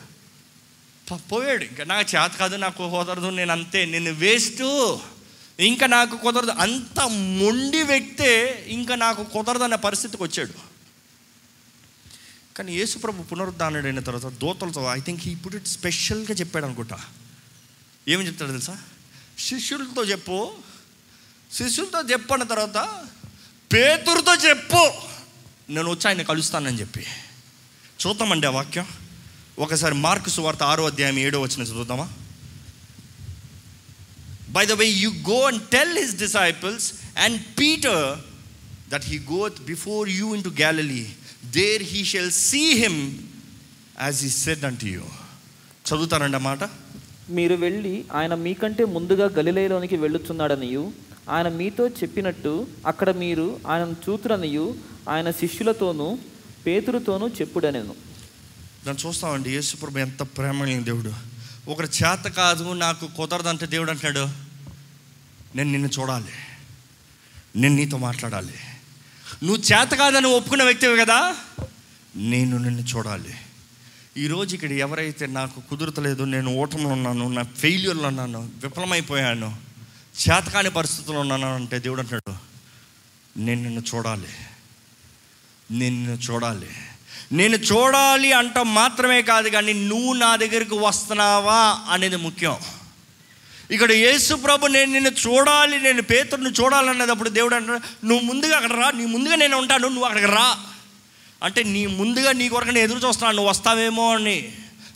[1.15, 1.65] పోయాడు.
[1.65, 4.63] ఇంకా నాకు చేత కాదు నాకు కుదరదు నేను అంతే నేను వేస్ట్.
[5.61, 6.51] ఇంకా నాకు కుదరదు.
[6.51, 10.75] అంత మొండి వ్యక్తే ఇంకా నాకు కుదరదు అనే పరిస్థితికి వచ్చాడు.
[12.57, 17.01] కానీ యేసుప్రభు పునరుద్ధానుడైన తర్వాత దోతలతో ఐ థింక్ ఇప్పుడు స్పెషల్గా చెప్పాడు అనుకుంటా.
[18.09, 18.79] ఏమని చెప్తాడు తెలుసా?
[19.39, 20.53] శిష్యులతో చెప్పు.
[21.53, 23.05] శిష్యులతో చెప్పిన తర్వాత
[23.73, 24.93] పేతురుతో చెప్పు.
[25.71, 27.07] నేను వచ్చి ఆయన కలుస్తానని చెప్పి.
[28.07, 28.87] చూద్దామండి ఆ వాక్యం.
[29.59, 32.13] ఒకసారి మార్కు సువార్త ఆరో అధ్యాయం ఏడో వచ్చిన చదువుతామా
[34.56, 36.88] by the way you go and tell his disciples
[37.26, 38.06] and Peter
[38.94, 41.04] that he goeth before you into Galilee
[41.58, 43.02] there he shall see him
[44.00, 45.04] as he said unto you
[45.86, 46.64] చదువుతారండి ఆ మాట
[47.38, 50.84] మీరు వెళ్ళి ఆయన మీకంటే ముందుగా గలిలయలోనికి వెళ్ళుచున్నాడనియు
[51.30, 52.54] ఆయన మీతో చెప్పినట్టు
[52.86, 54.68] అక్కడ మీరు ఆయనను చూతురనియు
[55.10, 56.08] ఆయన శిష్యులతోనూ
[56.66, 57.94] పేతురుతోనూ చెప్పుడనెను
[58.86, 61.12] దాన్ని చూస్తామండి యేసుప్రభు ఎంత ప్రేమమైన దేవుడు
[61.69, 64.29] ఒకరు చేత కాదు నాకు కుదరదంటే దేవుడు అంటున్నాడు
[65.57, 66.33] నేను నిన్ను చూడాలి.
[67.57, 68.55] నేను నీతో మాట్లాడాలి.
[69.43, 71.37] నువ్వు చేత కాదని ఒప్పుకున్న వ్యక్తివి కదా?
[72.17, 73.35] నేను నిన్ను చూడాలి.
[74.17, 79.57] ఈరోజు ఇక్కడ ఎవరైతే నాకు కుదురతలేదు నేను ఓటంలో ఉన్నాను నా ఫెయిల్యూర్లో ఉన్నాను విఫలమైపోయాను
[80.29, 82.35] చేతకాని పరిస్థితుల్లో ఉన్నాను అంటే దేవుడు అంటాడు
[83.37, 84.29] నేను నిన్ను చూడాలి.
[85.71, 86.71] నేను నిన్ను చూడాలి.
[87.33, 92.57] నేను చూడాలి అంటాం మాత్రమే కాదు కానీ నువ్వు నా దగ్గరికి వస్తున్నావా అనేది ముఖ్యం.
[93.71, 98.91] ఇక్కడ యేసు ప్రభు నేను నిన్ను చూడాలి నేను పేతుడిని చూడాలనేటప్పుడు దేవుడు అంటాడు నువ్వు ముందుగా అక్కడ రా
[98.91, 100.57] నీ ముందుగా నేను ఉంటాను నువ్వు అక్కడికి రా.
[101.43, 104.53] అంటే నీ ముందుగా నీ కొరకు నేను ఎదురు చూస్తున్నాను నువ్వు వస్తావేమో అని.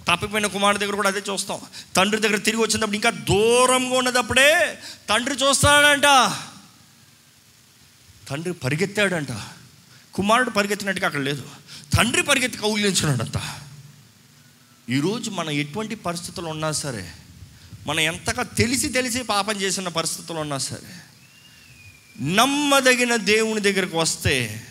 [0.08, 1.60] తప్పిపోయిన కుమారుడు దగ్గర కూడా అదే చూస్తాం.
[1.96, 6.02] తండ్రి దగ్గర తిరిగి వచ్చినప్పుడు ఇంకా దూరంగా ఉన్నదప్పుడే తండ్రి చూస్తాడంట.
[8.28, 9.28] తండ్రి పరిగెత్తాడంట.
[10.14, 11.42] కుమారుడు పరిగెత్తినట్టుగా అక్కడ లేదు.
[11.94, 13.42] తండ్రి పరిగెత్తి కౌగిలించున్నాడంట
[14.90, 17.12] ఈరోజు మనం ఎటువంటి పరిస్థితులు ఉన్నా సరే
[17.86, 20.94] మనం ఎంతగా తెలిసి తెలిసి పాపం చేసిన పరిస్థితులు ఉన్నా సరే
[22.24, 24.66] నమ్మదగిన దేవుని దగ్గరకు వస్తే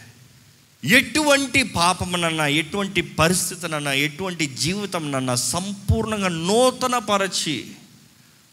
[0.83, 7.71] ఎటువంటి పాపమునన్నా ఎటువంటి పరిస్థితినన్నా ఎటువంటి జీవితంనన్నా సంపూర్ణంగా నూతనపరచి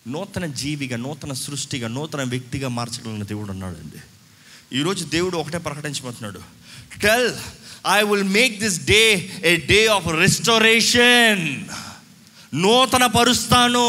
[0.06, 4.00] నూతన జీవిగా నూతన సృష్టిగా నూతన వ్యక్తిగా మార్చగలిగిన దేవుడు ఉన్నాడండి.
[4.78, 6.42] ఈరోజు దేవుడు ఒకటే ప్రకటించబోతున్నాడు.
[7.02, 7.34] Tell
[7.86, 11.64] I will make this day a day of restoration
[12.54, 13.86] నూతన పరుస్తాను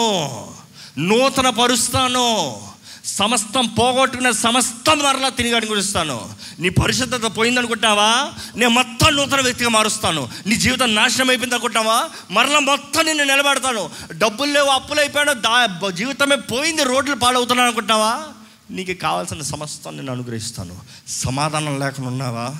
[0.97, 2.61] నూతన పరుస్తాను
[3.05, 6.29] సమస్తం పోగొట్టుకున్న సమస్తం మరలా తిరిగి అనుగురిస్తాను
[6.59, 10.29] నీ పరిశుద్ధత పోయిందనుకుంటావా నేను మొత్తం నూతన వ్యక్తిగా మారుస్తాను.
[10.47, 13.89] నీ జీవితం నాశనం అయిపోయింది అనుకుంటావా మరలా మొత్తం నిన్ను నిలబెడతాను.
[14.11, 18.23] డబ్బులు లేవు అప్పులు అయిపోయాను దా జీవితమే పోయింది రోడ్లు పాడవుతున్నాను అనుకుంటావా
[18.71, 20.77] నీకు కావాల్సిన సమస్తం నేను అనుగ్రహిస్తాను.
[21.07, 22.55] సమాధానం లేకుండా ఉన్నావా?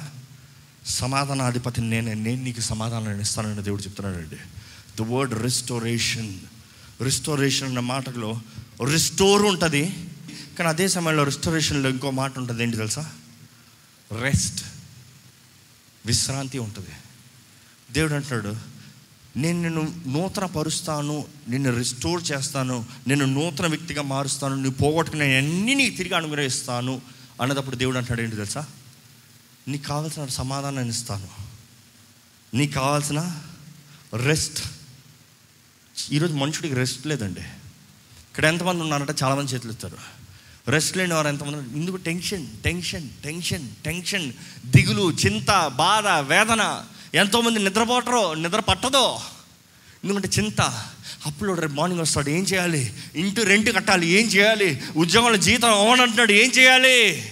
[0.86, 4.36] సమాధానాధిపతిని నేనే నేను నీకు సమాధానాన్ని ఇస్తానని దేవుడు చెప్తున్నాడండి.
[5.00, 6.40] ద వర్డ్ రిస్టోరేషన్
[7.02, 8.42] రిస్టోరేషన్ అన్న మాటలో
[8.92, 9.96] రిస్టోర్ ఉంటుంది
[10.60, 13.12] కానీ అదే సమయంలో రిస్టోరేషన్లో ఇంకో మాట ఉంటుంది ఏంటి తెలుసా?
[14.22, 14.66] రెస్ట్
[16.06, 16.90] విశ్రాంతి ఉంటుంది.
[17.92, 18.56] దేవుడు అంటున్నాడు
[19.38, 25.98] నేను నిన్ను నూతన పరుస్తాను నిన్ను రిస్టోర్ చేస్తాను నిన్ను నూతన వ్యక్తిగా మారుస్తాను నువ్వు పోగొట్టుకుని అన్నీ నీకు
[25.98, 27.02] తిరిగి అనుగ్రహిస్తాను
[27.42, 28.66] అన్నదప్పుడు దేవుడు అంటున్నాడు ఏంటి తెలుసా?
[29.68, 31.28] నీకు కావాల్సిన సమాధానాన్ని ఇస్తాను.
[32.54, 33.42] నీకు కావాల్సిన
[34.14, 34.60] రెస్ట్
[36.12, 37.40] ఈరోజు మనుషుడికి రెస్ట్ లేదండి.
[38.30, 39.98] ఇక్కడ ఎంతమంది ఉన్నారంటే చాలామంది చేతులు ఇస్తారు
[40.68, 44.34] రెస్ట్ లేని వారు ఎంతమంది ఇందుకు ఎందుకు టెన్షన్ టెన్షన్ టెన్షన్ టెన్షన్
[44.66, 46.86] దిగులు చింత బాధ వేదన.
[47.16, 49.22] ఎంతోమంది నిద్రపోటరో నిద్ర పట్టదో.
[50.04, 50.62] ఎందుకంటే చింత
[51.26, 52.94] అప్పుడు రేపు మార్నింగ్ వస్తాడు ఏం చేయాలి?
[53.16, 54.84] ఇంటి రెంట్ కట్టాలి ఏం చేయాలి?
[54.96, 57.32] ఉద్యోగంలో జీతం అవ్వనంటున్నాడు ఏం చేయాలి?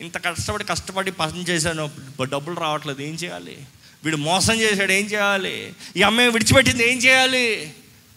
[0.00, 1.90] ఇంత కష్టపడి కష్టపడి పని చేశాను.
[2.22, 3.02] డబ్బులు రావట్లేదు.
[3.02, 3.66] ఏం చేయాలి?
[4.04, 4.92] వీడు మోసం చేశాడు.
[4.92, 5.74] ఏం చేయాలి?
[5.96, 6.92] ఈ అమ్మాయి విడిచిపెట్టింది.
[6.92, 7.74] ఏం చేయాలి?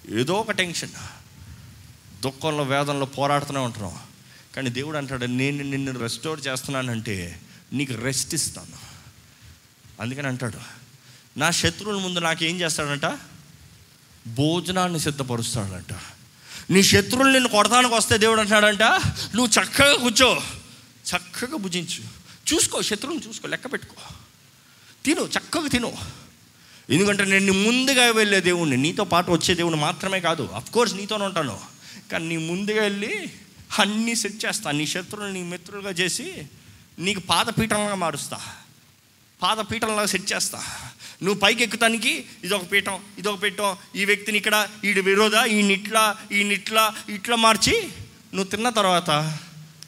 [0.10, 0.90] ఏదో ఒక టెన్షన్.
[2.22, 4.00] దుఃఖంలో వేదనలో పోరాడుతూనే ఉంటున్నాం.
[4.56, 7.40] కానీ దేవుడు అంటాడు నేను నిన్ను రెస్టోర్ చేస్తున్నానంటే
[7.74, 8.92] నీకు రెస్ట్ ఇస్తాను.
[10.02, 10.58] అందుకని అంటాడు
[11.38, 13.06] నా శత్రువుల ముందు నాకు ఏం చేస్తాడంట?
[14.28, 15.96] భోజనాన్ని సిద్ధపరుస్తాడంట.
[16.70, 18.82] నీ శత్రువులు నిన్ను కొడతానికి వస్తే దేవుడు అంటాడంట
[19.36, 20.42] నువ్వు చక్కగా కూర్చో.
[21.16, 22.22] చక్కగా భుజించు.
[22.54, 23.96] చూసుకో శత్రువుని చూసుకో లెక్క పెట్టుకో.
[25.06, 25.98] తిను చక్కగా తిను.
[26.90, 30.44] ఎందుకంటే నేను నీ ముందుగా వెళ్ళే దేవుణ్ణి నీతో పాటు వచ్చే దేవుణ్ణి మాత్రమే కాదు.
[30.44, 31.60] అఫ్కోర్స్ నీతోనే ఉంటాను.
[32.12, 33.32] కానీ నీ ముందుగా వెళ్ళి
[33.80, 34.72] అన్నీ సెట్ చేస్తా.
[34.72, 36.48] నీ శత్రువులు నీ మిత్రులుగా చేసి
[37.00, 38.40] నీకు పాదపీఠంలాగా మారుస్తా.
[39.42, 40.66] పాదపీఠంలాగా సెట్ చేస్తా.
[41.24, 43.78] నువ్వు పైకి ఎక్కుతానికి ఇదొక పీఠం ఇదొక పీఠం.
[43.96, 47.82] ఈ వ్యక్తిని ఇక్కడ ఈడు విరోధ ఈ నిట్లా ఈ ఇట్లా ఇట్లా మార్చి
[48.34, 49.10] నువ్వు తిన్న తర్వాత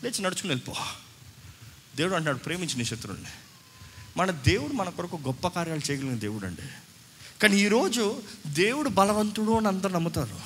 [0.04, 0.76] లేచి నడుచుకుని వెళ్ళిపో.
[1.96, 3.30] దేవుడు అంటాడు ప్రేమించిన శత్రువుల్ని.
[4.18, 6.62] మన దేవుడు మన కొరకు గొప్ప కార్యాలు చేయగలిగిన దేవుడు అండి
[7.42, 10.40] కానీ ఈరోజు దేవుడు బలవంతుడు అని అందరు నమ్ముతారు.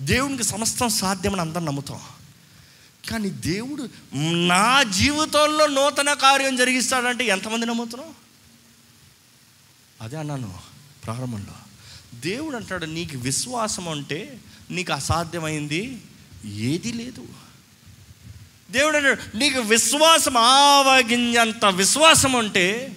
[0.00, 2.00] దేవునికి సమస్తం సాధ్యమని అందరు నమ్ముతాం.
[3.10, 3.88] కానీ దేవుడు
[4.46, 8.14] నా జీవితంలో నూతన కార్యం జరిగిస్తాడంటే ఎంతమంది నమ్ముతున్నాం?
[10.00, 10.58] అదే అన్నాను
[11.04, 11.52] ప్రారంభంలో.
[12.14, 16.02] దేవుడు అంటాడు నీకు విశ్వాసం అంటే నీకు అసాధ్యమైంది
[16.44, 17.28] ఏది లేదు.
[18.74, 22.96] దేవుడు అన్నాడు నీకు విశ్వాసం ఆవగింజంత విశ్వాసం ఉంటే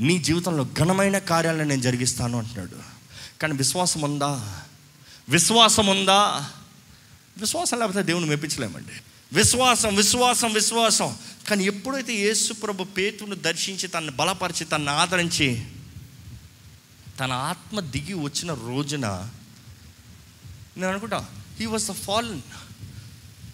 [0.00, 2.76] నీ జీవితంలో ఘనమైన కార్యాలను నేను జరిగిస్తాను అంటున్నాడు.
[3.40, 4.62] కానీ విశ్వాసం ఉందా?
[5.28, 6.50] విశ్వాసం ఉందా?
[7.38, 8.92] విశ్వాసం లేకపోతే దేవుని మెప్పించలేమండి.
[9.32, 11.16] విశ్వాసం విశ్వాసం విశ్వాసం.
[11.48, 15.64] కానీ ఎప్పుడైతే యేసు ప్రభు పేతును దర్శించి తనను బలపరిచి తనను ఆదరించి
[17.20, 19.06] తన ఆత్మ దిగి వచ్చిన రోజున
[20.76, 21.26] నేను అనుకుంటా
[21.60, 22.40] he was the fallen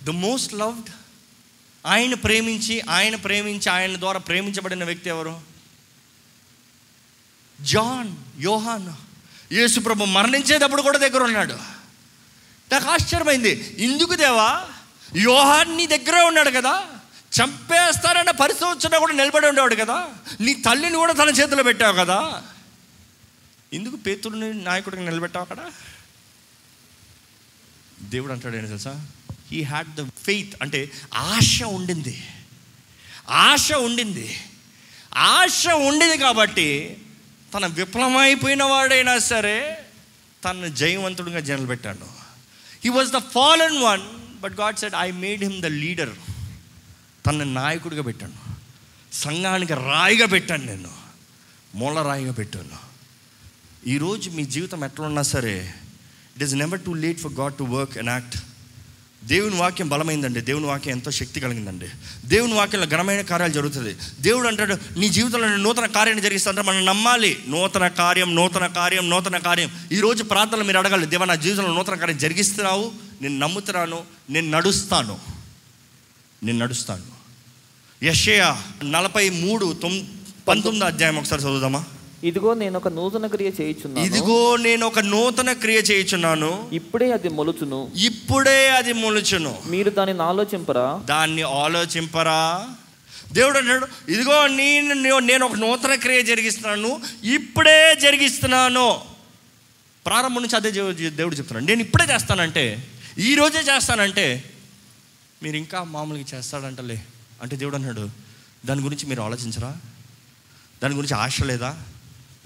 [0.04, 0.90] the most loved
[1.86, 5.40] ఆయన ప్రేమించి ఆయన ప్రేమించి ఆయన ద్వారా ప్రేమించబడిన వ్యక్తి ఎవరు?
[7.60, 8.92] జాన్ యోహాన్.
[9.52, 11.52] యేసుప్రభు మరణించేటప్పుడు కూడా దగ్గర ఉన్నాడు.
[12.72, 13.74] నాకు ఆశ్చర్యమైంది.
[13.78, 14.66] ఇందుకు దేవా?
[15.16, 16.86] యోహాన్ నీ దగ్గరే ఉన్నాడు కదా.
[17.42, 20.08] చంపేస్తారన్న పరిశోధన కూడా నిలబడి ఉండేవాడు కదా.
[20.40, 22.42] నీ తల్లిని కూడా తన చేతిలో పెట్టావు కదా.
[23.72, 25.70] ఎందుకు పేతుడిని నాయకుడికి నిలబెట్టావు అక్కడ?
[28.00, 29.06] దేవుడు అంటాడు ఏంటి తెలుసా?
[29.50, 32.22] హీ హ్యాడ్ ద ఫెయిత్ అంటే ఆశ ఉండింది.
[33.28, 34.36] ఆశ ఉండింది.
[35.16, 36.96] ఆశ ఉండింది కాబట్టి
[37.54, 39.78] తన విఫలమైపోయిన వాడైనా సరే
[40.44, 42.20] తను జయవంతుడిగా జనలు
[42.84, 44.02] he was the fallen one
[44.40, 46.10] but God said I made him the leader
[47.26, 48.50] తన నాయకుడిగా పెట్టాను.
[49.12, 50.90] సంఘానికి రాయిగా పెట్టాను నేను.
[51.74, 52.90] మూల రాయిగా పెట్టాను.
[53.86, 55.74] ఈరోజు మీ జీవితం ఎట్లా ఉన్నా సరే
[56.36, 58.36] it is never too late for God to work and act
[59.24, 60.40] దేవుని వాక్యం బలమైందండి.
[60.40, 61.86] దేవుని వాక్యం ఎంతో శక్తి కలిగిందండి.
[62.24, 67.38] దేవుని వాక్యంలో ఘనమైన కార్యాలు జరుగుతుంది దేవుడు అంటాడు నీ జీవితంలో నూతన కార్యాన్ని జరిగిస్తుంటే మనం నమ్మాలి.
[67.48, 69.70] నూతన కార్యం నూతన కార్యం నూతన కార్యం.
[69.92, 71.06] ఈరోజు ప్రార్థనలు మీరు అడగాలి.
[71.06, 72.92] దేవ నా జీవితంలో నూతన కార్యం జరిగిస్తున్నావు.
[73.22, 74.02] నేను నమ్ముతున్నాను.
[74.30, 75.18] నేను నడుస్తాను.
[76.42, 77.20] నేను నడుస్తాను.
[78.04, 80.06] యషయ నలభై మూడు తొమ్
[80.48, 81.84] పంతొమ్మిది అధ్యాయం ఒకసారి చదువుదామా?
[82.24, 84.06] ఇదిగో నేను ఒక నూతన క్రియ చేయుచున్నాను.
[84.06, 86.70] ఇదిగో నేను ఒక నూతన క్రియ చేయుచున్నాను.
[86.72, 87.90] ఇప్పుడే అది మొలుచును.
[87.96, 89.58] ఇప్పుడే అది మొలుచును.
[89.66, 91.02] మీరు దానిని ఆలోచింపరా?
[91.04, 92.68] దాన్ని ఆలోచింపరా?
[93.32, 97.00] దేవుడు అంటాడు ఇదిగో నేను నేను ఒక నూతన క్రియ జరిగిస్తున్నాను.
[97.24, 99.00] ఇప్పుడే జరిగిస్తున్నాను.
[100.06, 101.64] ప్రారంభం నుంచి అదే దేవు- దేవుడు చెప్తున్నాడు.
[101.64, 104.44] నేను ఇప్పుడే చేస్తానంటే ఈ రోజే చేస్తానంటే
[105.42, 107.02] మీరు ఇంకా మామూలుగా చేస్తాడంటలే.
[107.42, 108.08] అంటే దేవుడు అన్నాడు
[108.66, 109.76] దాని గురించి మీరు ఆలోచించరా?
[110.82, 111.82] దాని గురించి ఆశ లేదా?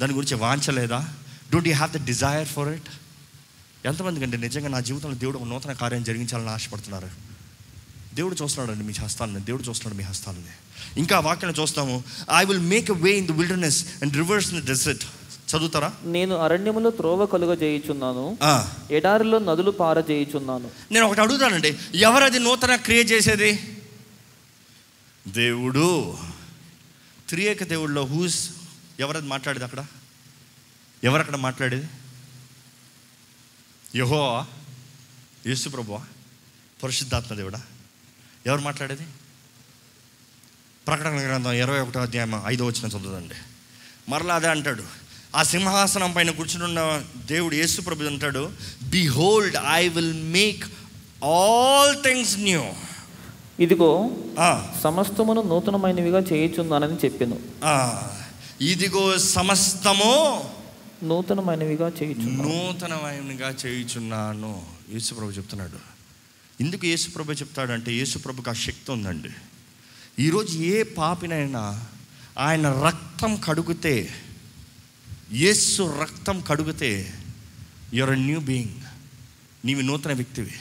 [0.01, 1.09] దాని గురించి వాంఛ లేదా
[1.53, 2.89] don't you have the desire for it
[3.85, 7.09] ఎంతమందికి అంటే నిజంగా నా జీవితంలో దేవుడు ఒక నూతన కార్యం జరిగించాలని ఆశపడుతున్నారు.
[8.15, 10.99] దేవుడు చూస్తున్నాడండి మీ హస్తాలని దేవుడు చూస్తున్నాడు మీ హస్తాలని.
[10.99, 12.05] ఇంకా ఆ వాక్యాన్ని చూస్తాము.
[12.37, 15.05] I will make a way in the wilderness and rivers in the desert
[15.51, 15.93] చదువుతారా?
[16.03, 18.39] నేను అరణ్యములో త్రోవ కలుగ చేయుచున్నాను
[18.91, 21.79] ఎడారిలో నదులు పార చేయుచున్నాను నేను ఒకటి అడుగుతానండి.
[21.95, 23.79] ఎవరది నూతన క్రియ చేసేది?
[25.29, 26.17] దేవుడు.
[27.29, 28.51] త్రియేక దేవుడిలో హూస్
[29.01, 29.87] ఎవరది మాట్లాడేది అక్కడ?
[31.05, 31.89] ఎవరక్కడ మాట్లాడేది?
[33.99, 34.47] యహో
[35.47, 36.01] యేసు ప్రభువా?
[36.83, 37.63] పరిశుద్ధాత్మ దేవుడా?
[38.47, 39.07] ఎవరు మాట్లాడేది?
[40.87, 43.35] ప్రకటన గ్రంథం ఇరవై ఒకటో అధ్యాయం ఐదో వచ్చిన చదువుదండి.
[44.09, 44.85] మరలా అదే అంటాడు.
[45.37, 50.65] ఆ సింహాసనం పైన కూర్చున్న దేవుడు యేసు ప్రభు అంటాడు behold I will make
[51.25, 52.65] all things new
[53.61, 54.11] ఇదిగో
[54.83, 57.39] సమస్తమును నూతనమైనవిగా చేయుచున్నానని చెప్పాను.
[57.65, 58.03] ఆ,
[58.61, 60.51] ఇదిగో సమస్తము
[61.03, 64.67] నూతనమైనవిగా చేయుచు నూతనమైనగా చేయుచున్నాను.
[64.93, 65.79] యేసుప్రభు చెప్తున్నాడు.
[66.63, 69.29] ఎందుకు యేసుప్రభు చెప్తాడంటే యేసుప్రభుకి ఆ శక్తి ఉందండి.
[70.19, 71.85] ఈరోజు ఏ పాపినైనా
[72.39, 74.11] ఆయన రక్తం కడుగుతే
[75.33, 77.13] యేసు రక్తం కడుగుతే
[77.95, 78.81] యువర్ న్యూ బీయింగ్
[79.65, 80.53] నీవి నూతన వ్యక్తివి.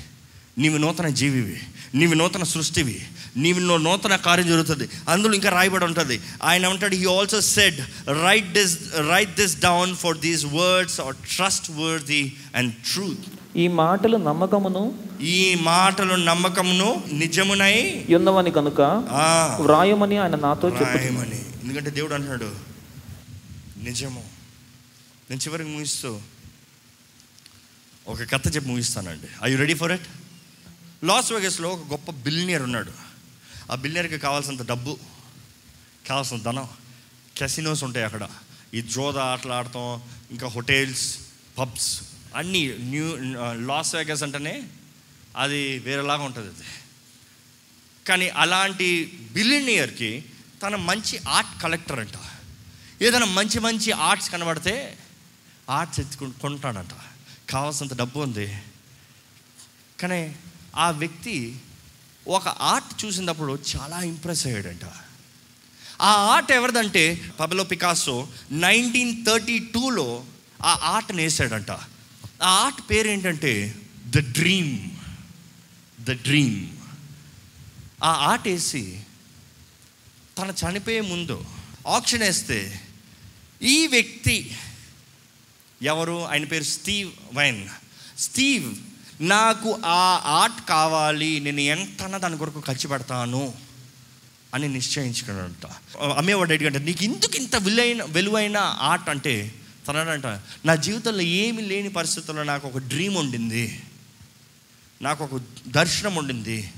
[0.57, 1.59] నీవి నూతన జీవివి.
[1.95, 3.05] నీవి నూతన సృష్టివి.
[3.37, 4.89] నీవి నూ- నూతన కార్యం జరుగుతుంది.
[5.09, 6.21] అందులో ఇంకా రాయబడి ఉంటుంది.
[6.43, 7.81] ఆయన ఉంటాడు he also said
[8.23, 8.79] write this
[9.09, 11.15] write this down for these words are
[11.71, 18.81] trustworthy and truth ఈ మాటలు నమ్మకమును ఈ మాటలు నమ్మకమును నిజమునై ఉన్నవని కనుక
[19.61, 22.73] వ్రాయమని ఆయన నాతో చెప్పు రాయమని ఎందుకంటే దేవుడు అంటున్నాడు
[23.83, 24.23] నిజము.
[25.29, 26.19] నేను చివరికి ముగిస్తూ
[28.07, 29.27] ఒక కథ చెప్పి ముగిస్తానండి.
[29.43, 30.07] I you ready for it
[31.03, 33.02] Las వెగస్లో ఒక గొప్ప బిలినియర్ ఉన్నాడు.
[33.73, 34.97] ఆ బిలినియర్కి కావాల్సినంత డబ్బు
[36.07, 36.67] కావాల్సిన ధనం
[37.37, 38.29] కెసినోస్ ఉంటాయి అక్కడ.
[38.73, 40.01] ఈ జోద ఆటలు ఆడతాం
[40.31, 41.19] ఇంకా హోటల్స్
[41.57, 42.01] పబ్స్
[42.35, 43.07] అన్నీ న్యూ
[43.65, 44.69] లాస్ వేగస్ అంటేనే
[45.37, 46.67] అది వేరేలాగా ఉంటుంది అది.
[48.07, 48.89] కానీ అలాంటి
[49.31, 50.25] బిలినియర్కి
[50.63, 52.17] తన మంచి ఆర్ట్ కలెక్టర్ అంట.
[53.01, 54.97] ఏదైనా మంచి మంచి ఆర్ట్స్ కనబడితే
[55.69, 56.93] ఆర్ట్స్ ఎత్తుకు కొంటాడంట.
[57.49, 58.61] కావాల్సినంత డబ్బు ఉంది.
[59.99, 60.35] కానీ
[60.75, 61.59] ఆ వ్యక్తి
[62.27, 64.85] ఒక ఆర్ట్ చూసినప్పుడు చాలా ఇంప్రెస్ అయ్యాడంట.
[66.01, 70.25] ఆ ఆర్ట్ ఎవరిదంటే పబలో పికాసో నైన్టీన్ థర్టీ టూలో
[70.63, 71.85] ఆ ఆర్ట్ని వేసాడంట ఆ
[72.43, 73.75] ఆర్ట్ పేరు ఏంటంటే
[74.07, 74.89] ద డ్రీమ్
[76.01, 76.69] ద డ్రీమ్.
[78.03, 79.01] ఆ ఆర్ట్ వేసి
[80.37, 81.45] తన చనిపోయే ముందు
[81.87, 82.81] ఆప్షన్ వేస్తే
[83.61, 84.57] ఈ వ్యక్తి
[85.81, 86.27] ఎవరు?
[86.27, 87.69] ఆయన పేరు స్టీవ్ వైన్.
[88.17, 88.75] స్టీవ్
[89.21, 93.53] నాకు ఆ ఆర్ట్ కావాలి నేను ఎంతన్నా దాని కొరకు ఖర్చు పెడతాను
[94.53, 95.65] అని నిశ్చయించుకున్నాడంట.
[96.17, 99.53] అమ్మేవాడు అడిగంట నీకు ఎందుకు ఇంత విలువైన విలువైన ఆర్ట్ అంటే?
[99.87, 100.25] తనడంట
[100.65, 103.81] నా జీవితంలో ఏమి లేని పరిస్థితుల్లో నాకు ఒక డ్రీమ్ ఉండింది.
[105.01, 106.71] నాకు ఒక దర్శనం ఉండింది.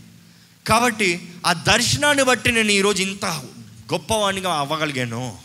[0.67, 3.25] కాబట్టి ఆ దర్శనాన్ని బట్టి నేను ఈరోజు ఇంత
[3.93, 5.37] గొప్పవాణిగా అవ్వగలిగాను.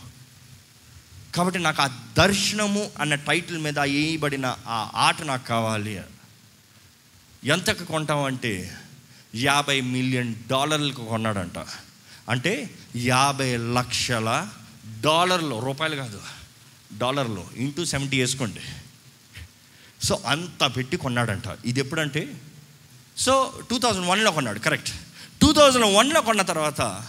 [1.35, 1.87] కాబట్టి నాకు ఆ
[2.19, 6.01] దర్శనము అన్న టైటిల్ మీద వేయబడిన ఆ ఆట నాకు కావాలి.
[7.45, 8.79] ఎంతకు కొంటామంటే
[9.35, 11.59] యాభై మిలియన్ డాలర్లకు కొన్నాడంట.
[12.29, 14.49] అంటే యాభై లక్షల
[15.01, 16.21] డాలర్లు రూపాయలు కాదు
[16.99, 18.61] డాలర్లు ఇంటూ సెవెంటీ వేసుకోండి.
[20.07, 21.45] సో అంత పెట్టి కొన్నాడంట.
[21.65, 22.37] ఇది ఎప్పుడంటే
[23.17, 24.91] సో టూ థౌజండ్ వన్లో కొన్నాడు కరెక్ట్.
[25.41, 27.07] టూ థౌజండ్ వన్లో కొన్న తర్వాత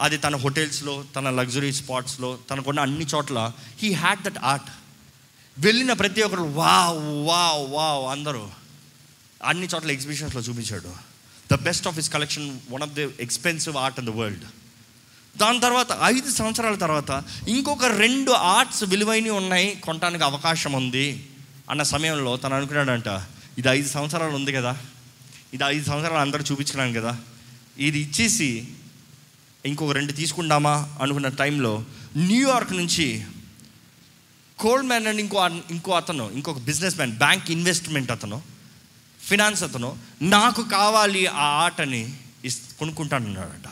[0.00, 4.70] అది తన హోటల్స్లో తన లగ్జరీ స్పాట్స్లో తనకున్న అన్ని చోట్ల హీ హ్యాడ్ దట్ ఆర్ట్
[5.58, 8.50] వెళ్ళిన ప్రతి ఒక్కరు వావ్ వావ్ వావ్ అందరూ
[9.44, 10.92] అన్ని చోట్ల ఎగ్జిబిషన్స్లో చూపించాడు.
[11.52, 14.44] The best of his collection one of the expensive art in the world
[15.38, 21.30] దాని తర్వాత ఐదు సంవత్సరాల తర్వాత ఇంకొక రెండు ఆర్ట్స్ విలువైనవి ఉన్నాయి కొనడానికి అవకాశం ఉంది
[21.70, 23.22] అన్న సమయంలో తను అనుకున్నాడంట
[23.58, 24.76] ఇది ఐదు సంవత్సరాలు ఉంది కదా.
[25.54, 27.18] ఇది ఐదు సంవత్సరాలు అందరూ చూపించడానికి కదా.
[27.78, 28.68] ఇది ఇచ్చేసి
[29.66, 30.96] ఇంకొక రెండు తీసుకుందామా?
[31.02, 31.84] అనుకున్న టైంలో
[32.16, 33.24] న్యూయార్క్ నుంచి
[34.58, 38.42] కోల్డ్ మ్యాన్ అండ్ ఇంకో ఇంకో అతను ఇంకొక బిజినెస్ మ్యాన్ బ్యాంక్ ఇన్వెస్ట్మెంట్ అతను
[39.28, 39.90] ఫినాన్స్ అతను
[40.22, 42.02] నాకు కావాలి ఆ ఆటని
[42.44, 43.68] ఇస్ కొనుక్కుంటానన్నాడట.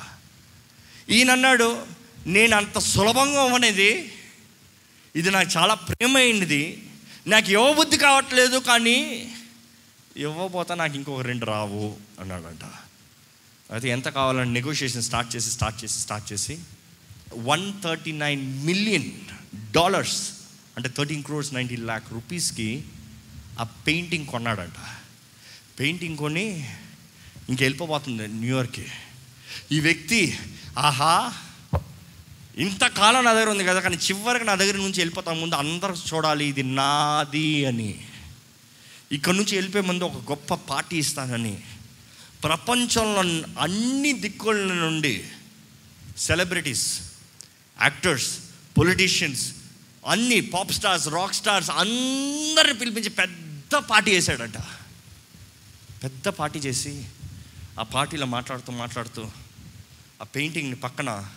[1.11, 1.68] ఈయన అన్నాడు
[2.26, 3.90] నేను అంత సులభంగా అనేది
[5.14, 6.62] ఇది నాకు చాలా ప్రేమైనది
[7.32, 8.98] నాకు ఇవ్వబుద్ధి కావట్లేదు కానీ
[10.16, 11.86] ఇవ్వబోతా నాకు ఇంకొక రెండు రావు
[12.20, 12.64] అన్నాడంట.
[13.72, 16.54] అయితే ఎంత కావాలని నెగోషియేషన్ స్టార్ట్ చేసి స్టార్ట్ చేసి స్టార్ట్ చేసి
[17.50, 19.11] one thirty nine million
[19.72, 20.18] dollars
[20.76, 22.68] అంటే థర్టీన్ క్రోర్స్ నైన్టీన్ ల్యాక్ రూపీస్కి
[23.61, 24.78] ఆ పెయింటింగ్ కొన్నాడంట.
[25.79, 26.47] పెయింటింగ్ కొని
[27.51, 28.87] ఇంక వెళ్ళిపోబోతుంది న్యూయార్క్కి
[29.72, 30.39] ఈ వ్యక్తి
[30.79, 31.33] ఆహా
[32.64, 36.62] ఇంతకాలం నా దగ్గర ఉంది కదా కానీ చివరికి నా దగ్గర నుంచి వెళ్ళిపోతా ముందు అందరూ చూడాలి ఇది
[36.62, 37.91] నాది అని.
[39.12, 41.57] ఇక్కడ నుంచి వెళ్ళిపోయే ముందు ఒక గొప్ప పార్టీ ఇస్తానని.
[42.43, 43.22] ప్రపంచంలో
[43.61, 45.14] అన్ని దిక్కుల నుండి
[46.16, 46.87] సెలబ్రిటీస్
[47.83, 48.31] యాక్టర్స్
[48.79, 49.45] పొలిటీషియన్స్
[50.07, 54.59] అన్ని పాప్ స్టార్స్ రాక్ స్టార్స్ అందరిని పిలిపించి పెద్ద పార్టీ చేశాడంట.
[56.03, 57.09] పెద్ద పార్టీ చేసి
[57.80, 59.30] ఆ పార్టీలో మాట్లాడుతూ మాట్లాడుతూ
[60.22, 61.28] ఆ పెయింటింగ్ని పక్కన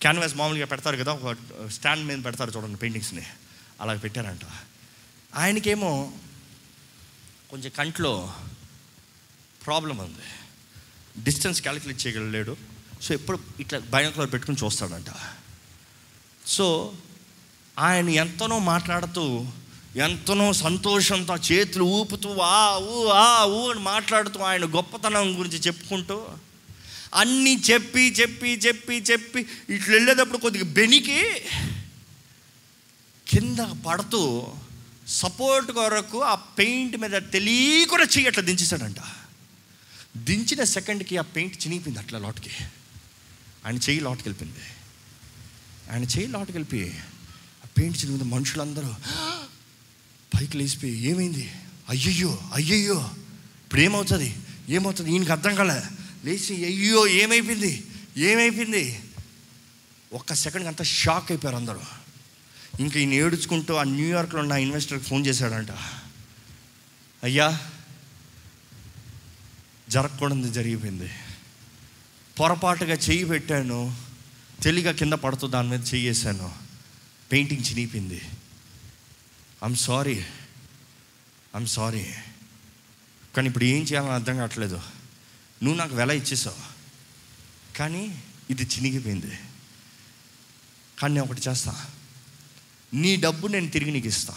[0.00, 1.36] క్యాన్వాస్ మామూలుగా పెడతారు కదా ఒక
[1.68, 3.22] స్టాండ్ మీద పెడతారు చూడండి పెయింటింగ్స్ని.
[3.80, 4.40] అలా పెట్టారంట.
[5.34, 6.12] ఆయనకేమో
[7.50, 8.34] కొంచెం కంట్లో
[9.66, 10.24] ప్రాబ్లం ఉంది.
[11.24, 12.56] డిస్టెన్స్ క్యాలిక్యులేట్ చేయగలలేడు
[13.02, 15.06] సో ఎప్పుడు ఇట్లా బైనకులర్ పెట్టుకుని చూస్తాడంట.
[16.46, 16.94] సో
[17.78, 19.48] ఆయన ఎంతనో మాట్లాడుతూ
[19.96, 26.26] ఎంతనో సంతోషంతో చేతులు ఊపుతూ ఆ ఊ ఆ ఊ అని మాట్లాడుతూ ఆయన గొప్పతనం గురించి చెప్పుకుంటూ
[27.14, 31.22] అన్నీ చెప్పి చెప్పి చెప్పి చెప్పి ఇట్లా వెళ్ళేటప్పుడు కొద్దిగా బెనికి
[33.28, 34.52] కింద పడుతూ
[35.08, 38.96] సపోర్ట్ కొరకు ఆ పెయింట్ మీద తెలియకుండా చెయ్యి అట్లా దించేశాడంట.
[40.16, 42.50] దించిన సెకండ్కి ఆ పెయింట్ చినిగిపోయింది అట్లా లోటుకి.
[43.66, 44.64] ఆయన చెయ్యి లోటుకి వెళ్ళిపోయింది.
[45.92, 46.98] ఆయన చెయ్యి లోటుకి వెళ్ళిపోయి
[47.64, 48.94] ఆ పెయింట్ చినిగింది మనుషులందరూ
[50.34, 51.52] పైకి లేచిపోయి ఏమైంది?
[51.88, 53.10] అయ్యయ్యో అయ్యయ్యో.
[53.64, 54.36] ఇప్పుడు ఏమవుతుంది?
[54.68, 55.12] ఏమవుతుంది?
[55.12, 55.82] ఈయనకి అర్థం కాలే.
[56.24, 57.84] లేచి అయ్యో ఏమైపోయింది?
[58.16, 59.00] ఏమైపోయింది?
[60.12, 61.80] ఒక్క సెకండ్కి అంతా షాక్ అయిపోయారు అందరూ.
[62.80, 65.70] ఇంకా ఈయన ఏడుచుకుంటూ ఆ న్యూయార్క్లో ఉన్న ఇన్వెస్టర్కి ఫోన్ చేశాడంట.
[67.24, 67.60] అయ్యా
[69.88, 71.10] జరగకూడదు జరిగిపోయింది.
[72.40, 73.96] పొరపాటుగా చెయ్యి పెట్టాను.
[74.62, 76.52] తెలియక కింద పడుతూ దాని మీద చెయ్యేశాను.
[77.32, 78.20] పెయింటింగ్ చినిగిపోయింది.
[79.64, 80.24] ఐమ్ సారీ
[81.56, 82.06] ఐమ్ సారీ
[83.36, 84.74] కానీ ఇప్పుడు ఏం చేయాలని అర్థం కావట్లేదు.
[85.62, 86.74] నువ్వు నాకు వెల ఇచ్చేసావు.
[87.76, 89.38] కానీ ఇది చినిగిపోయింది.
[90.98, 91.86] కానీ నేను ఒకటి చేస్తా.
[92.94, 94.34] నీ డబ్బు నేను తిరిగి నీకు ఇస్తా.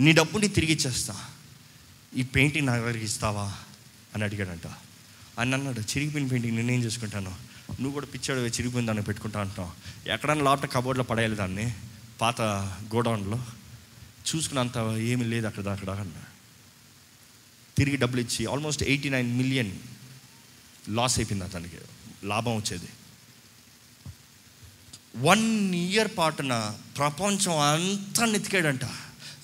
[0.00, 1.24] నీ డబ్బుని తిరిగి ఇచ్చేస్తా.
[2.16, 3.56] ఈ పెయింటింగ్ నా దగ్గరికి ఇస్తావా?
[4.14, 4.66] అని అడిగాడంట.
[5.38, 7.30] అని అన్నాడు చిరిగిపోయిన పెయింటింగ్ నేనేం చేసుకుంటాను?
[7.70, 9.72] నువ్వు కూడా పిచ్చాడు చిరిగిపోయిన దాన్ని పెట్టుకుంటా అంటావు
[10.10, 11.74] ఎక్కడన్నా లోపల కబోర్డ్లో పడేయాలి దాన్ని.
[12.20, 12.40] పాత
[12.94, 13.44] గోడౌన్లో.
[14.36, 16.38] చూసుకున్నంత ఏమీ లేదు అక్కడ అక్కడ అన్నాడు
[17.76, 19.78] తిరిగి డబ్బులు ఇచ్చి almost eighty nine million
[20.88, 21.76] loss అయిపోయింది అతనికి.
[22.24, 22.88] లాభం వచ్చేది.
[25.16, 28.84] వన్ ఇయర్ పాటున ప్రపంచం అంతా నెతికాడంట.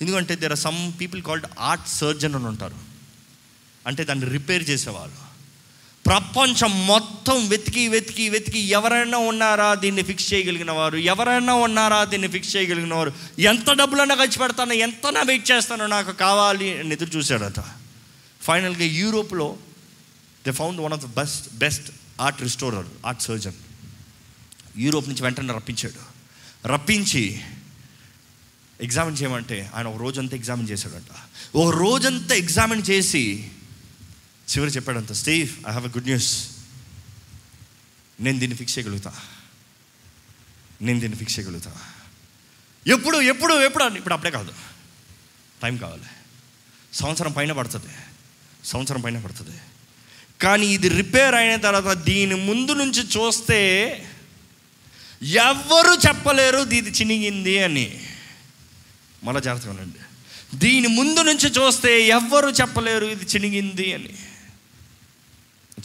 [0.01, 2.75] ఎందుకంటే there are some people called art surgeon అని ఉంటారు.
[3.87, 5.24] అంటే దాన్ని రిపేర్ చేసేవాళ్ళు
[6.05, 10.97] ప్రపంచం మొత్తం వెతికి వెతికి వెతికి ఎవరైనా ఉన్నారా దీన్ని ఫిక్స్ చేయగలిగిన వారు?
[10.97, 13.13] ఎవరైనా ఉన్నారా దీన్ని ఫిక్స్ చేయగలిగిన వారు?
[13.39, 17.59] ఎంత డబ్బులన్నా ఖర్చు పెడతానో ఎంతనా వెయిట్ చేస్తానో నాకు కావాలి అని ఎదురు చూశాడట.
[18.41, 19.57] ఫైనల్గా యూరోప్లో
[20.45, 21.91] they found one of the best best
[22.21, 23.53] art restorer art surgeon
[24.77, 26.15] Europe నుంచి వెంటనే రప్పించాడు.
[26.67, 27.41] రప్పించి
[28.81, 31.11] ఎగ్జామిన్ చేయమంటే ఆయన ఒక రోజంతా ఎగ్జామిన్ చేశాడంట.
[31.57, 33.51] ఒక రోజంతా ఎగ్జామిన్ చేసి
[34.49, 36.47] చివరి చెప్పాడంత Steve I have a good news
[38.19, 39.13] నేను దీన్ని ఫిక్స్ చేయగలుగుతా.
[40.81, 41.71] నేను దీన్ని ఫిక్స్ చేయగలుగుతా.
[42.87, 44.53] ఎప్పుడు ఎప్పుడు ఎప్పుడు ఇప్పుడు అప్పుడే కాదు.
[45.63, 46.03] టైం కావాలి.
[46.93, 47.93] సంవత్సరం పైన పడుతుంది.
[48.65, 49.59] సంవత్సరం పైన పడుతుంది.
[50.41, 53.59] కానీ ఇది రిపేర్ అయిన తర్వాత దీని ముందు నుంచి చూస్తే
[55.23, 58.07] ఎవ్వరు చెప్పలేరు ఇది చినిగింది అని.
[59.23, 59.99] మళ్ళా జాగ్రత్తగా ఉండండి.
[60.57, 64.13] దీని ముందు నుంచి చూస్తే ఎవ్వరు చెప్పలేరు ఇది చినిగింది అని.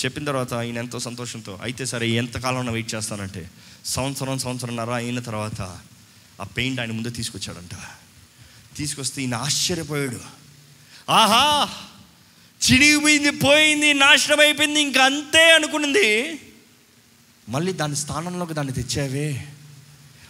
[0.05, 3.51] చెప్పిన తర్వాత ఆయన ఎంతో సంతోషంతో అయితే సరే ఎంతకాలం వెయిట్ చేస్తానంటే
[3.85, 5.61] సంవత్సరం సంవత్సరంన్నర అయిన తర్వాత
[6.41, 7.75] ఆ పెయింట్ ఆయన ముందు తీసుకొచ్చాడంట.
[8.77, 10.21] తీసుకొస్తే ఈయన ఆశ్చర్యపోయాడు.
[11.11, 11.69] ఆహా!
[12.61, 16.41] చిడిగిపోయింది పోయింది నాశనం అయిపోయింది ఇంక అంతే అనుకున్నది
[17.49, 19.47] మళ్ళీ దాని స్థానంలోకి దాన్ని తెచ్చావే.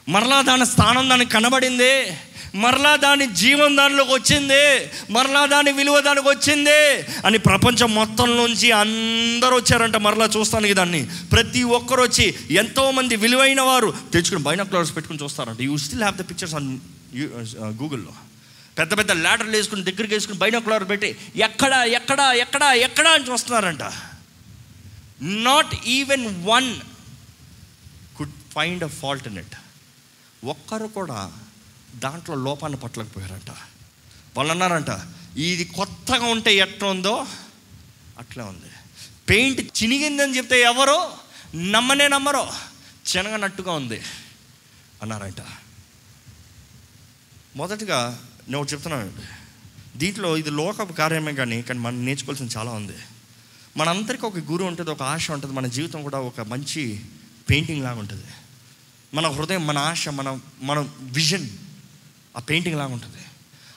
[0.09, 2.19] మరలా దాని స్థానం దానికి కనబడింది.
[2.55, 4.91] మరలా దాని జీవం దానిలోకి వచ్చింది.
[5.13, 7.03] మరలా దాని విలువ దానికి వచ్చింది.
[7.27, 11.09] అని ప్రపంచం మొత్తం నుంచి అందరూ వచ్చారంట మరలా చూస్తానికి దాన్ని.
[11.33, 15.61] ప్రతి ఒక్కరు వచ్చి ఎంతోమంది విలువైన వారు తెచ్చుకుని బైనాక్లర్స్ పెట్టుకుని చూస్తారంట.
[15.61, 16.79] You still have the pictures on
[17.61, 18.13] గూగుల్లో
[18.79, 23.83] పెద్ద పెద్ద ల్యాటర్లు వేసుకుని దగ్గరికి వేసుకుని బైనాక్లర్ పెట్టి ఎక్కడ ఎక్కడ ఎక్కడ ఎక్కడ అని చూస్తున్నారంట.
[25.23, 26.75] Not even one
[28.17, 29.57] could find a fault in it
[30.45, 31.32] ఒక్కరు కూడా
[31.97, 33.51] దాంట్లో లోపాన్ని పట్టలేకపోయారంట.
[34.36, 35.01] వాళ్ళు అన్నారంట
[35.36, 37.26] ఇది కొత్తగా ఉంటే ఎట్లా ఉందో
[38.18, 38.70] అట్లా ఉంది.
[39.28, 41.18] పెయింట్ చినిగిందని చెప్తే ఎవరో?
[41.55, 42.47] నమ్మనే నమ్మరు.
[43.16, 44.03] చినగనట్టుగా ఉంది.
[45.03, 45.41] అన్నారంట.
[47.57, 52.97] మొదటగా నేను చెప్తున్నానండి చెప్తున్నాను దీంట్లో ఇది లోకపు కార్యమే కానీ కానీ మనం నేర్చుకోవాల్సింది చాలా ఉంది.
[53.76, 57.05] మనందరికీ ఒక గురువు ఉంటుంది ఒక ఆశ ఉంటుంది మన జీవితం కూడా ఒక మంచి
[57.51, 58.24] పెయింటింగ్ లాగా ఉంటుంది.
[59.15, 61.49] మన హృదయం మన ఆశ మన మన విజన్
[62.37, 63.17] ఆ పెయింటింగ్ లాగా ఉంటుంది.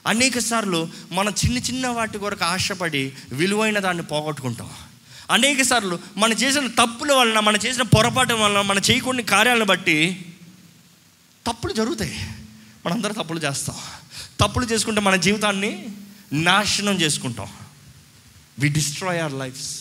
[0.06, 4.70] అనేక సార్లు మన చిన్న చిన్న వాటి కొరకు ఆశపడి విలువైన దాన్ని పోగొట్టుకుంటాం.
[5.30, 10.32] అనేక సార్లు మనం చేసిన తప్పుల వలన మనం చేసిన పొరపాటు వలన మనం చేయకూడని కార్యాలను బట్టి
[11.46, 12.30] తప్పులు జరుగుతాయి.
[12.86, 13.76] మనందరం తప్పులు చేస్తాం.
[14.40, 15.88] తప్పులు చేసుకుంటే మన జీవితాన్ని
[16.32, 17.48] నాశనం చేసుకుంటాం.
[18.58, 19.80] వి డిస్ట్రాయ్ అవర్ లైఫ్స్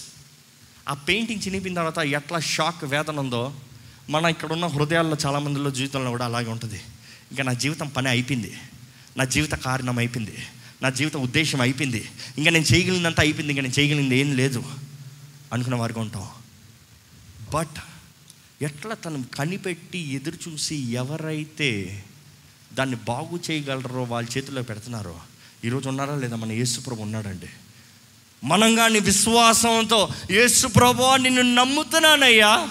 [0.89, 3.53] ఆ పెయింటింగ్ చినిపిన తర్వాత ఎట్లా షాక్ వేదన ఉందో
[4.09, 6.75] మన ఇక్కడ ఉన్న హృదయాల్లో చాలామందిలో జీవితంలో కూడా అలాగే ఉంటుంది.
[7.31, 8.57] ఇంకా నా జీవితం పని అయిపోయింది.
[9.17, 10.37] నా జీవిత కారణం అయిపోయింది.
[10.81, 12.09] నా జీవిత ఉద్దేశం అయిపోయింది.
[12.37, 13.53] ఇంకా నేను చేయగలిగినంత అయిపోయింది.
[13.53, 14.63] ఇంకా నేను చేయగలిగింది ఏం లేదు
[15.53, 16.27] అనుకున్న వారికి ఉంటాం.
[17.53, 17.79] బట్
[18.61, 22.03] ఎట్లా తను కనిపెట్టి ఎదురు చూసి ఎవరైతే
[22.73, 25.19] దాన్ని బాగు చేయగలరో వాళ్ళ చేతిలో పెడుతున్నారో
[25.65, 26.35] ఈరోజు ఉన్నారా లేదా?
[26.35, 27.49] మన యేసుప్రభు ఉన్నాడండి.
[28.43, 32.69] మనం కానీ విశ్వాసంతో యేసు ప్రభు నిన్ను నమ్ముతున్నానయ్యా.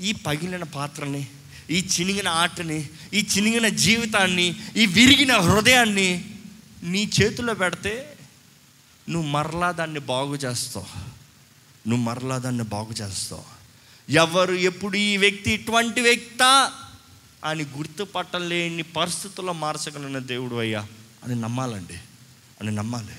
[0.00, 1.26] ఈ పగిలిన పాత్రని
[1.70, 6.24] ఈ చినిగిన ఆటని ఈ చినిగిన జీవితాన్ని ఈ విరిగిన హృదయాన్ని
[6.82, 8.16] నీ చేతిలో పెడితే
[9.08, 10.86] నువ్వు మరలా దాన్ని బాగు చేస్తావు.
[11.88, 13.42] నువ్వు మరలా దాన్ని బాగు చేస్తావు.
[14.10, 16.72] ఎవరు ఎప్పుడు ఈ వ్యక్తి ఇటువంటి వ్యక్త
[17.44, 20.86] అని గుర్తుపట్టలేని పరిస్థితుల్లో మార్చగలిగిన దేవుడు అయ్యా
[21.24, 21.94] అని నమ్మాలండి.
[22.60, 23.12] అని నమ్మాలి.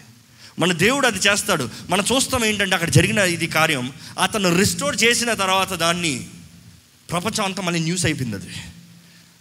[0.60, 1.70] మన దేవుడు అది చేస్తాడు.
[1.90, 3.94] మనం చూస్తాం ఏంటంటే అక్కడ జరిగిన ఇది కార్యం.
[4.22, 6.30] అతను రిస్టోర్ చేసిన తర్వాత దాన్ని
[7.12, 8.53] ప్రపంచం అంతా మళ్ళీ న్యూస్ అయిపోయింది అది.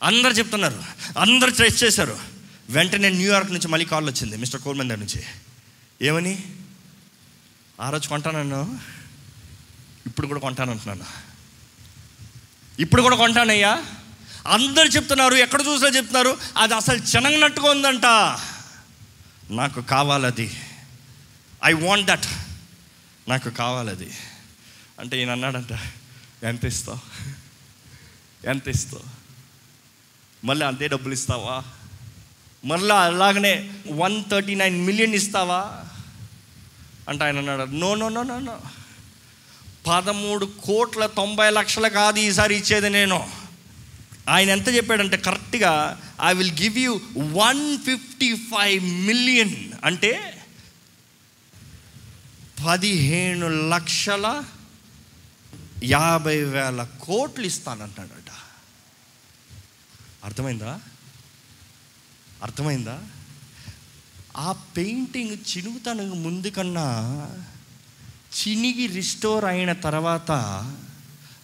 [0.02, 0.84] అందరు చెప్తున్నారు.
[1.18, 2.18] అందరు ట్రెస్ట్ చేశారు.
[2.70, 5.22] వెంటనే న్యూయార్క్ నుంచి మళ్ళీ కాల్ వచ్చింది మిస్టర్ కోల్మెన్ దగ్గర నుంచి.
[6.02, 6.44] ఏమని?
[7.80, 8.78] ఆ రోజు కొంటానన్నా
[10.06, 11.04] ఇప్పుడు కూడా కొంటానంటున్నాను
[12.80, 13.84] ఇప్పుడు కూడా కొంటానయ్యా.
[14.46, 15.34] అందరు చెప్తున్నారు.
[15.34, 16.38] ఎక్కడ చూసినా చెప్తున్నారు.
[16.56, 18.06] అది అసలు చినగినట్టుగా ఉందంట.
[19.50, 20.60] నాకు కావాలది.
[21.64, 22.26] ఐ వాంట్ దట్
[23.28, 24.10] నాకు కావాలది.
[25.00, 25.78] అంటే ఈయన అన్నాడంట
[26.44, 26.98] ఎంత ఇస్తావు?
[28.46, 29.04] ఎంత ఇస్తావు
[30.46, 31.62] మళ్ళీ అంతే డబ్బులు ఇస్తావా?
[32.64, 35.84] మళ్ళీ అలాగనే వన్ థర్టీ నైన్ మిలియన్ ఇస్తావా?
[37.08, 38.60] అంటే ఆయన అన్నాడు no no no no no
[39.86, 43.30] పదమూడు కోట్ల తొంభై లక్షలు కాదు ఈసారి ఇచ్చేది నేను.
[44.28, 50.32] ఆయన ఎంత చెప్పాడంటే కరెక్ట్గా I will give you one fifty five million అంటే
[52.66, 54.44] పదిహేను లక్షల
[55.84, 58.25] యాభై వేల కోట్లు ఇస్తానంటాడు
[60.26, 60.80] అర్థమైందా?
[62.42, 63.02] అర్థమైందా?
[64.36, 66.86] ఆ పెయింటింగ్ చినుగుతానికి ముందు కన్నా
[68.38, 70.30] చినిగి రిస్టోర్ అయిన తర్వాత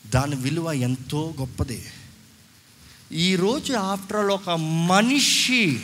[0.07, 1.87] దాని విలువ ఎంతో గొప్పది.
[3.13, 4.51] ఈరోజు ఆఫ్టర్ ఆల్ ఒక
[4.87, 5.81] మనిషి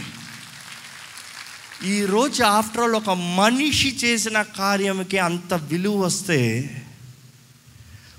[1.84, 6.70] ఈరోజు ఆఫ్టర్ ఆల్ ఒక మనిషి చేసిన కార్యంకి అంత విలువ వస్తే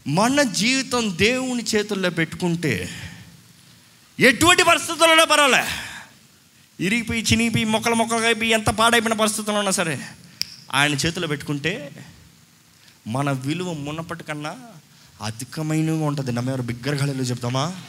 [0.07, 3.05] మన జీవితం దేవుని చేతుల్లో పెట్టుకుంటే
[4.19, 5.65] ఎటువంటి పరిస్థితుల్లోనే పర్వాలే.
[6.79, 10.07] ఇరిగిపోయి చినిగిపోయి మొక్కలు మొక్కలు అయిపోయి ఎంత పాడైపోయిన పరిస్థితుల్లో ఉన్నా సరే
[10.73, 12.05] ఆయన చేతిలో పెట్టుకుంటే
[13.07, 14.57] మన విలువ మునపటి కన్నా
[15.21, 16.31] అధికమైన ఉంటుంది.
[16.31, 17.81] నమ్మేవారు బిగ్గరగాళ్ళు చెప్తామా?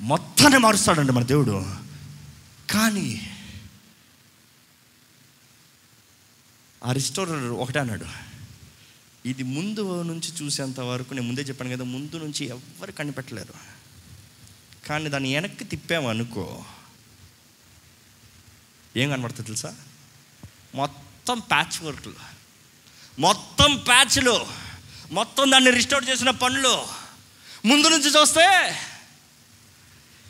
[0.00, 1.76] మొత్తాన్ని మారుస్తాడండి మన దేవుడు.
[2.70, 3.36] కానీ
[6.84, 8.06] ఆ రిస్టోరర్ ఒకటే అన్నాడు.
[9.28, 13.83] ఇది ముందు నుంచి చూసేంత వరకు నేను ముందే చెప్పాను కదా ముందు నుంచి ఎవ్వరు కనిపెట్టలేరు.
[14.86, 16.64] కానీ దాన్ని వెనక్కి తిప్పామనుకో
[18.96, 19.74] ఏం కనబడుతుంది తెలుసా?
[20.74, 22.14] మొత్తం ప్యాచ్ వర్క్లు
[23.18, 24.46] మొత్తం ప్యాచ్లు
[25.10, 26.86] మొత్తం దాన్ని రిస్టోర్ చేసిన పనులు.
[27.64, 28.76] ముందు నుంచి చూస్తే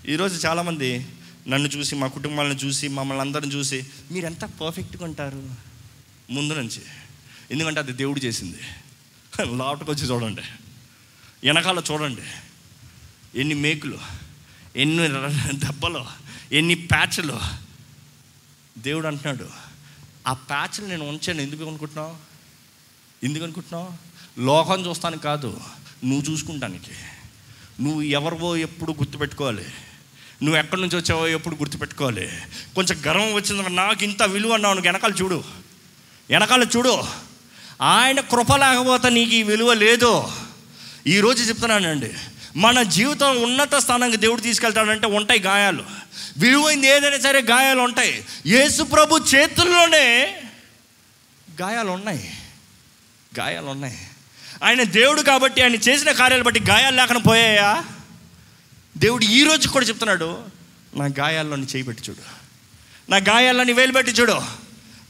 [0.08, 1.06] ఈరోజు చాలామంది
[1.48, 5.50] నన్ను చూసి మా కుటుంబాలను చూసి మమ్మల్ని అందరిని చూసి మీరు ఎంత పర్ఫెక్ట్గా ఉంటారు?
[6.30, 6.82] ముందు నుంచి.
[7.50, 8.58] ఎందుకంటే అది దేవుడు చేసింది.
[9.56, 10.42] లోపలికి వచ్చి చూడండి.
[11.44, 12.22] వెనకాల చూడండి.
[13.40, 14.23] ఎన్ని మేకులు.
[14.76, 15.08] ఎన్ని
[15.58, 16.04] దెబ్బలు
[16.52, 17.40] ఎన్ని ప్యాచ్లు
[18.78, 19.48] దేవుడు అంటున్నాడు.
[20.26, 21.40] ఆ ప్యాచ్లు నేను ఉంచాను.
[21.40, 22.16] ఎందుకు అనుకుంటున్నావు?
[23.24, 24.14] ఎందుకు అనుకుంటున్నావు?
[24.40, 25.60] లోకం చూస్తానికి కాదు
[26.04, 26.90] నువ్వు చూసుకుంటానికి.
[27.82, 29.64] నువ్వు ఎవరివో ఎప్పుడు గుర్తుపెట్టుకోవాలి.
[30.42, 32.28] నువ్వు ఎక్కడి నుంచి వచ్చావో ఎప్పుడు గుర్తుపెట్టుకోవాలి.
[32.74, 35.44] కొంచెం గర్వం వచ్చింది నాకు ఇంత విలువ అన్నావు నువ్వు వెనకాల చూడు.
[36.30, 37.02] వెనకాల చూడు.
[37.82, 40.24] ఆయన కృప లేకపోతే నీకు ఈ విలువ లేదు.
[41.06, 42.10] ఈరోజు చెప్తున్నానండి
[42.56, 45.84] మన జీవితం ఉన్నత స్థానానికి దేవుడు తీసుకెళ్తాడంటే ఉంటాయి గాయాలు.
[46.38, 48.24] విలువైంది ఏదైనా సరే గాయాలు ఉంటాయి.
[48.46, 50.42] యేసు ప్రభు చేతుల్లోనే
[51.62, 52.34] గాయాలు ఉన్నాయి.
[53.40, 53.98] గాయాలు ఉన్నాయి.
[54.64, 57.84] ఆయన దేవుడు కాబట్టి ఆయన చేసిన కార్యాలు బట్టి గాయాలు లేకుండా పోయాయా?
[58.96, 60.42] దేవుడు ఈ రోజు కూడా చెప్తున్నాడు
[60.96, 62.44] నా గాయాల్లోని చేయి పెట్టి చూడు.
[63.10, 64.42] నా గాయాల్లోని వేలు పెట్టి చూడు.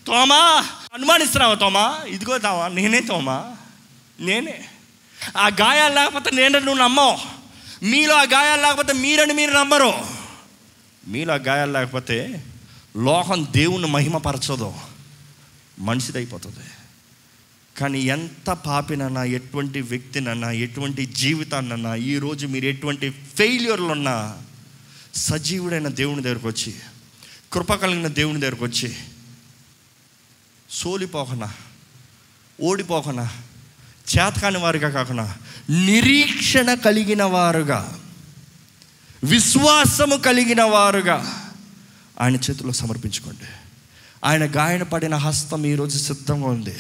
[0.07, 2.01] తోమా అనుమానిస్తున్నావా తోమా?
[2.07, 3.57] ఇదిగో తావా నేనే తోమా?
[4.20, 4.64] నేనే.
[5.37, 7.18] ఆ గాయాలు లేకపోతే నేను నువ్వు నమ్మవు.
[7.85, 9.93] మీలో ఆ గాయాలు లేకపోతే మీరని మీరు నమ్మరు.
[11.09, 12.45] మీలో ఆ గాయాలు లేకపోతే
[12.97, 14.75] లోకం దేవుని మహిమపరచదు.
[15.79, 16.70] మనిషిదైపోతుంది.
[17.77, 24.43] కానీ ఎంత పాపినన్నా ఎటువంటి వ్యక్తినన్నా ఎటువంటి జీవితాన్నన్నా ఈరోజు మీరు ఎటువంటి ఫెయిల్యూర్లు ఉన్నా
[25.14, 26.75] సజీవుడైన దేవుని దగ్గరకు వచ్చి
[27.53, 28.97] కృప కలిగిన దేవుని దగ్గరకు వచ్చి
[30.70, 31.55] సోలిపోకనా
[32.62, 33.31] ఓడిపోకనా
[34.09, 35.34] చేతకాని వారుగా కాకుండా
[35.70, 37.98] నిరీక్షణ కలిగిన వారుగా
[39.24, 41.50] విశ్వాసము కలిగిన వారుగా
[42.20, 43.48] ఆయన చేతిలో సమర్పించుకోండి.
[44.24, 46.76] ఆయన గాయన పడిన హస్తం ఈరోజు సిద్ధంగా ఉంది.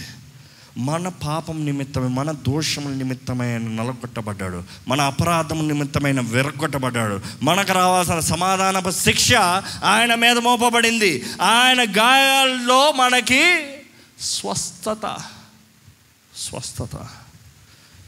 [0.78, 4.62] మన పాపం నిమిత్తమే మన దోషముల నిమిత్తమైన నలగొట్టబడ్డాడు.
[4.88, 9.32] మన అపరాధం నిమిత్తమైన విరగొట్టబడ్డాడు మనకు రావాల్సిన సమాధానపు శిక్ష
[9.84, 11.24] ఆయన మీద మోపబడింది.
[11.42, 13.60] ఆయన గాయాల్లో మనకి
[14.20, 15.16] స్వస్థత.
[16.36, 17.08] స్వస్థత.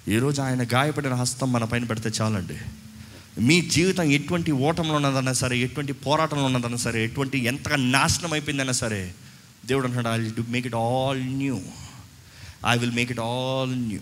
[0.09, 2.59] ఈరోజు ఆయన గాయపడిన హస్తం మన పైన పెడితే చాలండి.
[3.41, 9.15] మీ జీవితం ఎటువంటి ఓటంలో ఉన్నదన్నా సరే ఎటువంటి పోరాటంలో ఉన్నదన్నా సరే ఎటువంటి ఎంతగా నాశనం అయిపోయిందన్నా సరే
[9.67, 11.61] దేవుడు అంటున్నాడు I will make it all new
[12.67, 14.01] I will make it all new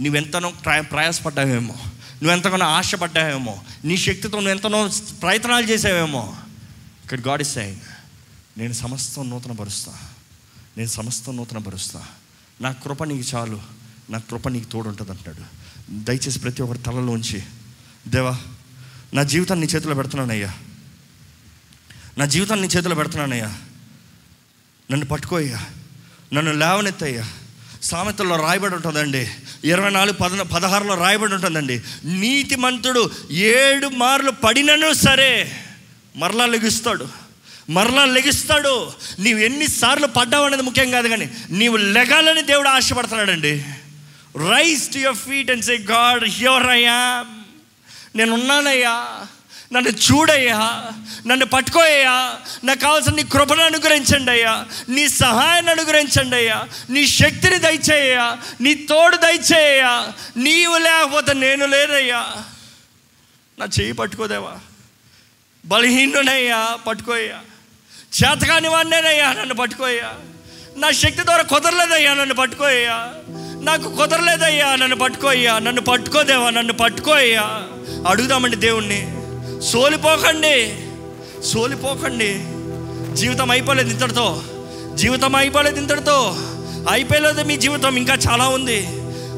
[0.00, 1.74] నువ్వెంతనో ప్రయ ప్రయాసపడ్డావేమో
[2.22, 4.90] నువ్వెంతగానో ఆశపడ్డావేమో నీ శక్తితో నువ్వు ఎంతనో
[5.22, 6.36] ప్రయత్నాలు చేసావేమో.
[7.04, 7.80] ఇక్కడ గాడ్ ఇస్ సెయింగ్
[8.58, 9.92] నేను సమస్తం నూతన పరుస్తా
[10.76, 12.23] నేను సమస్తం నూతన పరుస్తాను
[12.60, 13.60] నా కృప నీకు చాలు.
[14.10, 17.42] నా కృప నీకు తోడు ఉంటుంది అంటాడు దయచేసి ప్రతి ఒక్కరి తలలోంచి
[18.08, 18.38] దేవా
[19.14, 20.54] నా జీవితాన్ని నీ చేతిలో పెడుతున్నానయ్యా.
[22.18, 23.56] నా జీవితాన్ని నీ చేతిలో పెడుతున్నానయ్యా.
[24.90, 25.60] నన్ను పట్టుకోయ్యా
[26.32, 27.28] నన్ను లేవనెత్తయ్యా.
[27.82, 29.30] సామెతల్లో రాయబడి ఉంటుందండి.
[29.64, 31.82] ఇరవై నాలుగు పద పదహారులో రాయబడి ఉంటుందండి.
[32.04, 35.56] నీతిమంతుడు ఏడు మార్లు పడినను సరే
[36.16, 37.23] మరలా లెగుస్తాడు.
[37.70, 38.92] మరలా లెగిస్తాడు.
[39.18, 43.64] నీవు ఎన్నిసార్లు పడ్డావు అనేది ముఖ్యం కాదు కానీ నీవు లెగాలని దేవుడు ఆశపడుతున్నాడండి.
[44.50, 47.24] Rise to your feet and say God here అయ్యా
[48.16, 48.16] నేనున్నానయ్యా.
[48.16, 49.26] నేను ఉన్నానయ్యా
[49.72, 50.90] నన్ను చూడయ్యా.
[51.26, 52.34] నన్ను పట్టుకోయ్యా.
[52.64, 54.66] నాకు కావాల్సిన నీ కృపను అనుగ్రహించండి అయ్యా.
[54.88, 56.64] నీ సహాయాన్ని అనుగ్రహించండి అయ్యా.
[56.90, 58.38] నీ శక్తిని దయచేయ్యా.
[58.60, 60.06] నీ తోడు దయచేయ్యా.
[60.36, 62.26] నీవు లేకపోతే నేను లేనయ్యా.
[63.58, 64.58] నా చెయ్యి పట్టుకోదేవా?
[65.66, 67.40] బలహీనునయ్యా పట్టుకోయ్యా.
[68.22, 70.10] చేతకాని వాడినేనయ్యా నన్ను పట్టుకోయ్యా.
[70.76, 73.08] నా శక్తి ద్వారా కుదరలేదయ్యా నన్ను పట్టుకోయ్యా.
[73.62, 75.58] నాకు కుదరలేదయ్యా నన్ను పట్టుకోయ్యా.
[75.58, 77.62] నన్ను పట్టుకోదేవా నన్ను పట్టుకోయ్యా.
[78.08, 79.16] అడుగుదామండి దేవుణ్ణి.
[79.62, 80.76] సోలిపోకండి.
[81.42, 82.44] సోలిపోకండి.
[83.16, 84.42] జీవితం అయిపోలేదు ఇంతటితో.
[84.94, 86.34] జీవితం అయిపోలేదు ఇంతటితో.
[86.90, 88.88] అయిపోలేదు మీ జీవితం ఇంకా చాలా ఉంది.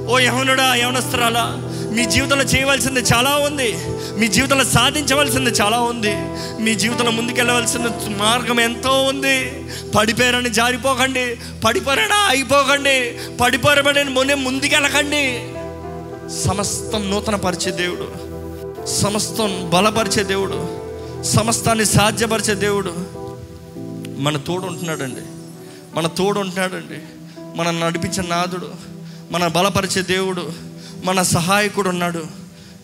[0.07, 1.63] ఓ యవనుడా యవనస్త్రాలా
[1.95, 3.79] మీ జీవితంలో చేయవలసింది చాలా ఉంది.
[4.21, 6.17] మీ జీవితంలో సాధించవలసింది చాలా ఉంది.
[6.63, 7.81] మీ జీవితంలో ముందుకెళ్ళవలసిన
[8.17, 9.67] మార్గం ఎంతో ఉంది.
[9.97, 11.37] పడిపోయారని జారిపోకండి.
[11.65, 15.53] పడిపోయారని అయిపోకండి పడిపోయారని మొన్నే ముందుకెళ్ళకండి.
[16.45, 18.27] సమస్తం నూతన పరిచే దేవుడు.
[18.87, 20.87] సమస్తం బలపరిచే దేవుడు.
[21.23, 22.95] సమస్తాన్ని సాధ్యపరిచే దేవుడు.
[24.19, 25.21] మన తోడు ఉంటున్నాడండి
[25.95, 26.99] మన తోడు ఉంటున్నాడండి
[27.57, 28.71] మన నడిపించే నాదుడు.
[29.31, 30.66] మన బలపరిచే దేవుడు.
[31.07, 32.25] మన సహాయకుడు ఉన్నాడు.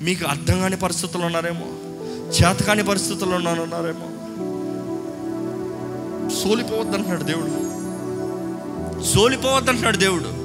[0.02, 1.66] మీకు అర్థం కాని పరిస్థితులు ఉన్నారేమో
[2.26, 4.08] చేతకాని పరిస్థితుల్లో ఉన్నారేమో.
[6.42, 7.62] సోలిపోవద్దంటున్నాడు దేవుడు.
[9.04, 10.42] సోలిపోవద్దంటున్నాడు దేవుడు.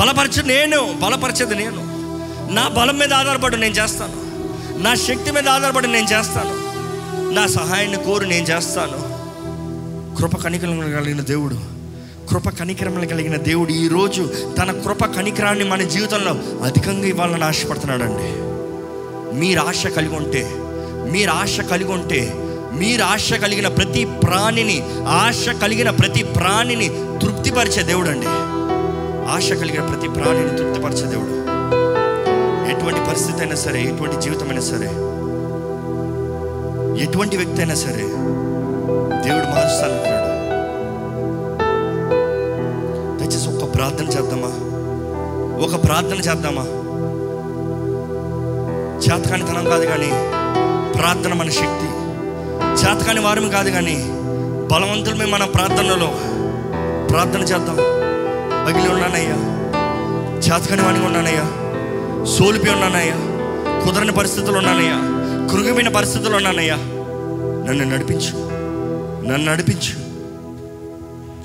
[0.00, 1.80] బలపరచ నేను బలపరిచేది నేను.
[2.52, 4.24] నా బలం మీద ఆధారపడి నేను చేస్తాను.
[4.82, 6.64] నా శక్తి మీద ఆధారపడి నేను చేస్తాను.
[7.30, 9.14] నా సహాయాన్ని కోరి నేను చేస్తాను.
[10.16, 11.83] కృప కణికలు కలిగిన దేవుడు.
[12.28, 14.22] కృప కనికరం కలిగిన దేవుడు ఈరోజు
[14.58, 16.32] తన కృప కనికరాన్ని మన జీవితంలో
[16.64, 18.28] అధికంగా ఇవ్వాలని ఆశపడుతున్నాడండి.
[19.38, 20.42] మీరు ఆశ కలిగి ఉంటే
[21.10, 22.34] మీరు ఆశ కలిగి ఉంటే
[22.72, 26.88] మీరు ఆశ కలిగిన ప్రతి ప్రాణిని ఆశ కలిగిన ప్రతి ప్రాణిని
[27.22, 28.26] తృప్తిపరిచే దేవుడు అండి
[29.30, 31.34] ఆశ కలిగిన ప్రతి ప్రాణిని తృప్తిపరిచే దేవుడు.
[32.70, 34.88] ఎటువంటి పరిస్థితి అయినా సరే ఎటువంటి జీవితం అయినా సరే
[37.04, 38.02] ఎటువంటి వ్యక్తి అయినా సరే
[39.22, 40.23] దేవుడు మారుస్తానంటున్నాడు
[43.84, 44.48] ప్రార్థన చేద్దామా?
[45.66, 46.62] ఒక ప్రార్థన చేద్దామా?
[48.98, 50.10] చేతకానితనం కాదు కానీ
[50.92, 51.88] ప్రార్థన మన శక్తి.
[52.82, 53.94] చేతకాని వారం కాదు కానీ
[54.72, 56.14] బలవంతులమే మన ప్రార్థనలో.
[57.06, 57.76] ప్రార్థన చేద్దాం.
[58.66, 59.34] పగిలి ఉన్నానయ్యా.
[60.38, 61.44] చేతకాని వాడిగా ఉన్నానయ్యా.
[62.24, 63.14] సోలిపి ఉన్నానయ్యా.
[63.84, 64.96] కుదరని పరిస్థితులు ఉన్నానయ్యా.
[65.52, 66.76] కృగమైన పరిస్థితులు ఉన్నానయ్యా.
[67.68, 68.50] నన్ను నడిపించు.
[69.28, 70.04] నన్ను నడిపించు.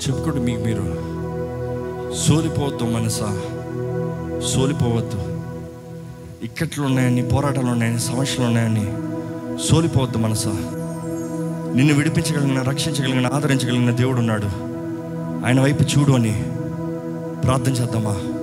[0.08, 1.09] చెప్పుకోండి మీకు మీరు
[2.14, 3.40] సోలిపోవద్దు మనసా.
[4.54, 5.40] సోలిపోవద్దు.
[6.44, 8.92] ఇక్కట్లు ఉన్నాయని పోరాటాలు ఉన్నాయని సమస్యలు ఉన్నాయని
[9.68, 10.50] సోలిపోవద్దు మనసా.
[11.74, 14.46] నిన్ను విడిపించగలిగిన రక్షించగలిగిన ఆదరించగలిగిన దేవుడు ఉన్నాడు.
[15.46, 16.44] ఆయన వైపు చూడు అని
[17.44, 18.39] ప్రార్థన చేద్దామా?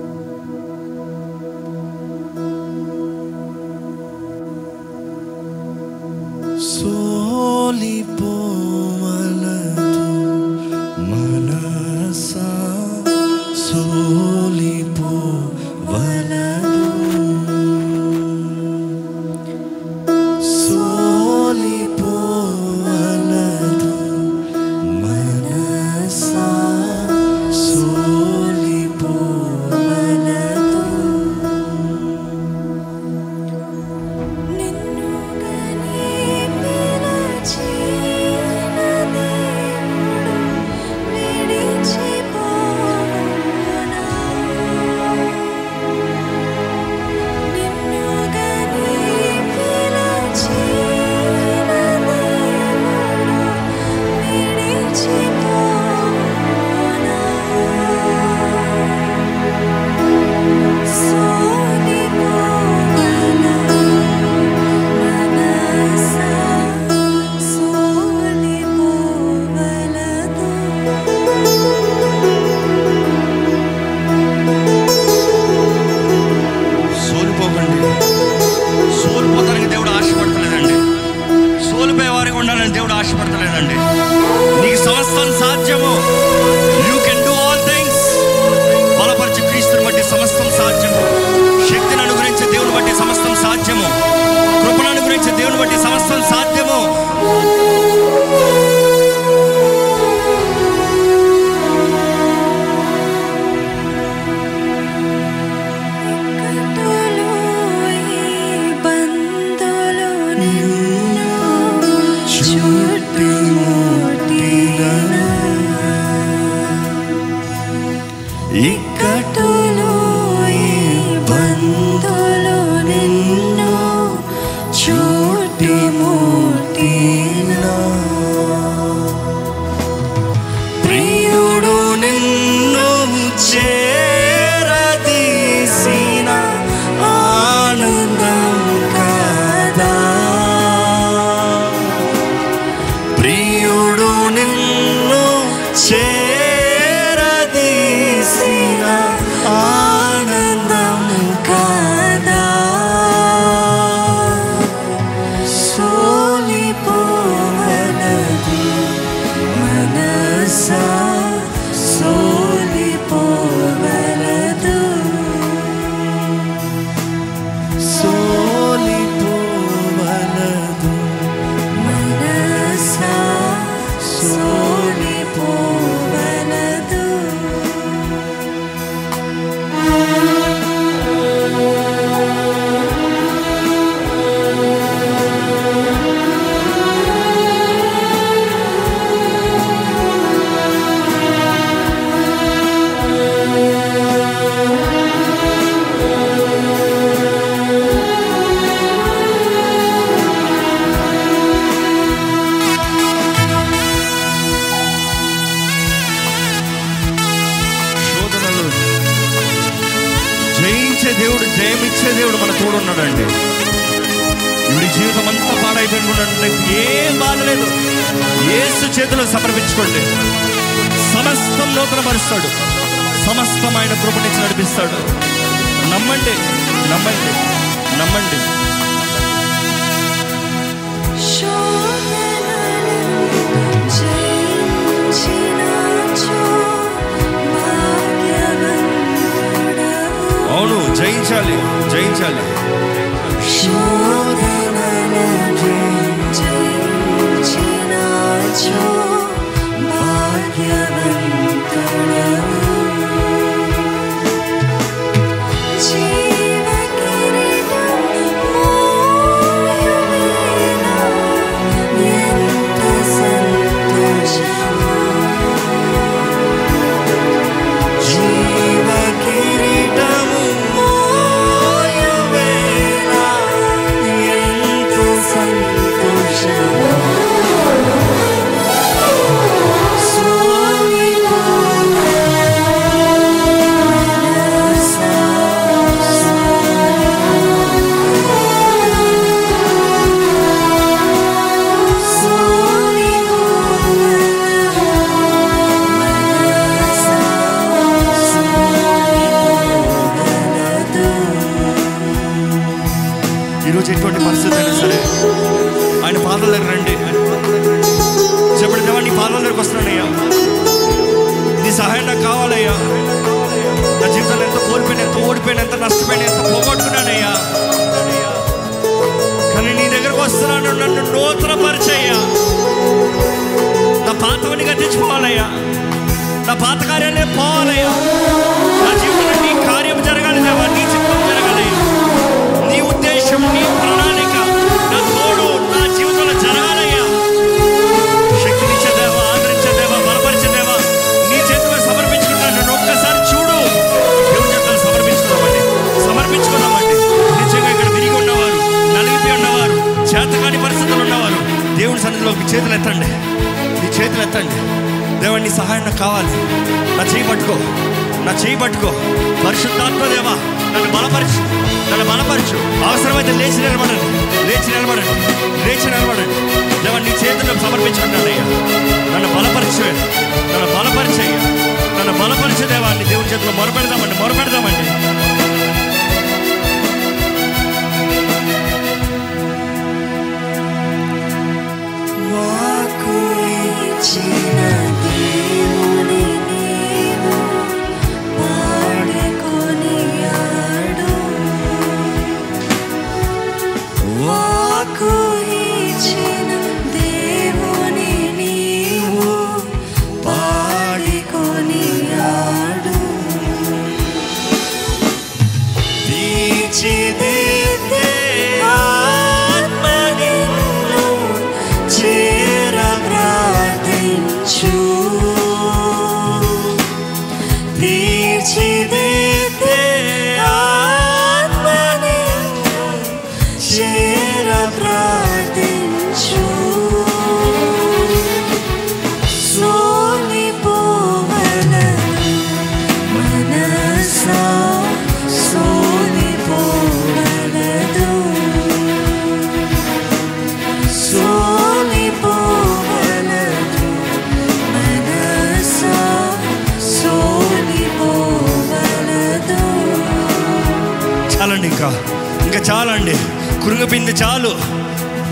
[452.58, 453.16] ఇంకా చాలండి.
[453.64, 454.48] కురుగుపింది చాలు.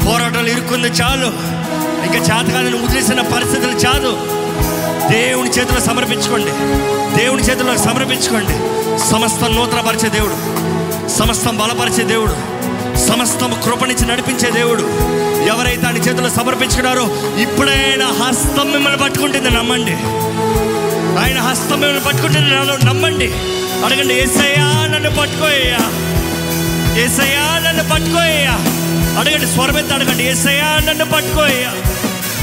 [0.07, 1.27] పోరాటాలు ఇరుక్కుంది చాలు.
[2.07, 4.18] ఇంకా చేతకాలను వదిలేసిన పరిస్థితులు చాలు.
[5.12, 6.51] దేవుని చేతిలో సమర్పించుకోండి.
[7.16, 8.53] దేవుని చేతిలో సమర్పించుకోండి.
[9.11, 10.37] సమస్తం నూతనపరిచే దేవుడు.
[11.09, 12.33] సమస్తం బలపరిచే దేవుడు.
[12.99, 14.83] సమస్తం కృపణించి నడిపించే దేవుడు.
[15.47, 17.09] ఎవరైతే ఆయన చేతిలో సమర్పించుకున్నారో
[17.39, 19.51] ఇప్పుడైనా హస్తం మిమ్మల్ని పట్టుకుంటుంది.
[19.51, 19.93] నమ్మండి.
[21.20, 22.51] ఆయన హస్తం మిమ్మల్ని పట్టుకుంటుంది.
[22.51, 23.33] నన్ను నమ్మండి.
[23.85, 25.79] అడగండి ఏసయ్యా నన్ను పట్టుకోయ్యా.
[26.97, 28.53] ఏసయ్యా నన్ను పట్టుకోయ్యా.
[29.20, 30.24] అడగండి స్వరమెత్తి అడగండి.
[30.24, 31.72] ఏసయ్యా నన్ను పట్టుకోయ్యా.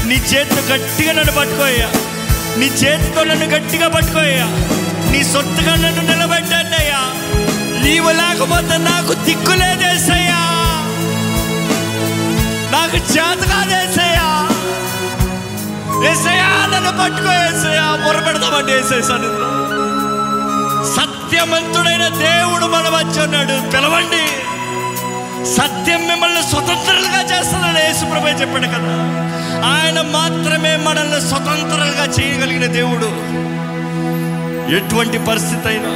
[0.06, 1.90] నీ చేతితో గట్టిగా నన్ను పట్టుకోయ్యా.
[2.56, 4.44] నీ చేతితో నన్ను గట్టిగా పట్టుకోయ్యా.
[5.10, 7.00] నీ సొత్తుగా నన్ను నిలబెట్టండి అయ్యా.
[7.82, 10.40] నీవు లేకపోతే నాకు దిక్కులేదేసయ్యా
[12.72, 14.28] నాకు చేత కాదేసయ్యా
[16.12, 16.66] ఏసయ్యా.
[16.74, 17.96] నన్ను పట్టుకో ఏసయ్యా.
[18.04, 19.54] మొరపెడతామండి ఏసయ్య సన్నిధిలో.
[21.34, 23.70] సత్యవంతుడైన దేవుడు మన వచ్చి ఉన్నాడు.
[23.70, 24.24] పిలవండి.
[25.54, 28.92] సత్యం మిమ్మల్ని స్వతంత్రులుగా చేస్తానని యేసుప్రభే చెప్పాడు కదా.
[29.66, 33.08] ఆయన మాత్రమే మనల్ని స్వతంత్రులుగా చేయగలిగిన దేవుడు.
[34.76, 35.90] ఎటువంటి పరిస్థితి అయినా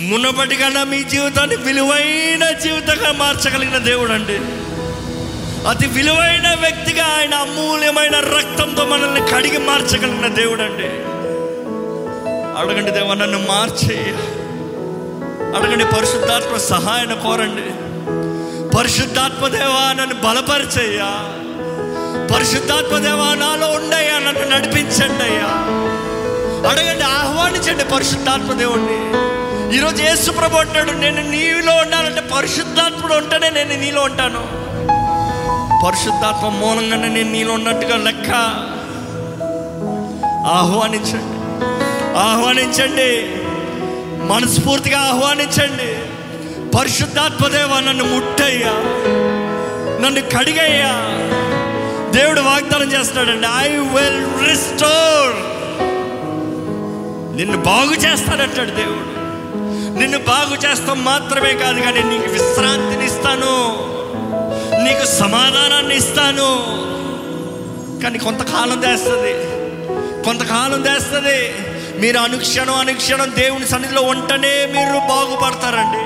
[0.00, 4.38] మునపటి కన్నా మీ జీవితాన్ని విలువైన జీవితంగా మార్చగలిగిన దేవుడు అండి
[5.68, 10.90] అతి విలువైన వ్యక్తిగా ఆయన అమూల్యమైన రక్తంతో మనల్ని కడిగి మార్చగలిగిన దేవుడు అండి
[12.60, 14.39] అడగండి దేవా నన్ను మార్చేయ
[15.56, 17.90] అడగండి పరిశుద్ధాత్మ సహాయం కోరండి.
[18.76, 21.28] పరిశుద్ధాత్మ దేవా నన్ను బలపరిచయ్యా.
[22.34, 25.46] పరిశుద్ధాత్మ దేవా నాలో ఉండయ్యా నన్ను నడిపించండి అయ్యా.
[26.70, 29.10] అడగండి ఆహ్వానించండి పరిశుద్ధాత్మ దేవుణ్ణి.
[29.76, 34.48] ఈరోజు యేసు ప్రభు అంటాడు నేను నీలో ఉండాలంటే పరిశుద్ధాత్ముడు ఉంటేనే నేను నీలో ఉంటాను.
[35.86, 38.30] పరిశుద్ధాత్మ మూలంగానే నేను నీలో ఉన్నట్టుగా లెక్క.
[40.48, 41.64] ఆహ్వానించండి.
[42.18, 43.39] ఆహ్వానించండి.
[44.20, 46.10] మనస్ఫూర్తిగా ఆహ్వానించండి.
[46.78, 48.72] పరిశుద్ధాత్మదేవ నన్ను ముట్టయ్యా.
[50.00, 50.92] నన్ను కడిగయ్యా.
[52.10, 55.36] దేవుడు వాగ్దానం చేస్తాడండి ఐ విల్ రిస్టోర్
[57.36, 59.20] నిన్ను బాగు చేస్తాడంటాడు దేవుడు.
[59.98, 63.76] నిన్ను బాగు చేస్తాం మాత్రమే కాదు కానీ నీకు విశ్రాంతిని ఇస్తాను.
[64.84, 66.80] నీకు సమాధానాన్ని ఇస్తాను.
[68.02, 69.32] కానీ కొంతకాలం చేస్తుంది
[70.24, 71.69] కొంతకాలం చేస్తుంది
[72.00, 76.04] మీరు అనుక్షణం అనుక్షణం దేవుని సన్నిధిలో ఉంటేనే మీరు బాగుపడతారండి.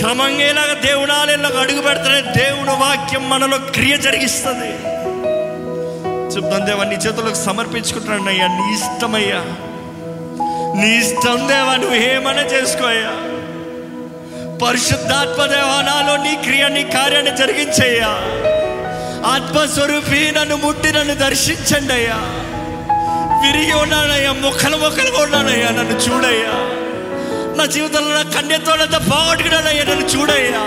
[0.00, 4.72] క్రమంగా ఇలాగ దేవునాలెళ్ళగా అడుగు పెడతానే దేవుని వాక్యం మనలో క్రియ జరిగిస్తుంది.
[6.34, 9.42] చెప్తాను దేవా నీ చేతులకు సమర్పించుకుంటున్నాను అయ్యా నీ ఇష్టమయ్యా.
[10.80, 13.12] నీ ఇష్టం దేవా నువ్వు ఏమైనా చేసుకోయ్యా
[14.66, 18.10] పరిశుద్ధాత్మ దేవా నాలో నీ క్రియ నీ కార్యాన్ని జరిగించయ్యా.
[19.26, 22.18] ఆత్మస్వరూపి నన్ను ముట్టి నన్ను దర్శించండి అయ్యా.
[23.44, 26.54] విరిగి ఉన్నానయ్యా మొక్కలు మొక్కలుగా ఉన్నానయ్యా నన్ను చూడయ్యా.
[27.56, 30.62] నా జీవితంలో నా కన్యతోడంతా పోగొట్టుకున్నానయ్యా నన్ను చూడయ్యా.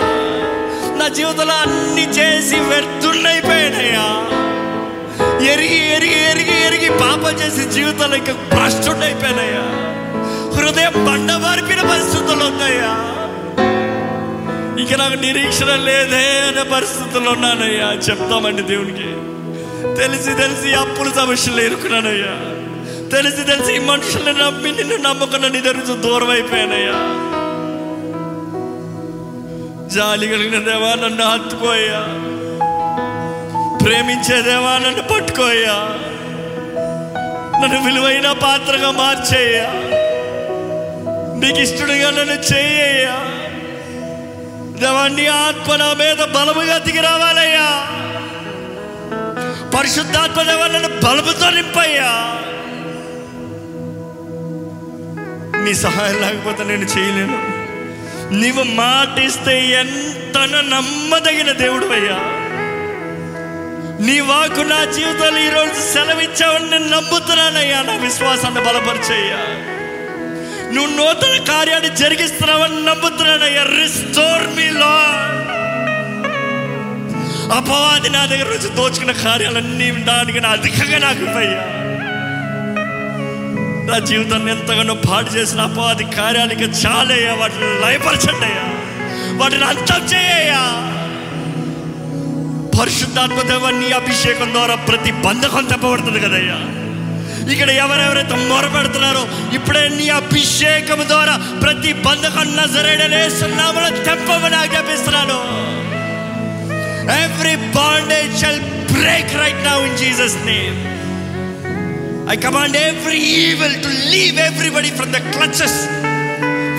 [0.98, 4.06] నా జీవితంలో అన్ని చేసి వ్యర్థున్నైపోయానయ్యా.
[5.52, 9.64] ఎరిగి ఎరిగి ఎరిగి ఎరిగి పాపం చేసి జీవితంలో ఇంకా భ్రష్టుండైపోయానయ్యా.
[10.56, 12.92] హృదయం బండ మార్పిన పరిస్థితులు ఉన్నాయా
[14.82, 17.92] ఇక నాకు నిరీక్షణ లేదే అనే పరిస్థితుల్లో ఉన్నానయ్యా.
[17.92, 19.08] చెప్తామండి దేవునికి.
[19.96, 22.57] తెలిసి తెలిసి అప్పుల సమస్యలు ఎరుకున్నానయ్యా
[23.12, 26.96] తెలిసి తెలిసి ఈ మనుషుల్ని నమ్మి నిన్ను నమ్మకున్న నీ దగ్గర దూరం అయిపోయానయ్యా.
[29.88, 32.00] జాలి కలిగిన దేవా నన్ను హత్తుకోయ్యా
[33.84, 35.76] ప్రేమించే దేవా నన్ను పట్టుకోయ్యా.
[37.62, 39.68] నన్ను విలువైన పాత్రగా మార్చేయ్యా.
[41.38, 43.16] నీకు ఇష్టడిగా నన్ను చేయ్యా
[44.80, 47.68] దేవా నీ ఆత్మ నా మీద బలముగా దిగి రావాలయ్యా.
[49.76, 52.10] పరిశుద్ధాత్మ దేవా నన్ను బలముతో నింపయ్యా.
[55.64, 57.58] నీ సహాయం లేకపోతే నేను చేయలేను.
[58.34, 62.34] నీవు మాటిస్తే ఎంత నమ్మదగిన దేవుడు అయ్యా.
[64.06, 67.82] నీ వాకు నా జీవితంలో ఈరోజు సెలవిచ్చావని నేను నమ్ముతున్నానయ్యా.
[67.82, 69.36] నా విశ్వాసాన్ని బలపరిచేయ్యా.
[70.72, 73.62] నువ్వు నూతన కార్యాన్ని జరిగిస్తున్నావని నమ్ముతున్నానయ్యా.
[73.62, 75.24] రిస్టోర్ మీ లా
[77.56, 81.77] అపవాది నా దగ్గర నుంచి దోచుకున్న కార్యాలన్నీ దానికి నా అధికంగా నాకు ఇవ్వయ్యా.
[83.88, 88.64] నా జీవితాన్ని ఎంతగానో పాడు చేసిన అపవాది కార్యాలకి చాలయ్యా వాటిని లయపరచండి అయ్యా
[89.36, 90.62] వాటిని అంతం చేయ్యా
[92.78, 96.58] పరిశుద్ధాత్మ నీ అభిషేకం ద్వారా ప్రతి బంధకం తెప్పబడుతుంది కదయ్యా.
[97.50, 99.22] ఇక్కడ ఎవరెవరైతే మొరపెడుతున్నారో
[99.54, 105.38] ఇప్పుడే నీ అభిషేకం ద్వారా ప్రతి బంధకం నజరేడనేస్తున్నామని తెప్పమని ఆజ్ఞాపిస్తున్నాను.
[107.24, 108.60] Every bondage shall
[108.92, 110.78] break right now in Jesus name
[112.32, 115.78] I command every evil to leave everybody from the clutches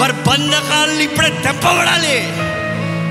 [0.02, 2.18] వారి బంధకాలను ఇప్పుడే తెప్పబడాలి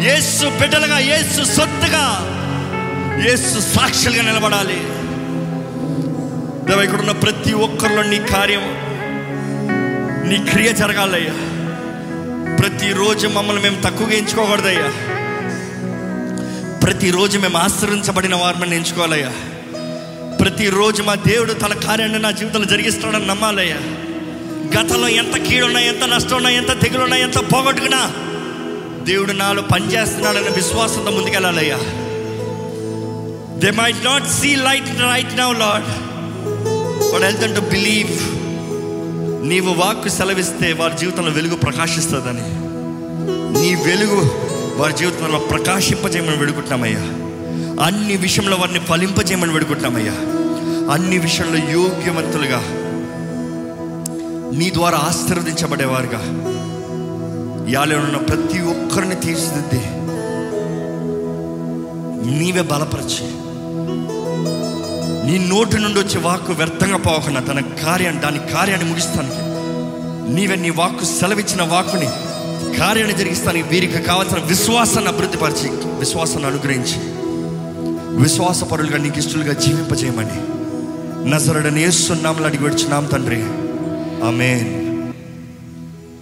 [0.06, 2.04] యేసు బిడ్డలుగా ఏసు సొత్తుగా
[3.32, 4.78] ఏసు సాక్షులుగా నిలబడాలి.
[6.66, 8.64] దేవ ఇక్కడ ఉన్న ప్రతి ఒక్కరిలో నీ కార్యం
[10.28, 11.34] నీ క్రియ జరగాలయ్యా.
[12.56, 14.88] ప్రతిరోజు మమ్మల్ని మేము తక్కువగా ఎంచుకోకూడదయ్యా.
[16.78, 19.32] ప్రతిరోజు మేము ఆశ్రయించబడిన వారిని ఎంచుకోవాలయ్యా.
[20.40, 23.76] ప్రతిరోజు మా దేవుడు తన కార్యాన్ని నా జీవితంలో జరిగిస్తాడని నమ్మాలయ్యా.
[24.80, 28.12] గతంలో ఎంత కీడున్నా ఎంత నష్టం ఉన్నా ఎంత తెగులున్నా ఎంత పోగొట్టుకున్నా
[29.04, 31.76] దేవుడు నాలో పనిచేస్తున్నాడన్న విశ్వాసంతో ముందుకెళ్ళాలయ్యా.
[33.58, 35.84] They might not see light right now Lord
[37.12, 38.10] వాడు హెల్త్ బిలీవ్
[39.48, 42.68] నీవు వాక్కు సెలవిస్తే వారి జీవితంలో వెలుగు ప్రకాశిస్తుందని.
[43.60, 44.30] నీ వెలుగు
[44.76, 47.17] వారి జీవితంలో ప్రకాశింపజేయమని వెడుకుంటున్నామయ్యా.
[47.82, 50.12] అన్ని విషయంలో వారిని ఫలింపజేయమని వేడుకుంటున్నామయ్యా.
[50.92, 52.60] అన్ని విషయంలో యోగ్యవంతులుగా
[54.58, 56.20] నీ ద్వారా ఆశీర్వదించబడేవారుగా.
[57.70, 59.82] యాలో ఉన్న ప్రతి ఒక్కరిని తీర్చిదిద్ది.
[62.38, 63.26] నీవే బలపరిచి.
[65.26, 69.48] నీ నోటి నుండి వచ్చే వాక్కు వ్యర్థంగా పోకుండా తన కార్యాన్ని దాని కార్యాన్ని ముగిస్తానికి.
[70.34, 72.06] నీవే నీ వాక్కు సెలవిచ్చిన వాక్కుని
[72.78, 77.07] కార్యాన్ని జరిగిస్తానికి వీరికి కావాల్సిన విశ్వాసాన్ని అభివృద్ధిపరిచి విశ్వాసాన్ని అనుగ్రహించి.
[78.18, 80.58] విశ్వాసపరులుగా నీకు ఇష్టలుగా జీవింపజేయమని.
[81.30, 83.42] నజరడని ఏస్తున్నాములు అడిగి వచ్చినాం తండ్రి.
[84.26, 84.87] ఆమెన్.